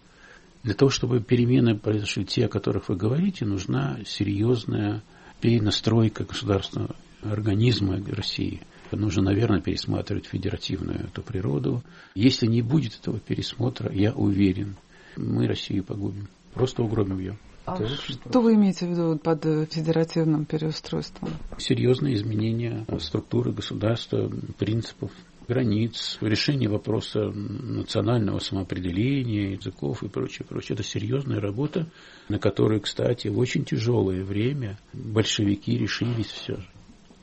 Для 0.64 0.74
того, 0.74 0.90
чтобы 0.90 1.20
перемены 1.20 1.78
произошли 1.78 2.24
те, 2.24 2.46
о 2.46 2.48
которых 2.48 2.88
вы 2.88 2.96
говорите, 2.96 3.44
нужна 3.44 4.00
серьезная 4.06 5.04
перенастройка 5.42 6.24
государственного 6.24 6.96
организма 7.22 8.02
России. 8.16 8.62
Нужно, 8.94 9.24
наверное, 9.24 9.60
пересматривать 9.60 10.28
федеративную 10.28 11.08
эту 11.08 11.22
природу. 11.22 11.84
Если 12.16 12.48
не 12.48 12.62
будет 12.62 12.98
этого 12.98 13.20
пересмотра, 13.20 13.92
я 13.92 14.14
уверен, 14.14 14.78
мы 15.18 15.48
Россию 15.48 15.84
погубим. 15.84 16.30
Просто 16.54 16.82
угробим 16.82 17.20
ее. 17.20 17.38
А 17.74 17.88
что 17.88 18.42
вы 18.42 18.56
имеете 18.56 18.88
в 18.88 18.92
виду 18.92 19.18
под 19.18 19.44
федеративным 19.72 20.46
переустройством? 20.46 21.30
Серьезные 21.58 22.16
изменения 22.16 22.86
структуры 23.00 23.52
государства, 23.52 24.32
принципов, 24.58 25.12
границ, 25.50 26.18
решение 26.22 26.70
вопроса 26.70 27.32
национального 27.32 28.40
самоопределения, 28.40 29.54
языков 29.54 30.04
и 30.04 30.08
прочее, 30.08 30.46
прочее. 30.48 30.76
Это 30.76 30.84
серьезная 30.84 31.42
работа, 31.42 31.88
на 32.30 32.38
которую, 32.38 32.82
кстати, 32.82 33.28
в 33.28 33.40
очень 33.40 33.66
тяжелое 33.66 34.24
время 34.24 34.78
большевики 34.94 35.78
решились 35.78 36.28
все 36.28 36.58
же. 36.58 36.68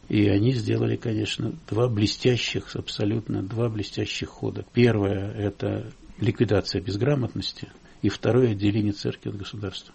И 0.08 0.28
они 0.28 0.52
сделали, 0.52 0.96
конечно, 0.96 1.52
два 1.68 1.88
блестящих, 1.88 2.74
абсолютно 2.76 3.42
два 3.42 3.68
блестящих 3.68 4.28
хода. 4.28 4.64
Первое– 4.72 5.32
это 5.36 5.92
ликвидация 6.20 6.80
безграмотности, 6.80 7.68
и 8.02 8.08
второе– 8.08 8.50
отделение 8.52 8.92
церкви 8.92 9.30
от 9.30 9.36
государства. 9.36 9.94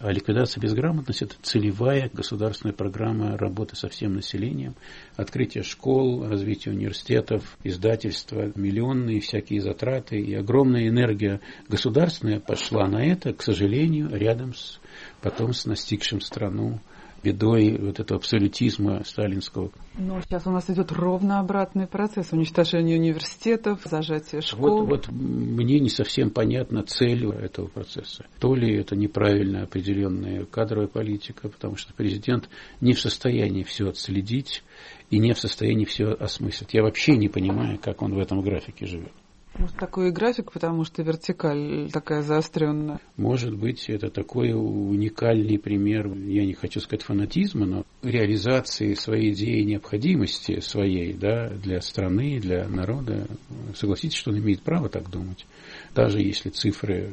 А 0.00 0.10
ликвидация 0.12 0.62
безграмотности– 0.62 1.24
это 1.24 1.34
целевая 1.42 2.08
государственная 2.10 2.74
программа 2.74 3.36
работы 3.36 3.76
со 3.76 3.90
всем 3.90 4.14
населением, 4.14 4.74
открытие 5.14 5.62
школ, 5.62 6.26
развитие 6.26 6.72
университетов, 6.72 7.58
издательства, 7.64 8.50
миллионные 8.54 9.20
всякие 9.20 9.60
затраты. 9.60 10.18
И 10.18 10.32
огромная 10.32 10.88
энергия 10.88 11.42
государственная 11.68 12.40
пошла 12.40 12.88
на 12.88 13.04
это, 13.04 13.34
к 13.34 13.42
сожалению, 13.42 14.08
рядом 14.16 14.54
с 14.54 14.80
потом 15.20 15.52
с 15.52 15.66
настигшим 15.66 16.22
страну 16.22 16.80
бедой 17.22 17.76
вот 17.78 18.00
этого 18.00 18.18
абсолютизма 18.18 19.02
сталинского. 19.04 19.70
Но 19.98 20.20
сейчас 20.22 20.46
у 20.46 20.50
нас 20.50 20.68
идет 20.70 20.92
ровно 20.92 21.40
обратный 21.40 21.86
процесс 21.86 22.32
уничтожения 22.32 22.96
университетов, 22.96 23.80
зажатие 23.84 24.40
школ. 24.40 24.86
Вот, 24.86 25.08
вот 25.08 25.08
мне 25.12 25.78
не 25.80 25.90
совсем 25.90 26.30
понятна 26.30 26.82
цель 26.82 27.26
этого 27.26 27.66
процесса. 27.66 28.26
То 28.38 28.54
ли 28.54 28.76
это 28.76 28.96
неправильно 28.96 29.62
определенная 29.62 30.44
кадровая 30.44 30.88
политика, 30.88 31.48
потому 31.48 31.76
что 31.76 31.92
президент 31.94 32.48
не 32.80 32.94
в 32.94 33.00
состоянии 33.00 33.62
все 33.62 33.88
отследить 33.88 34.62
и 35.10 35.18
не 35.18 35.32
в 35.32 35.38
состоянии 35.38 35.84
все 35.84 36.12
осмыслить. 36.12 36.74
Я 36.74 36.82
вообще 36.82 37.16
не 37.16 37.28
понимаю, 37.28 37.78
как 37.78 38.02
он 38.02 38.14
в 38.14 38.18
этом 38.18 38.40
графике 38.42 38.86
живет. 38.86 39.12
Может, 39.60 39.76
такой 39.76 40.10
график, 40.10 40.52
потому 40.52 40.84
что 40.84 41.02
вертикаль 41.02 41.90
такая 41.92 42.22
заостренная? 42.22 42.98
Может 43.18 43.54
быть, 43.54 43.90
это 43.90 44.08
такой 44.08 44.52
уникальный 44.52 45.58
пример, 45.58 46.06
я 46.14 46.46
не 46.46 46.54
хочу 46.54 46.80
сказать 46.80 47.02
фанатизма, 47.02 47.66
но 47.66 47.84
реализации 48.02 48.94
своей 48.94 49.32
идеи 49.32 49.60
необходимости 49.62 50.60
своей 50.60 51.12
да, 51.12 51.50
для 51.50 51.82
страны, 51.82 52.40
для 52.40 52.66
народа. 52.68 53.26
Согласитесь, 53.74 54.16
что 54.16 54.30
он 54.30 54.38
имеет 54.38 54.62
право 54.62 54.88
так 54.88 55.10
думать. 55.10 55.46
Даже 55.94 56.20
если 56.20 56.48
цифры 56.48 57.10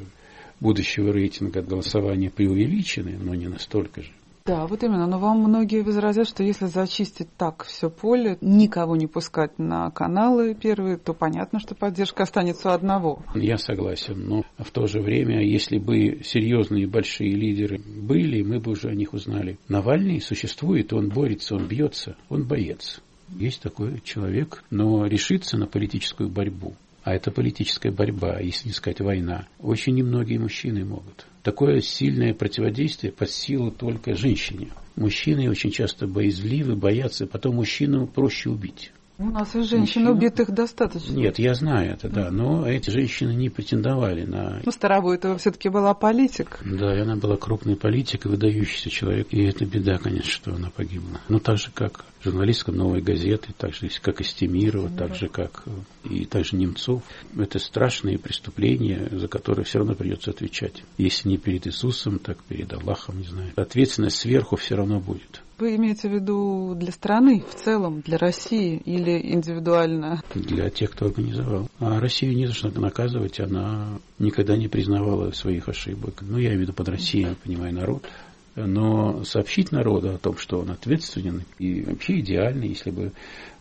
будущего 0.61 1.11
рейтинга 1.11 1.61
голосования 1.61 2.29
преувеличены, 2.29 3.17
но 3.21 3.35
не 3.35 3.49
настолько 3.49 4.03
же. 4.03 4.11
Да, 4.47 4.65
вот 4.65 4.81
именно. 4.81 5.07
Но 5.07 5.19
вам 5.19 5.39
многие 5.39 5.81
возразят, 5.81 6.29
что 6.29 6.41
если 6.41 6.67
зачистить 6.67 7.27
так 7.35 7.65
все 7.65 7.89
поле, 7.89 8.37
никого 8.39 8.95
не 8.95 9.05
пускать 9.05 9.59
на 9.59 9.91
каналы 9.91 10.55
первые, 10.55 10.97
то 10.97 11.13
понятно, 11.13 11.59
что 11.59 11.75
поддержка 11.75 12.23
останется 12.23 12.73
одного. 12.73 13.23
Я 13.35 13.57
согласен. 13.57 14.25
Но 14.25 14.43
в 14.57 14.71
то 14.71 14.87
же 14.87 15.01
время, 15.01 15.43
если 15.43 15.77
бы 15.77 16.21
серьезные 16.23 16.87
большие 16.87 17.35
лидеры 17.35 17.77
были, 17.79 18.41
мы 18.41 18.61
бы 18.61 18.71
уже 18.71 18.87
о 18.87 18.95
них 18.95 19.13
узнали. 19.13 19.59
Навальный 19.67 20.21
существует, 20.21 20.93
он 20.93 21.09
борется, 21.09 21.55
он 21.55 21.67
бьется, 21.67 22.15
он 22.29 22.47
боец. 22.47 23.01
Есть 23.35 23.61
такой 23.61 23.99
человек, 24.05 24.63
но 24.69 25.05
решиться 25.05 25.57
на 25.57 25.67
политическую 25.67 26.29
борьбу 26.29 26.73
а 27.07 27.13
это 27.13 27.31
политическая 27.31 27.89
борьба, 27.89 28.41
если 28.41 28.67
не 28.67 28.73
сказать 28.73 28.99
война, 28.99 29.47
очень 29.59 29.95
немногие 29.95 30.41
мужчины 30.41 30.83
могут. 30.83 31.25
Такое 31.41 31.79
сильное 31.79 32.33
противодействие 32.33 33.13
под 33.13 33.29
силу 33.29 33.71
только 33.71 34.13
женщине. 34.13 34.71
Мужчины 34.97 35.49
очень 35.49 35.71
часто 35.71 36.05
боязливы, 36.05 36.75
боятся, 36.75 37.25
потом 37.25 37.55
мужчину 37.55 38.07
проще 38.07 38.49
убить. 38.49 38.91
У 39.19 39.25
нас 39.31 39.55
и 39.55 39.61
женщин 39.61 40.03
Мужчина... 40.03 40.11
убитых 40.11 40.51
достаточно. 40.51 41.11
Нет, 41.11 41.39
я 41.39 41.55
знаю 41.55 41.93
это, 41.93 42.07
да. 42.07 42.29
Но 42.29 42.67
эти 42.67 42.91
женщины 42.91 43.31
не 43.31 43.49
претендовали 43.49 44.25
на... 44.25 44.61
Ну, 44.63 44.71
Старовойтова 44.71 45.39
все-таки 45.39 45.69
была 45.69 45.95
политик. 45.95 46.59
Да, 46.63 46.95
и 46.95 46.99
она 46.99 47.15
была 47.15 47.35
крупный 47.35 47.75
политик 47.75 48.25
и 48.25 48.29
выдающийся 48.29 48.91
человек. 48.91 49.29
И 49.31 49.43
это 49.43 49.65
беда, 49.65 49.97
конечно, 49.97 50.31
что 50.31 50.53
она 50.53 50.69
погибла. 50.69 51.19
Ну, 51.29 51.39
так 51.39 51.57
же, 51.57 51.71
как 51.73 52.05
журналистка 52.23 52.71
«Новой 52.71 53.01
газеты», 53.01 53.53
так 53.57 53.73
же, 53.73 53.89
как 54.01 54.21
Истемирова, 54.21 54.89
так 54.89 55.15
же, 55.15 55.29
как 55.29 55.63
и 56.03 56.25
также 56.25 56.55
Немцов. 56.55 57.01
Это 57.35 57.57
страшные 57.57 58.19
преступления, 58.19 59.09
за 59.11 59.27
которые 59.27 59.65
все 59.65 59.79
равно 59.79 59.95
придется 59.95 60.29
отвечать. 60.29 60.83
Если 60.99 61.27
не 61.27 61.37
перед 61.37 61.65
Иисусом, 61.65 62.19
так 62.19 62.43
перед 62.43 62.71
Аллахом, 62.71 63.17
не 63.17 63.27
знаю. 63.27 63.51
Ответственность 63.55 64.17
сверху 64.17 64.57
все 64.57 64.75
равно 64.75 64.99
будет. 64.99 65.41
Вы 65.59 65.75
имеете 65.75 66.07
в 66.07 66.13
виду 66.13 66.75
для 66.75 66.91
страны 66.91 67.43
в 67.49 67.55
целом, 67.55 68.01
для 68.01 68.19
России 68.19 68.79
или 68.85 69.33
индивидуально? 69.33 70.21
Для 70.35 70.69
тех, 70.69 70.91
кто 70.91 71.07
организовал. 71.07 71.67
А 71.79 71.99
Россию 71.99 72.35
не 72.35 72.45
за 72.45 72.53
что 72.53 72.69
наказывать, 72.79 73.39
она 73.39 73.97
никогда 74.19 74.55
не 74.55 74.67
признавала 74.67 75.31
своих 75.31 75.67
ошибок. 75.67 76.21
Ну, 76.21 76.37
я 76.37 76.49
имею 76.49 76.59
в 76.59 76.61
виду 76.61 76.73
под 76.73 76.89
Россией, 76.89 77.23
я 77.23 77.35
понимаю, 77.43 77.73
народ. 77.73 78.07
Но 78.55 79.23
сообщить 79.23 79.71
народу 79.71 80.13
о 80.13 80.19
том, 80.19 80.37
что 80.37 80.59
он 80.59 80.69
ответственен 80.69 81.43
и 81.57 81.81
вообще 81.81 82.19
идеально, 82.19 82.65
если 82.65 82.91
бы 82.91 83.13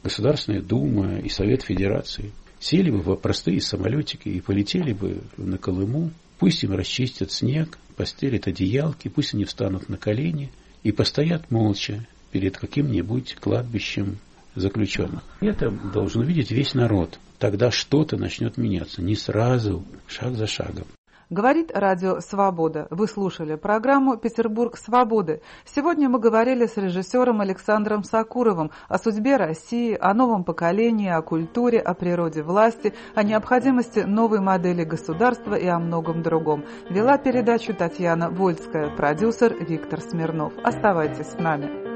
Государственная 0.03 0.61
Дума 0.61 1.19
и 1.19 1.31
Совет 1.31 1.63
Федерации 1.63 2.33
сели 2.59 2.91
бы 2.91 2.99
в 2.99 3.17
простые 3.17 3.63
самолетики 3.63 4.29
и 4.29 4.43
полетели 4.43 4.93
бы 4.93 5.23
на 5.39 5.57
Колыму, 5.57 6.11
пусть 6.39 6.63
им 6.63 6.73
расчистят 6.73 7.33
снег, 7.33 7.79
постелят 7.97 8.49
одеялки, 8.49 9.09
пусть 9.09 9.33
они 9.33 9.47
встанут 9.47 9.89
на 9.89 9.97
колени– 9.97 10.51
и 10.87 10.93
постоят 10.93 11.51
молча 11.51 12.07
перед 12.31 12.57
каким-нибудь 12.57 13.35
кладбищем 13.41 14.19
заключенных. 14.55 15.25
Это 15.41 15.69
должен 15.69 16.23
видеть 16.23 16.53
весь 16.53 16.75
народ. 16.75 17.19
Тогда 17.41 17.73
что-то 17.73 18.17
начнет 18.17 18.57
меняться. 18.57 19.03
Не 19.03 19.17
сразу, 19.17 19.85
шаг 20.07 20.37
за 20.37 20.47
шагом. 20.47 20.87
Говорит 21.29 21.73
Радио 21.75 22.21
Свобода. 22.21 22.87
Вы 22.91 23.09
слушали 23.09 23.57
программу 23.57 24.17
«Петербург 24.17 24.77
свободы». 24.77 25.43
Сегодня 25.65 26.09
мы 26.09 26.21
говорили 26.21 26.67
с 26.67 26.77
режиссером 26.77 27.41
Александром 27.41 28.05
Сакуровым 28.05 28.71
о 28.89 28.97
судьбе 28.97 29.37
России, 29.37 29.99
о 30.01 30.15
новом 30.15 30.45
поколении, 30.45 31.11
о 31.11 31.23
культуре, 31.23 31.81
о 31.81 31.95
природе 31.95 32.45
власти, 32.45 32.95
о 33.17 33.25
необходимости 33.25 34.01
новой 34.01 34.39
модели 34.39 34.85
государства 34.85 35.57
и 35.57 35.67
о 35.67 35.81
многом 35.81 36.23
другом. 36.23 36.65
Вела 36.91 37.19
передачу 37.19 37.75
Татьяна 37.75 38.31
Вольская, 38.31 38.95
продюсер 38.95 39.53
Виктор 39.53 40.01
Смирнов. 40.01 40.53
Оставайтесь 40.63 41.33
с 41.33 41.39
нами. 41.41 41.96